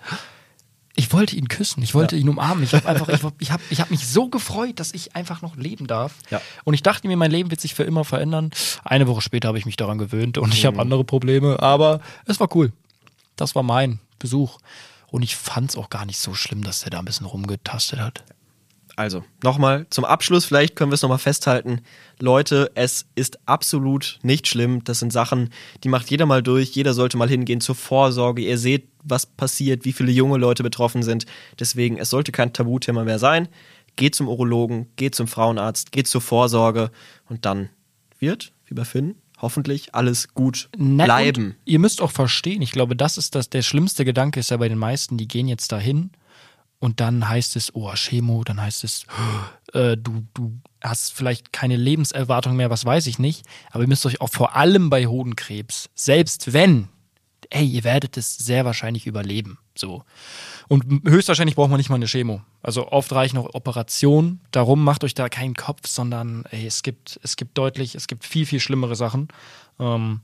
[0.97, 2.65] ich wollte ihn küssen, ich wollte ihn umarmen.
[2.65, 5.57] Ich habe einfach, ich, ich habe ich hab mich so gefreut, dass ich einfach noch
[5.57, 6.15] leben darf.
[6.31, 6.41] Ja.
[6.65, 8.51] Und ich dachte mir, mein Leben wird sich für immer verändern.
[8.85, 10.81] Eine Woche später habe ich mich daran gewöhnt und ich habe Mhm.
[10.81, 12.73] andere Probleme, aber es war cool.
[13.37, 14.59] Das war mein Besuch.
[15.11, 17.99] Und ich fand es auch gar nicht so schlimm, dass der da ein bisschen rumgetastet
[18.01, 18.25] hat.
[18.97, 21.81] Also, nochmal zum Abschluss, vielleicht können wir es nochmal festhalten.
[22.19, 24.85] Leute, es ist absolut nicht schlimm.
[24.85, 25.51] Das sind Sachen,
[25.83, 26.73] die macht jeder mal durch.
[26.73, 28.43] Jeder sollte mal hingehen zur Vorsorge.
[28.43, 31.27] Ihr seht, was passiert, wie viele junge Leute betroffen sind.
[31.59, 33.49] Deswegen, es sollte kein Tabuthema mehr sein.
[33.97, 36.91] Geht zum Urologen, geht zum Frauenarzt, geht zur Vorsorge
[37.29, 37.71] und dann
[38.19, 41.57] wird, wie bei Finn, hoffentlich alles gut bleiben.
[41.65, 44.69] Ihr müsst auch verstehen, ich glaube, das ist das, der schlimmste Gedanke ist ja bei
[44.69, 46.11] den meisten, die gehen jetzt dahin
[46.79, 49.07] und dann heißt es, oh, Chemo, dann heißt es,
[49.73, 54.07] äh, du, du hast vielleicht keine Lebenserwartung mehr, was weiß ich nicht, aber ihr müsst
[54.07, 56.89] euch auch vor allem bei Hodenkrebs, selbst wenn,
[57.51, 60.05] ey, ihr werdet es sehr wahrscheinlich überleben, so.
[60.69, 62.43] Und höchstwahrscheinlich braucht man nicht mal eine Chemo.
[62.63, 64.41] Also oft reichen auch Operationen.
[64.53, 68.25] Darum macht euch da keinen Kopf, sondern ey, es gibt, es gibt deutlich, es gibt
[68.25, 69.29] viel, viel schlimmere Sachen.
[69.81, 70.21] Ähm,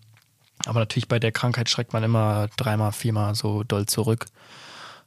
[0.64, 4.26] aber natürlich bei der Krankheit schreckt man immer dreimal, viermal so doll zurück.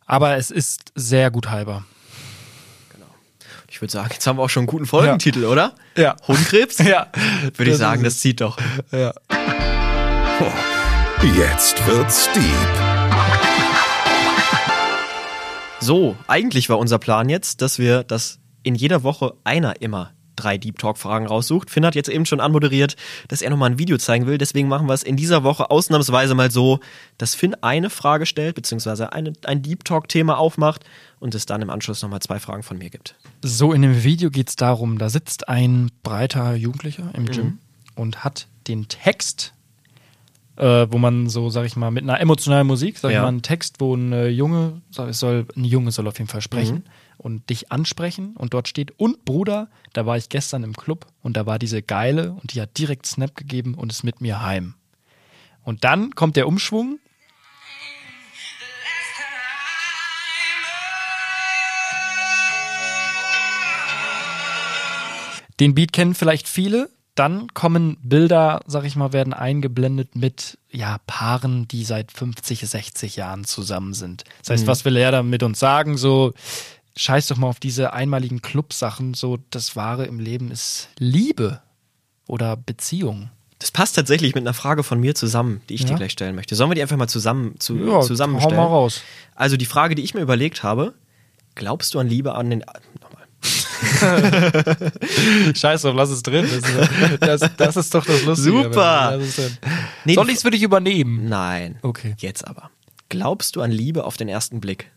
[0.05, 1.85] Aber es ist sehr gut heilbar.
[3.71, 5.75] Ich würde sagen, jetzt haben wir auch schon einen guten Folgentitel, oder?
[5.95, 6.15] Ja.
[6.27, 6.79] Hodenkrebs?
[6.83, 7.07] Ja.
[7.55, 8.57] Würde ich sagen, ist das zieht doch.
[8.91, 9.13] Ja.
[11.21, 12.43] Jetzt wird's deep.
[15.81, 20.57] So, eigentlich war unser Plan jetzt, dass wir, dass in jeder Woche einer immer drei
[20.57, 21.69] Deep Talk Fragen raussucht.
[21.69, 22.95] Finn hat jetzt eben schon anmoderiert,
[23.27, 24.37] dass er nochmal ein Video zeigen will.
[24.37, 26.79] Deswegen machen wir es in dieser Woche ausnahmsweise mal so,
[27.17, 30.85] dass Finn eine Frage stellt, beziehungsweise eine, ein Deep Talk Thema aufmacht
[31.19, 33.15] und es dann im Anschluss nochmal zwei Fragen von mir gibt.
[33.41, 37.59] So, in dem Video geht es darum, da sitzt ein breiter Jugendlicher im Gym
[37.95, 39.53] und hat den Text,
[40.59, 43.21] äh, wo man so, sag ich mal, mit einer emotionalen Musik, sag ich Ja.
[43.23, 46.29] mal, einen Text, wo ein äh, Junge, sag, es soll, ein Junge soll auf jeden
[46.29, 46.83] Fall sprechen
[47.17, 51.37] und dich ansprechen und dort steht, und Bruder, da war ich gestern im Club und
[51.37, 54.75] da war diese Geile und die hat direkt Snap gegeben und ist mit mir heim.
[55.63, 56.99] Und dann kommt der Umschwung
[65.59, 66.89] Den Beat kennen vielleicht viele.
[67.19, 73.17] Dann kommen Bilder, sag ich mal, werden eingeblendet mit ja, Paaren, die seit 50, 60
[73.17, 74.23] Jahren zusammen sind.
[74.39, 75.97] Das heißt, was will er da mit uns sagen?
[75.97, 76.33] So,
[76.95, 79.15] scheiß doch mal auf diese einmaligen Clubsachen.
[79.15, 81.59] So, das Wahre im Leben ist Liebe
[82.25, 83.29] oder Beziehung.
[83.59, 85.97] Das passt tatsächlich mit einer Frage von mir zusammen, die ich dir Ja?
[85.97, 86.55] gleich stellen möchte.
[86.55, 88.57] Sollen wir die einfach mal zusammen zu, Ja, zusammenstellen?
[88.57, 89.01] hau mal raus.
[89.35, 90.93] Also die Frage, die ich mir überlegt habe,
[91.55, 92.63] glaubst du an Liebe an den...
[95.55, 96.47] Scheiß drauf, lass es drin.
[97.19, 98.63] Das, das, das ist doch das Lustige.
[98.63, 99.19] Super.
[100.05, 101.27] Nee, Soll ich es für dich übernehmen?
[101.29, 101.77] Nein.
[101.81, 102.15] Okay.
[102.17, 102.69] Jetzt aber.
[103.09, 104.91] Glaubst du an Liebe auf den ersten Blick?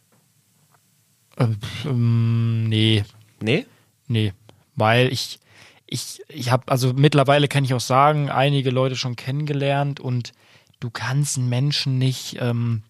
[1.38, 3.04] Ähm, nee,
[3.40, 3.66] Nee?
[4.06, 4.32] nee.
[4.76, 5.38] Weil ich,
[5.86, 10.32] ich, ich habe, also mittlerweile kann ich auch sagen, einige Leute schon kennengelernt und
[10.80, 12.82] du kannst einen Menschen nicht, ähm,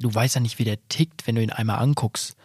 [0.00, 2.36] du weißt ja nicht, wie der tickt, wenn du ihn einmal anguckst.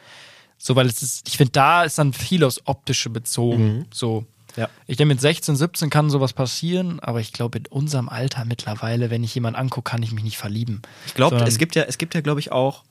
[0.58, 3.86] So, weil es ist, ich finde, da ist dann viel aufs Optische bezogen.
[3.94, 4.26] So.
[4.56, 4.70] Ja.
[4.88, 9.12] Ich denke, mit 16, 17 kann sowas passieren, aber ich glaube, in unserem Alter mittlerweile,
[9.12, 10.82] wenn ich jemanden angucke, kann ich mich nicht verlieben.
[11.06, 12.84] Ich glaube, es gibt ja, es gibt ja, glaube ich, auch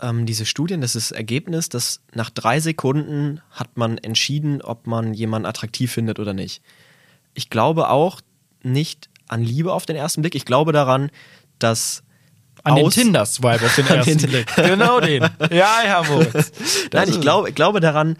[0.00, 4.86] ähm, diese Studien, das ist das Ergebnis, dass nach drei Sekunden hat man entschieden, ob
[4.86, 6.62] man jemanden attraktiv findet oder nicht.
[7.34, 8.20] Ich glaube auch
[8.62, 10.34] nicht an Liebe auf den ersten Blick.
[10.34, 11.10] Ich glaube daran,
[11.58, 12.04] dass
[12.68, 14.54] An den aus- Tinder-Swipe auf den ersten den- Blick.
[14.56, 15.22] Genau den.
[15.50, 16.52] Ja, ja, Moritz.
[16.92, 18.16] Nein, ich glaube, ich glaube daran,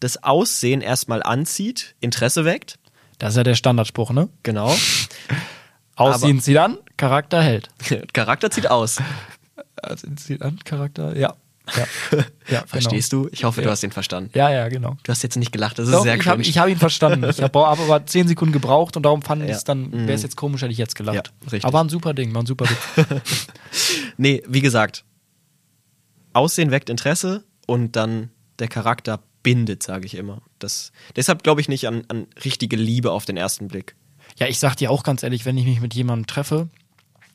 [0.00, 2.78] dass Aussehen erstmal anzieht, Interesse weckt.
[3.18, 4.28] Das ist ja der Standardspruch, ne?
[4.42, 4.74] Genau.
[5.94, 7.70] Aussehen zieht an, Charakter hält.
[8.12, 8.98] Charakter zieht aus.
[9.82, 11.34] Also zieht an, Charakter, ja.
[11.74, 11.86] Ja,
[12.48, 13.28] ja Verstehst du?
[13.32, 13.72] Ich hoffe, du Ja.
[13.72, 14.30] hast ihn verstanden.
[14.34, 14.96] Ja, ja, genau.
[15.02, 17.28] Du hast jetzt nicht gelacht, das ist Doch, sehr ich habe ich hab ihn verstanden.
[17.28, 19.56] Ich habe aber zehn Sekunden gebraucht und darum fand ich Ja.
[19.56, 21.32] es dann, wäre es jetzt komisch, hätte ich jetzt gelacht.
[21.62, 23.06] Aber war ein super Ding, war ein super Witz.
[24.16, 25.04] Nee, wie gesagt,
[26.32, 30.42] Aussehen weckt Interesse und dann der Charakter bindet, sage ich immer.
[30.58, 33.94] Das, deshalb glaube ich nicht an, an richtige Liebe auf den ersten Blick.
[34.38, 36.68] Ja, ich sag dir auch ganz ehrlich, wenn ich mich mit jemandem treffe,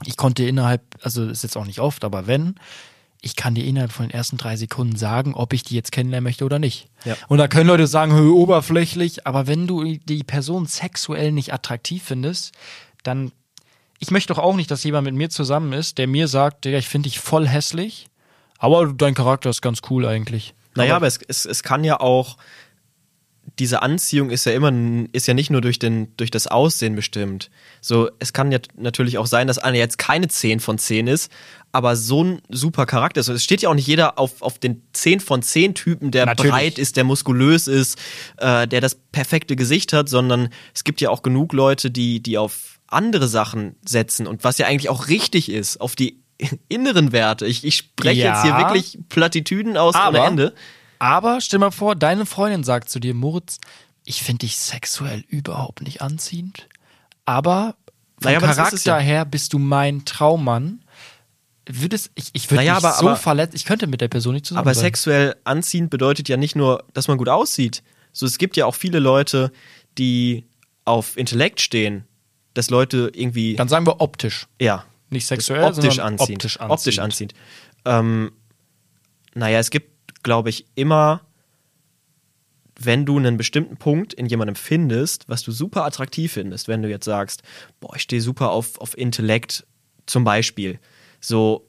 [0.06, 2.56] ich konnte innerhalb, also ist jetzt auch nicht oft, aber wenn,
[3.22, 6.24] ich kann dir innerhalb von den ersten drei Sekunden sagen, ob ich die jetzt kennenlernen
[6.24, 6.88] möchte oder nicht.
[7.06, 7.16] Ja.
[7.28, 12.04] Und da können Leute sagen, hö, oberflächlich, aber wenn du die Person sexuell nicht attraktiv
[12.04, 12.54] findest,
[13.04, 13.32] dann,
[14.00, 16.80] ich möchte doch auch nicht, dass jemand mit mir zusammen ist, der mir sagt, Digga,
[16.80, 18.10] ich finde dich voll hässlich,
[18.58, 20.56] aber dein Charakter ist ganz cool eigentlich.
[20.74, 22.38] Naja, aber es, es, es kann ja auch,
[23.60, 24.72] diese Anziehung ist ja immer,
[25.12, 27.50] ist ja nicht nur durch, den, durch das Aussehen bestimmt.
[27.82, 31.32] So, es kann ja natürlich auch sein, dass einer jetzt keine 10 von 10 ist,
[31.72, 33.30] aber so ein super Charakter ist.
[33.30, 36.28] Und es steht ja auch nicht jeder auf, auf den 10 von 10 Typen, der
[36.28, 36.52] Natürlich.
[36.52, 37.98] breit ist, der muskulös ist,
[38.38, 42.38] äh, der das perfekte Gesicht hat, sondern es gibt ja auch genug Leute, die, die
[42.38, 46.20] auf andere Sachen setzen und was ja eigentlich auch richtig ist, auf die
[46.70, 47.46] inneren Werte.
[47.48, 48.34] Ich, ich spreche Ja.
[48.34, 50.54] jetzt hier wirklich Plattitüden aus ohne Aber- Ende.
[51.02, 53.58] Aber stell mal vor, deine Freundin sagt zu dir, Moritz,
[54.06, 56.68] ich finde dich sexuell überhaupt nicht anziehend,
[57.26, 57.76] aber
[58.20, 58.99] vom Naja, aber Charakter ja.
[58.99, 60.84] her bist du mein Traummann.
[61.68, 64.45] Würdest, ich, ich würde Naja, mich aber- so verletzt, ich könnte mit der Person nicht
[64.45, 64.84] zusammen Aber sein.
[64.84, 67.82] sexuell anziehend bedeutet ja nicht nur, dass man gut aussieht.
[68.14, 69.52] So, es gibt ja auch viele Leute,
[69.97, 70.45] die
[70.86, 72.04] auf Intellekt stehen,
[72.54, 74.45] dass Leute irgendwie, Dann sagen wir optisch.
[74.60, 76.32] ja, Nicht sexuell, optisch sondern anziehend.
[76.43, 76.72] optisch anziehend.
[76.72, 77.34] Optisch anziehend.
[77.86, 78.32] Ähm,
[79.34, 79.91] naja, es gibt,
[80.24, 81.22] glaube ich, immer,
[82.80, 86.90] wenn du einen bestimmten Punkt in jemandem findest, was du super attraktiv findest, wenn du
[86.90, 87.44] jetzt sagst,
[87.80, 89.66] boah, ich stehe super auf, auf Intellekt
[90.06, 90.80] zum Beispiel,
[91.20, 91.68] so,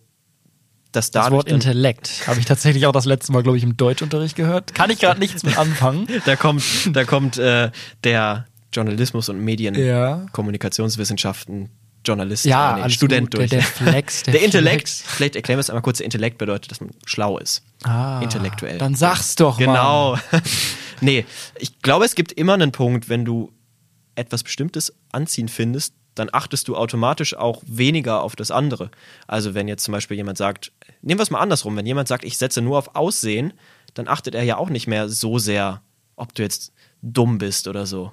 [0.92, 4.36] dass Das Wort Intellekt habe ich tatsächlich auch das letzte Mal, glaube ich, im Deutschunterricht
[4.36, 4.74] gehört.
[4.74, 6.06] Kann ich gerade nichts mit anfangen.
[6.26, 7.70] da kommt, da kommt äh,
[8.04, 10.26] der Journalismus und Medien, Ja.
[10.32, 11.70] Kommunikationswissenschaften,
[12.04, 13.40] Journalist, Ja, äh, nee, Student gut.
[13.40, 13.50] durch.
[13.50, 15.02] Der- der Flex, der Der, Intellekt, Flex.
[15.16, 17.62] vielleicht erklären wir es einmal kurz, der Intellekt bedeutet, dass man schlau ist.
[17.84, 18.78] Ah, Intellektuell.
[18.78, 19.64] Dann sag's doch mal.
[19.66, 20.18] Genau.
[21.00, 21.24] nee,
[21.58, 23.52] ich glaube, es gibt immer einen Punkt, wenn du
[24.14, 28.90] etwas Bestimmtes anziehen findest, dann achtest du automatisch auch weniger auf das andere.
[29.26, 32.24] Also wenn jetzt zum Beispiel jemand sagt, nehmen wir es mal andersrum, wenn jemand sagt,
[32.24, 33.54] ich setze nur auf Aussehen,
[33.94, 35.80] dann achtet er ja auch nicht mehr so sehr,
[36.16, 38.12] ob du jetzt dumm bist oder so.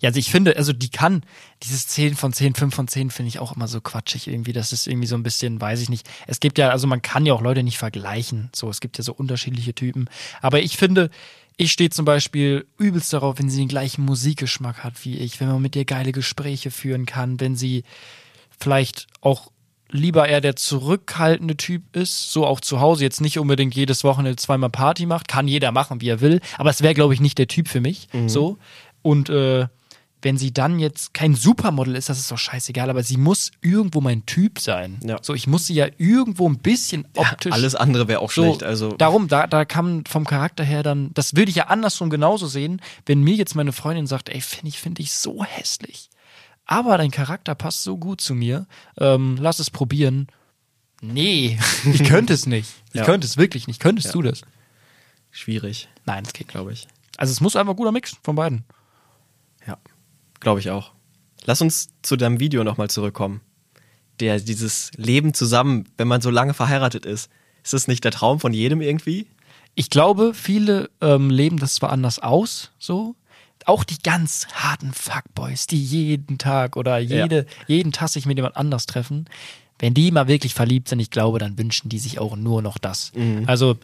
[0.00, 1.22] Ja, also ich finde, also die kann,
[1.62, 4.52] dieses 10 von 10, 5 von 10 finde ich auch immer so quatschig irgendwie.
[4.52, 6.08] Das ist irgendwie so ein bisschen, weiß ich nicht.
[6.26, 8.50] Es gibt ja, also man kann ja auch Leute nicht vergleichen.
[8.54, 10.08] So, es gibt ja so unterschiedliche Typen.
[10.40, 11.10] Aber ich finde,
[11.56, 15.48] ich stehe zum Beispiel übelst darauf, wenn sie den gleichen Musikgeschmack hat wie ich, wenn
[15.48, 17.82] man mit ihr geile Gespräche führen kann, wenn sie
[18.58, 19.50] vielleicht auch
[19.90, 24.36] lieber eher der zurückhaltende Typ ist, so auch zu Hause jetzt nicht unbedingt jedes Wochenende
[24.36, 27.38] zweimal Party macht, kann jeder machen, wie er will, aber es wäre glaube ich nicht
[27.38, 28.58] der Typ für mich, so
[29.02, 29.66] und äh,
[30.20, 34.00] wenn sie dann jetzt kein Supermodel ist, das ist doch scheißegal, aber sie muss irgendwo
[34.00, 34.98] mein Typ sein.
[35.04, 35.18] Ja.
[35.22, 37.52] So, ich muss sie ja irgendwo ein bisschen optisch.
[37.52, 38.64] Alles andere wäre auch so, schlecht.
[38.64, 42.48] Also darum, da, da kann vom Charakter her dann, das würde ich ja andersrum genauso
[42.48, 46.10] sehen, wenn mir jetzt meine Freundin sagt, ey, finde ich, finde ich so hässlich.
[46.66, 48.66] Aber dein Charakter passt so gut zu mir,
[48.98, 50.26] ähm, lass es probieren.
[51.00, 51.60] Nee,
[51.92, 52.68] ich könnte es nicht.
[52.88, 53.04] Ich Ja.
[53.04, 53.78] könnte es wirklich nicht.
[53.78, 54.12] Könntest Ja.
[54.14, 54.42] du das?
[55.30, 56.88] schwierig, Nein, das geht glaube ich.
[57.16, 58.64] Also es muss einfach ein guter Mix von beiden.
[59.68, 59.78] Ja,
[60.40, 60.92] glaube ich auch.
[61.44, 63.40] Lass uns zu deinem Video nochmal zurückkommen.
[64.20, 67.30] Der, dieses Leben zusammen, wenn man so lange verheiratet ist,
[67.62, 69.26] ist das nicht der Traum von jedem irgendwie?
[69.76, 73.14] Ich glaube, viele ähm, leben das zwar anders aus, so.
[73.64, 78.56] Auch die ganz harten Fuckboys, die jeden Tag oder jede, jeden Tag sich mit jemand
[78.56, 79.26] anders treffen,
[79.78, 82.78] wenn die mal wirklich verliebt sind, ich glaube, dann wünschen die sich auch nur noch
[82.78, 83.12] das.
[83.46, 83.76] Also,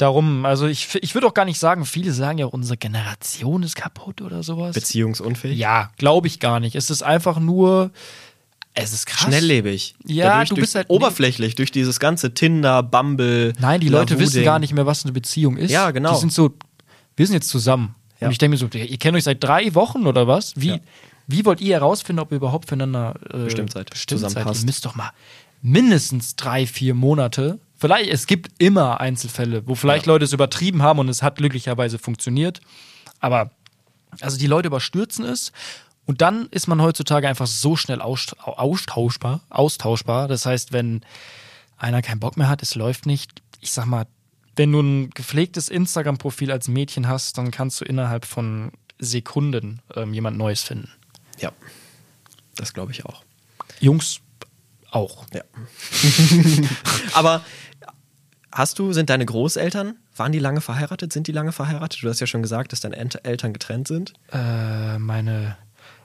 [0.00, 3.76] darum, also ich, ich würde auch gar nicht sagen, viele sagen ja, unsere Generation ist
[3.76, 4.74] kaputt oder sowas.
[4.74, 5.58] Beziehungsunfähig.
[5.58, 6.74] Ja, glaube ich gar nicht.
[6.76, 7.90] Es ist einfach nur,
[8.74, 9.28] es ist krass.
[9.28, 9.94] Schnelllebig.
[10.06, 13.52] Ja, Dadurch, du bist halt- oberflächlich durch dieses ganze Tinder, Bumble.
[13.58, 15.70] Nein, die Leute wissen gar nicht mehr, was eine Beziehung ist.
[15.70, 16.14] Ja, genau.
[16.14, 16.54] Die sind so,
[17.16, 17.94] wir sind jetzt zusammen.
[18.20, 18.26] Ja.
[18.28, 20.52] Und ich denke mir so, ihr kennt euch seit drei Wochen oder was?
[20.56, 20.78] Wie, Ja.
[21.26, 24.36] wie wollt ihr herausfinden, ob ihr überhaupt füreinander äh, Bestimmt seid, bestimmt seid?
[24.46, 25.10] Ihr müsst doch mal
[25.62, 27.58] mindestens drei, vier Monate.
[27.80, 31.98] Vielleicht, es gibt immer Einzelfälle, wo vielleicht Leute es übertrieben haben und es hat glücklicherweise
[31.98, 32.60] funktioniert.
[33.20, 33.50] Aber
[34.20, 35.50] also die Leute überstürzen es
[36.04, 40.28] und dann ist man heutzutage einfach so schnell aus- austauschbar, austauschbar.
[40.28, 41.00] Das heißt, wenn
[41.78, 43.40] einer keinen Bock mehr hat, es läuft nicht.
[43.60, 44.06] Ich sag mal,
[44.56, 50.12] wenn du ein gepflegtes Instagram-Profil als Mädchen hast, dann kannst du innerhalb von Sekunden ähm,
[50.12, 50.90] jemand Neues finden.
[51.38, 51.52] Ja.
[52.56, 53.22] Das glaube ich auch.
[53.80, 54.20] Jungs
[54.90, 55.24] auch.
[55.32, 55.42] Ja.
[57.14, 57.42] Aber
[58.52, 61.12] hast du, sind deine Großeltern, waren die lange verheiratet?
[61.12, 62.02] Sind die lange verheiratet?
[62.02, 64.12] Du hast ja schon gesagt, dass deine Eltern getrennt sind.
[64.32, 65.56] Äh, meine,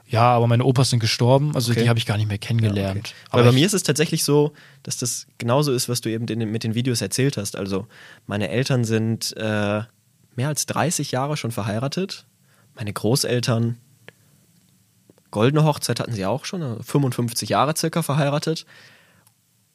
[0.08, 1.82] ja, aber meine Opas sind gestorben, also Okay.
[1.82, 3.14] die habe ich gar nicht mehr kennengelernt.
[3.30, 4.52] Weil Aber bei mir ist es tatsächlich so,
[4.84, 7.56] dass das genauso ist, was du eben den- mit den Videos erzählt hast.
[7.56, 7.88] Also
[8.26, 9.82] meine Eltern sind äh,
[10.36, 12.26] mehr als 30 Jahre schon verheiratet.
[12.74, 13.78] Meine Großeltern,
[15.30, 18.66] goldene Hochzeit hatten sie auch schon, also 55 Jahre circa verheiratet.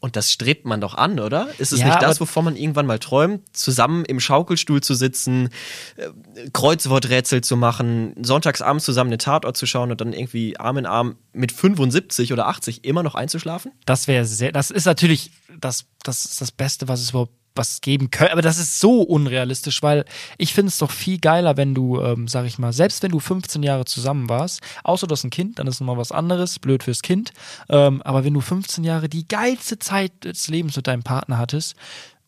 [0.02, 1.47] Und das strebt man doch an, oder?
[1.60, 5.49] Ist es Ja, nicht das, wovon man irgendwann mal träumt, zusammen im Schaukelstuhl zu sitzen,
[5.95, 6.10] äh,
[6.52, 11.18] Kreuzworträtsel zu machen, sonntagsabends zusammen den Tatort zu schauen und dann irgendwie Arm in Arm
[11.34, 13.74] mit 75 oder 80 immer noch einzuschlafen?
[13.86, 17.82] Das wäre sehr, das ist natürlich das, das ist das Beste, was es überhaupt was
[17.82, 18.34] geben könnte.
[18.34, 20.06] Aber das ist so unrealistisch, weil
[20.38, 23.20] ich finde es doch viel geiler, wenn du, ähm, sag ich mal, selbst wenn du
[23.20, 26.84] 15 Jahre zusammen warst, außer du hast ein Kind, dann ist nochmal was anderes, blöd
[26.84, 27.32] fürs Kind.
[27.70, 31.76] Ähm, aber wenn du 15 Jahre die geilste Zeit des Lebens mit deinem Partner hattest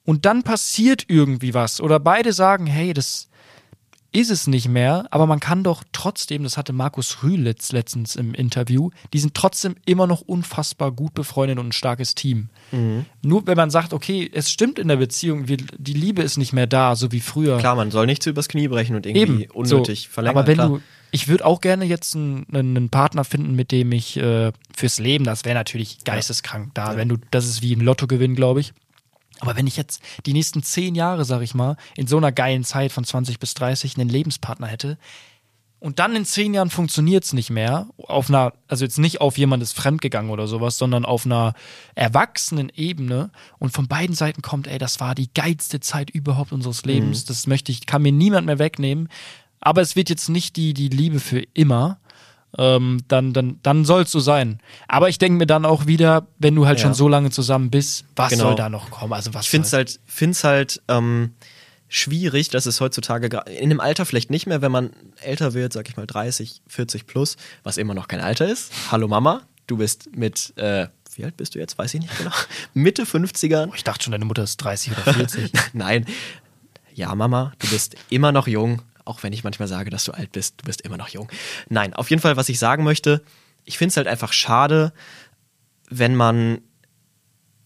[0.05, 3.29] und dann passiert irgendwie was oder beide sagen, hey, das
[4.13, 8.15] ist es nicht mehr, aber man kann doch trotzdem, das hatte Markus Rühl letzt, letztens
[8.15, 12.49] im Interview, die sind trotzdem immer noch unfassbar gut befreundet und ein starkes Team.
[13.21, 16.53] Nur wenn man sagt, okay, es stimmt in der Beziehung, wir, die Liebe ist nicht
[16.53, 17.57] mehr da, so wie früher.
[17.57, 20.13] Klar, man soll nichts übers Knie brechen und irgendwie Eben, unnötig so.
[20.13, 20.37] verlängern.
[20.37, 20.69] Aber wenn klar.
[20.69, 24.99] du, ich würde auch gerne jetzt einen, einen Partner finden, mit dem ich äh, fürs
[24.99, 28.73] Leben, das wäre natürlich geisteskrank da, wenn du, das ist wie ein Lottogewinn, glaube ich.
[29.43, 32.63] Aber wenn ich jetzt die nächsten zehn Jahre, sag ich mal, in so einer geilen
[32.63, 34.97] Zeit von 20 bis 30 einen Lebenspartner hätte
[35.79, 39.61] und dann in zehn Jahren funktioniert's nicht mehr, auf einer, also jetzt nicht auf jemand
[39.61, 41.55] ist fremdgegangen oder sowas, sondern auf einer
[41.93, 46.85] erwachsenen Ebene und von beiden Seiten kommt, ey, das war die geilste Zeit überhaupt unseres
[46.85, 49.09] Lebens, das möchte ich, kann mir niemand mehr wegnehmen,
[49.59, 51.99] aber es wird jetzt nicht die, die Liebe für immer,
[52.57, 54.59] ähm, dann, dann, dann soll es so sein.
[54.87, 56.83] Aber ich denke mir dann auch wieder, wenn du halt Ja.
[56.85, 58.43] schon so lange zusammen bist, was Genau.
[58.45, 59.13] soll da noch kommen?
[59.13, 61.31] Also was Ich finde es halt, find's halt ähm,
[61.87, 63.27] schwierig, dass es heutzutage
[63.59, 64.91] in dem Alter vielleicht nicht mehr, wenn man
[65.21, 68.71] älter wird, sag ich mal 30, 40 plus, was immer noch kein Alter ist.
[68.91, 71.77] Hallo Mama, du bist mit, äh, wie alt bist du jetzt?
[71.77, 72.31] Weiß ich nicht genau.
[72.73, 73.69] Mitte 50ern.
[73.69, 75.51] Oh, ich dachte schon, deine Mutter ist 30 oder 40.
[75.73, 76.05] Nein.
[76.95, 80.31] Ja, Mama, du bist immer noch jung, auch wenn ich manchmal sage, dass du alt
[80.31, 81.29] bist, du bist immer noch jung.
[81.69, 83.23] Nein, auf jeden Fall, was ich sagen möchte,
[83.65, 84.93] ich finde es halt einfach schade,
[85.89, 86.61] wenn man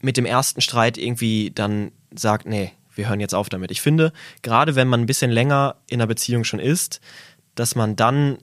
[0.02, 3.72] mit dem ersten Streit irgendwie dann sagt, nee, wir hören jetzt auf damit.
[3.72, 4.12] Ich finde,
[4.42, 7.00] gerade wenn man ein bisschen länger in einer Beziehung schon ist,
[7.56, 8.38] dass man dann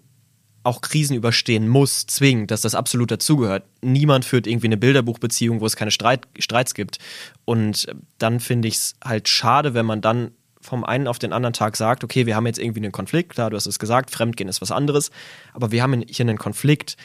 [0.65, 3.65] auch Krisen überstehen muss, zwingend, dass das absolut dazugehört.
[3.83, 6.99] Niemand führt irgendwie eine Bilderbuchbeziehung, wo es keine Streit, Streits gibt.
[7.45, 7.87] Und
[8.19, 10.31] dann finde ich es halt schade, wenn man dann
[10.65, 13.51] vom einen auf den anderen Tag sagt, okay, wir haben jetzt irgendwie einen Konflikt, klar,
[13.51, 15.11] du hast es gesagt, Fremdgehen ist was anderes,
[15.53, 16.97] aber wir haben hier einen Konflikt,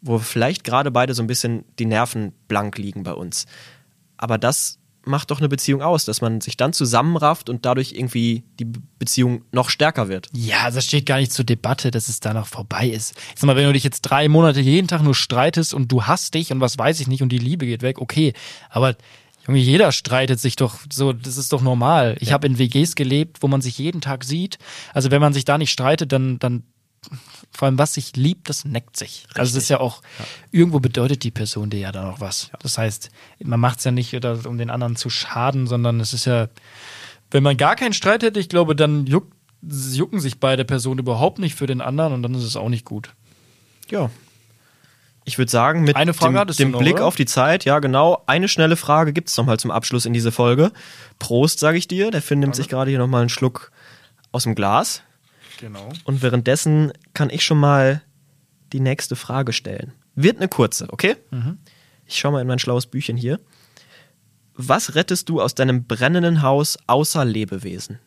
[0.00, 3.46] wo vielleicht gerade beide so ein bisschen die Nerven blank liegen bei uns.
[4.16, 8.44] Aber das macht doch eine Beziehung aus, dass man sich dann zusammenrafft und dadurch irgendwie
[8.58, 10.28] die Be- Beziehung noch stärker wird.
[10.32, 13.14] Ja, das steht gar nicht zur Debatte, dass es danach vorbei ist.
[13.34, 16.34] Sag mal, wenn du dich jetzt drei Monate jeden Tag nur streitest und du hasst
[16.34, 18.34] dich und was weiß ich nicht und die Liebe geht weg, okay.
[18.68, 18.94] Aber
[19.46, 22.16] Junge, jeder streitet sich doch so, das ist doch normal.
[22.20, 24.58] Ich habe in WGs gelebt, wo man sich jeden Tag sieht.
[24.92, 26.64] Also wenn man sich da nicht streitet, dann, dann
[27.50, 29.26] vor allem was sich liebt, das neckt sich.
[29.34, 30.02] Also es ist ja auch,
[30.50, 32.50] irgendwo bedeutet die Person dir ja dann auch was.
[32.60, 33.10] Das heißt,
[33.42, 36.48] man macht es ja nicht, um den anderen zu schaden, sondern es ist ja,
[37.30, 39.32] wenn man gar keinen Streit hätte, ich glaube, dann juckt,
[39.62, 42.84] jucken sich beide Personen überhaupt nicht für den anderen und dann ist es auch nicht
[42.84, 43.14] gut.
[43.90, 44.10] Ja.
[45.24, 47.06] Ich würde sagen, mit Eine Frage dem, dem Blick oder?
[47.06, 50.32] auf die Zeit, ja genau, eine schnelle Frage gibt es nochmal zum Abschluss in diese
[50.32, 50.72] Folge.
[51.18, 52.10] Prost, sage ich dir.
[52.10, 53.70] Der Finn nimmt sich gerade hier nochmal einen Schluck
[54.32, 55.02] aus dem Glas.
[55.60, 55.90] Genau.
[56.04, 58.02] Und währenddessen kann ich schon mal
[58.72, 59.92] die nächste Frage stellen.
[60.14, 61.16] Wird eine kurze, okay?
[62.06, 63.38] Ich schaue mal in mein schlaues Büchchen hier.
[64.54, 67.98] Was rettest du aus deinem brennenden Haus außer Lebewesen?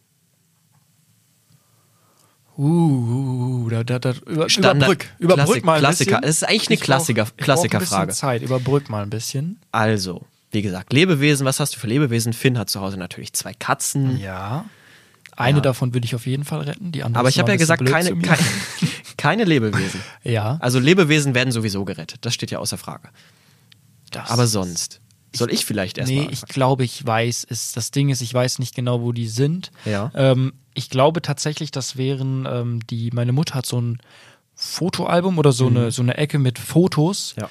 [2.58, 6.12] Uh, da, da, da, über, Standard- überbrück, überbrück Klassik- mal ein Klassiker.
[6.22, 6.30] bisschen.
[6.30, 8.14] Es ist eigentlich eine Ich Klassiker- brauch Klassikerfrage.
[8.14, 9.60] Zeit, überbrück mal ein bisschen.
[9.72, 12.32] Also, wie gesagt, Lebewesen, was hast du für Lebewesen?
[12.34, 14.20] Finn hat zu Hause natürlich zwei Katzen.
[14.20, 14.66] Ja.
[15.36, 17.84] Eine davon würde ich auf jeden Fall retten, die andere Aber ich habe ja gesagt,
[17.88, 18.38] keine, keine,
[19.18, 20.00] keine Lebewesen.
[20.24, 20.58] Ja.
[20.62, 22.20] Also Lebewesen werden sowieso gerettet.
[22.22, 23.10] Das steht ja außer Frage.
[24.12, 25.00] Das Aber sonst.
[25.36, 27.72] Soll ich vielleicht erstmal Nee, ich glaube, ich weiß es.
[27.74, 29.72] Das Ding ist, ich weiß nicht genau, wo die sind.
[29.86, 30.12] Ja.
[30.16, 34.00] Ähm, ich glaube tatsächlich, das wären ähm, die, meine Mutter hat so ein
[34.56, 37.42] Fotoalbum oder so, eine, so eine Ecke mit Fotos, Mhm.
[37.44, 37.50] Ja.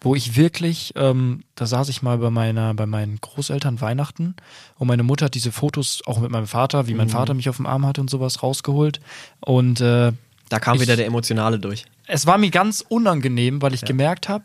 [0.00, 4.34] wo ich wirklich, ähm, da saß ich mal bei meiner, bei meinen Großeltern Weihnachten
[4.76, 6.98] und meine Mutter hat diese Fotos auch mit meinem Vater, wie Mhm.
[6.98, 9.00] mein Vater mich auf dem Arm hatte und sowas rausgeholt.
[9.40, 10.12] Und äh,
[10.50, 11.84] Da kam Ich- wieder der Emotionale durch.
[12.06, 14.44] es war mir ganz unangenehm, weil ich gemerkt habe,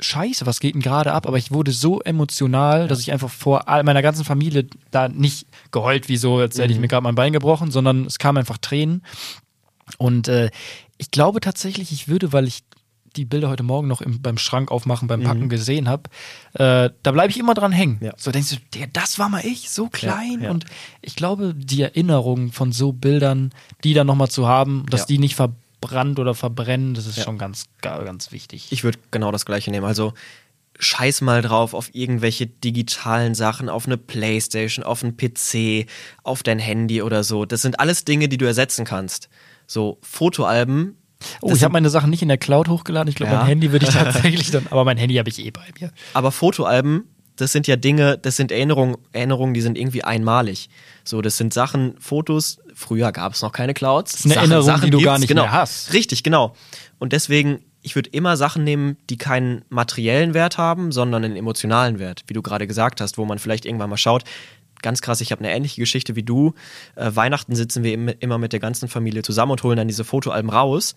[0.00, 1.26] scheiße, was geht denn gerade ab?
[1.26, 5.46] Aber ich wurde so emotional, dass ich einfach vor all meiner ganzen Familie da nicht
[5.70, 8.58] geheult, wie so, als hätte ich mir gerade mein Bein gebrochen, sondern es kamen einfach
[8.58, 9.02] Tränen.
[9.98, 10.50] Und äh,
[10.98, 12.64] ich glaube tatsächlich, ich würde, weil ich
[13.16, 16.10] die Bilder heute Morgen noch im, beim Schrank aufmachen, beim Packen gesehen habe,
[16.54, 17.98] äh, da bleibe ich immer dran hängen.
[18.00, 18.12] Ja.
[18.16, 20.40] So denkst du, der, das war mal ich, so klein.
[20.42, 20.50] ja.
[20.50, 20.64] Und
[21.00, 23.52] ich glaube, die Erinnerung von so Bildern,
[23.84, 25.06] die dann nochmal zu haben, dass Ja.
[25.06, 25.36] die nicht
[25.84, 28.68] verbrannt oder verbrennen, das ist schon ganz, ganz wichtig.
[28.70, 29.86] Ich würde genau das gleiche nehmen.
[29.86, 30.12] Also
[30.78, 35.86] scheiß mal drauf auf irgendwelche digitalen Sachen, auf eine Playstation, auf einen PC,
[36.22, 37.44] auf dein Handy oder so.
[37.44, 39.28] Das sind alles Dinge, die du ersetzen kannst.
[39.66, 40.96] So Fotoalben.
[41.42, 43.08] oh, ich habe meine Sachen nicht in der Cloud hochgeladen.
[43.08, 43.38] Ich glaube, Ja.
[43.38, 45.92] mein Handy würde ich tatsächlich dann, aber mein Handy habe ich eh bei mir.
[46.12, 47.04] Aber Fotoalben,
[47.36, 50.68] das sind ja Dinge, das sind Erinnerungen, Erinnerungen, die sind irgendwie einmalig.
[51.04, 52.58] So, das sind Sachen, Fotos.
[52.74, 54.12] Früher gab es noch keine Clouds.
[54.12, 55.42] Das ist eine Erinnerung, die du gar nicht genau.
[55.42, 55.92] mehr hast.
[55.92, 56.54] Richtig, genau.
[56.98, 61.98] Und deswegen, ich würde immer Sachen nehmen, die keinen materiellen Wert haben, sondern einen emotionalen
[61.98, 64.24] Wert, wie du gerade gesagt hast, wo man vielleicht irgendwann mal schaut.
[64.82, 66.52] Ganz krass, ich habe eine ähnliche Geschichte wie du.
[66.94, 70.04] Äh, Weihnachten sitzen wir im- immer mit der ganzen Familie zusammen und holen dann diese
[70.04, 70.94] Fotoalben raus.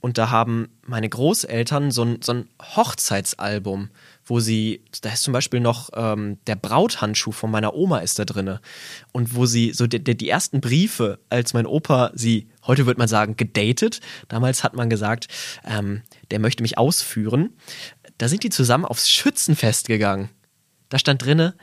[0.00, 3.90] Und da haben meine Großeltern so ein, so ein Hochzeitsalbum,
[4.28, 8.24] wo sie, da ist zum Beispiel noch ähm, der Brauthandschuh von meiner Oma ist da
[8.24, 8.60] drinne.
[9.12, 13.08] Und wo sie, so die, die, ersten Briefe, als mein Opa sie, heute würde man
[13.08, 15.28] sagen, gedatet, damals hat man gesagt,
[15.64, 17.50] ähm, der möchte mich ausführen,
[18.18, 20.28] da sind die zusammen aufs Schützenfest gegangen.
[20.88, 21.54] Da stand drinne,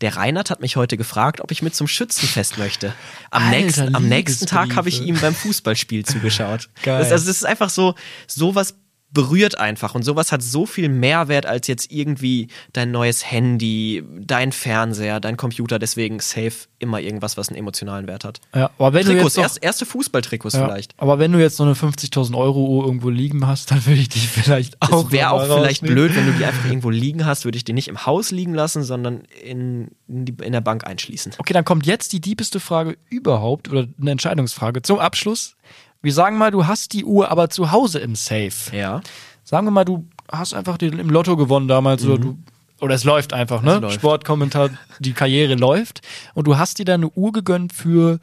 [0.00, 2.94] der Reinhard hat mich heute gefragt, ob ich mit zum Schützenfest möchte.
[3.30, 6.68] Am, Alter, nächsten, am nächsten Tag habe ich ihm beim Fußballspiel zugeschaut.
[6.82, 6.98] Geil.
[6.98, 7.94] Das, also das ist einfach so,
[8.26, 8.74] sowas
[9.16, 14.52] berührt einfach und sowas hat so viel Mehrwert als jetzt irgendwie dein neues Handy, dein
[14.52, 15.78] Fernseher, dein Computer.
[15.78, 18.42] Deswegen safe immer irgendwas, was einen emotionalen Wert hat.
[18.54, 20.92] Ja, aber wenn du Trikots, jetzt noch, erst, erste Fußballtrikots ja, vielleicht.
[20.98, 24.10] aber wenn du jetzt so eine 50.000 Euro Uhr irgendwo liegen hast, dann würde ich
[24.10, 25.06] die vielleicht auch.
[25.06, 25.94] Es wäre auch vielleicht rausnehmen.
[26.08, 28.52] blöd, wenn du die einfach irgendwo liegen hast, würde ich die nicht im Haus liegen
[28.52, 31.32] lassen, sondern in, in, die, in der Bank einschließen.
[31.38, 35.56] Okay, dann kommt jetzt die diebeste Frage überhaupt oder eine Entscheidungsfrage zum Abschluss.
[36.02, 38.52] Wir sagen mal, du hast die Uhr aber zu Hause im Safe.
[38.72, 39.00] Ja.
[39.44, 42.38] Sagen wir mal, du hast einfach den im Lotto gewonnen damals oder du
[42.80, 43.76] oder es läuft einfach, ne?
[43.76, 43.82] Mhm.
[43.82, 43.94] läuft.
[43.94, 46.02] Sportkommentar, die Karriere läuft
[46.34, 48.18] und du hast dir dann eine Uhr gegönnt für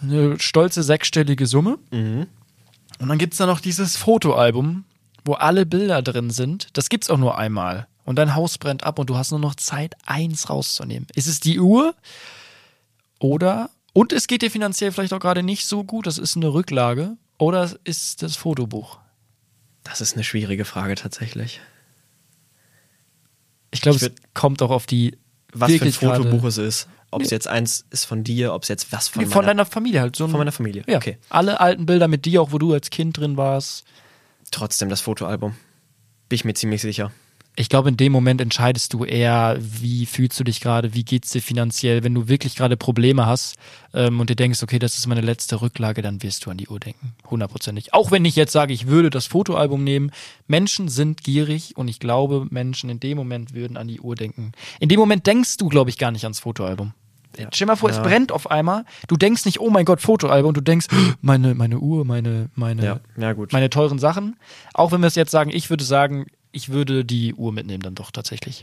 [0.00, 1.78] eine stolze sechsstellige Summe.
[1.90, 2.26] Mhm.
[2.98, 4.84] Und dann gibt's da noch dieses Fotoalbum,
[5.24, 6.68] wo alle Bilder drin sind.
[6.76, 7.88] Das gibt's auch nur einmal.
[8.04, 11.06] Und dein Haus brennt ab und du hast nur noch Zeit, eins rauszunehmen.
[11.14, 11.94] Ist es die Uhr?
[13.18, 16.52] Oder, und es geht dir finanziell vielleicht auch gerade nicht so gut, das ist eine
[16.52, 17.16] Rücklage.
[17.38, 18.98] Oder es ist das Fotobuch?
[19.84, 21.60] Das ist eine schwierige Frage tatsächlich.
[23.72, 25.18] Ich glaube, es kommt auch auf die
[25.52, 26.88] Was für ein Fotobuch es ist.
[27.10, 30.00] Ob es jetzt eins ist von dir, ob es jetzt was von, von, deiner Familie
[30.00, 30.16] halt.
[30.16, 30.82] So von meiner Familie.
[30.86, 31.18] Ja, Okay.
[31.28, 33.84] alle alten Bilder mit dir, auch wo du als Kind drin warst.
[34.50, 35.54] Trotzdem das Fotoalbum.
[36.30, 37.12] Bin ich mir ziemlich sicher.
[37.54, 41.30] Ich glaube, in dem Moment entscheidest du eher, wie fühlst du dich gerade, wie geht's
[41.30, 42.02] dir finanziell.
[42.02, 43.56] Wenn du wirklich gerade Probleme hast
[43.92, 46.68] ähm, und dir denkst, okay, das ist meine letzte Rücklage, dann wirst du an die
[46.68, 47.12] Uhr denken.
[47.30, 47.92] Hundertprozentig.
[47.92, 50.12] Auch wenn ich jetzt sage, ich würde das Fotoalbum nehmen.
[50.46, 54.52] Menschen sind gierig und ich glaube, Menschen in dem Moment würden an die Uhr denken.
[54.80, 56.94] In dem Moment denkst du, glaube ich, gar nicht ans Fotoalbum.
[57.34, 58.84] Stell dir mal vor, es brennt auf einmal.
[59.08, 60.52] Du denkst nicht, oh mein Gott, Fotoalbum.
[60.54, 60.86] Du denkst,
[61.20, 63.52] meine, meine Uhr, meine, meine, Ja, ja, gut.
[63.52, 64.36] meine teuren Sachen.
[64.74, 67.94] Auch wenn wir es jetzt sagen, ich würde sagen, ich würde die Uhr mitnehmen dann
[67.94, 68.62] doch tatsächlich.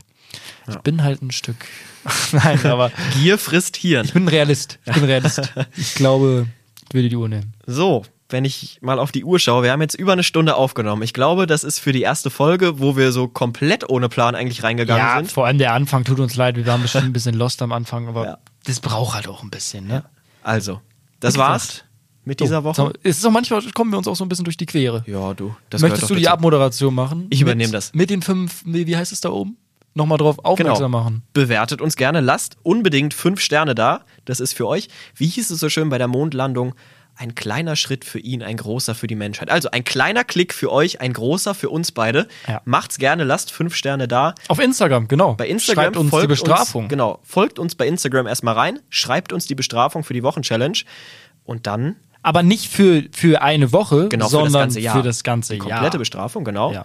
[0.68, 1.56] Ich bin halt ein Stück.
[2.32, 4.04] Nein, aber Gier frisst Hirn.
[4.06, 4.78] ich bin ein Realist.
[4.86, 5.42] Ich bin Realist.
[5.76, 6.46] Ich glaube,
[6.88, 7.52] ich würde die Uhr nehmen.
[7.66, 11.02] So, wenn ich mal auf die Uhr schaue, wir haben jetzt über eine Stunde aufgenommen.
[11.02, 14.62] Ich glaube, das ist für die erste Folge, wo wir so komplett ohne Plan eigentlich
[14.62, 15.32] reingegangen Ja, sind.
[15.32, 16.54] vor allem der Anfang tut uns leid.
[16.56, 18.38] Wir waren bestimmt ein bisschen lost am Anfang, aber Ja.
[18.64, 20.04] das braucht halt auch ein bisschen, ne?
[20.44, 20.80] Also,
[21.18, 21.82] das war's.
[22.24, 22.76] Mit dieser Woche.
[22.76, 25.02] so, Es ist auch manchmal kommen wir uns auch so ein bisschen durch die Quere.
[25.06, 25.54] Ja, du.
[25.78, 26.34] Möchtest du die dazu.
[26.34, 27.26] Abmoderation machen?
[27.30, 27.94] Ich übernehme mit, das.
[27.94, 29.56] Mit den fünf, wie wie heißt es da oben?
[29.94, 31.02] Nochmal drauf aufmerksam Genau.
[31.02, 31.22] machen.
[31.32, 34.04] Bewertet uns gerne, lasst unbedingt fünf Sterne da.
[34.24, 34.88] Das ist für euch.
[35.16, 36.74] Wie hieß es so schön bei der Mondlandung?
[37.16, 39.50] ein kleiner Schritt für ihn, ein großer für die Menschheit.
[39.50, 42.28] Also ein kleiner Klick für euch, ein großer für uns beide.
[42.48, 42.62] Ja.
[42.64, 44.34] Macht's gerne, lasst fünf Sterne da.
[44.48, 45.34] Auf Instagram, genau.
[45.34, 46.84] Bei Instagram Schreibt uns die folgt Bestrafung.
[46.84, 50.78] Uns, genau, folgt uns bei Instagram erstmal rein, schreibt uns die Bestrafung für die Wochenchallenge
[51.44, 54.96] und dann Aber nicht für, für eine Woche, genau für das sondern ganze Jahr.
[54.96, 55.68] für das ganze die Jahr.
[55.68, 56.72] komplette Bestrafung, genau.
[56.72, 56.84] Ja.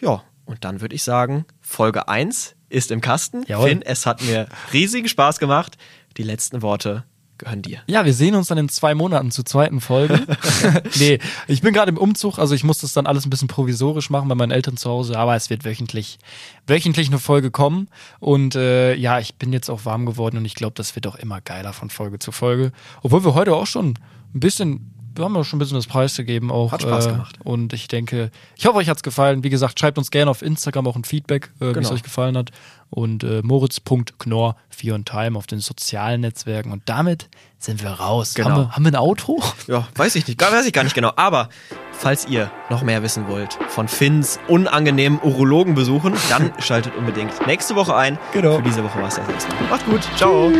[0.00, 3.44] Ja, und dann würde ich sagen, Folge 1 ist im Kasten.
[3.46, 3.68] Jawohl.
[3.68, 5.76] Finn, es hat mir riesigen Spaß gemacht.
[6.16, 7.04] Die letzten Worte
[7.40, 7.80] gehören dir.
[7.86, 10.20] Ja, wir sehen uns dann in zwei Monaten zur zweiten Folge.
[10.98, 11.18] nee,
[11.48, 14.28] ich bin gerade im Umzug, also ich muss das dann alles ein bisschen provisorisch machen
[14.28, 16.18] bei meinen Eltern zu Hause, aber es wird wöchentlich,
[16.66, 17.88] wöchentlich eine Folge kommen.
[18.20, 21.16] Und äh, ja, ich bin jetzt auch warm geworden und ich glaube, das wird auch
[21.16, 22.72] immer geiler von Folge zu Folge.
[23.02, 23.98] Obwohl wir heute auch schon
[24.34, 26.72] ein bisschen, wir haben ja schon ein bisschen das Preis gegeben auch.
[26.72, 27.36] Hat Spaß äh, gemacht.
[27.44, 29.42] Und ich denke, ich hoffe, euch hat's gefallen.
[29.42, 31.90] Wie gesagt, schreibt uns gerne auf Instagram auch ein Feedback, äh, wie es Genau.
[31.92, 32.50] euch gefallen hat.
[32.90, 36.72] Und äh, moritz.knorr, 4 on Time auf den sozialen Netzwerken.
[36.72, 37.28] Und damit
[37.58, 38.34] sind wir raus.
[38.34, 38.48] Genau.
[38.50, 39.40] Haben, wir, haben wir ein Auto?
[39.68, 41.12] Ja, weiß ich nicht, gar, weiß ich gar nicht genau.
[41.16, 41.50] Aber
[41.92, 47.94] falls ihr noch mehr wissen wollt von Finns unangenehmen Urologenbesuchen, dann schaltet unbedingt nächste Woche
[47.94, 48.18] ein.
[48.32, 48.56] Genau.
[48.56, 49.62] Für diese Woche war es das erstmal.
[49.68, 50.50] Macht gut, ciao.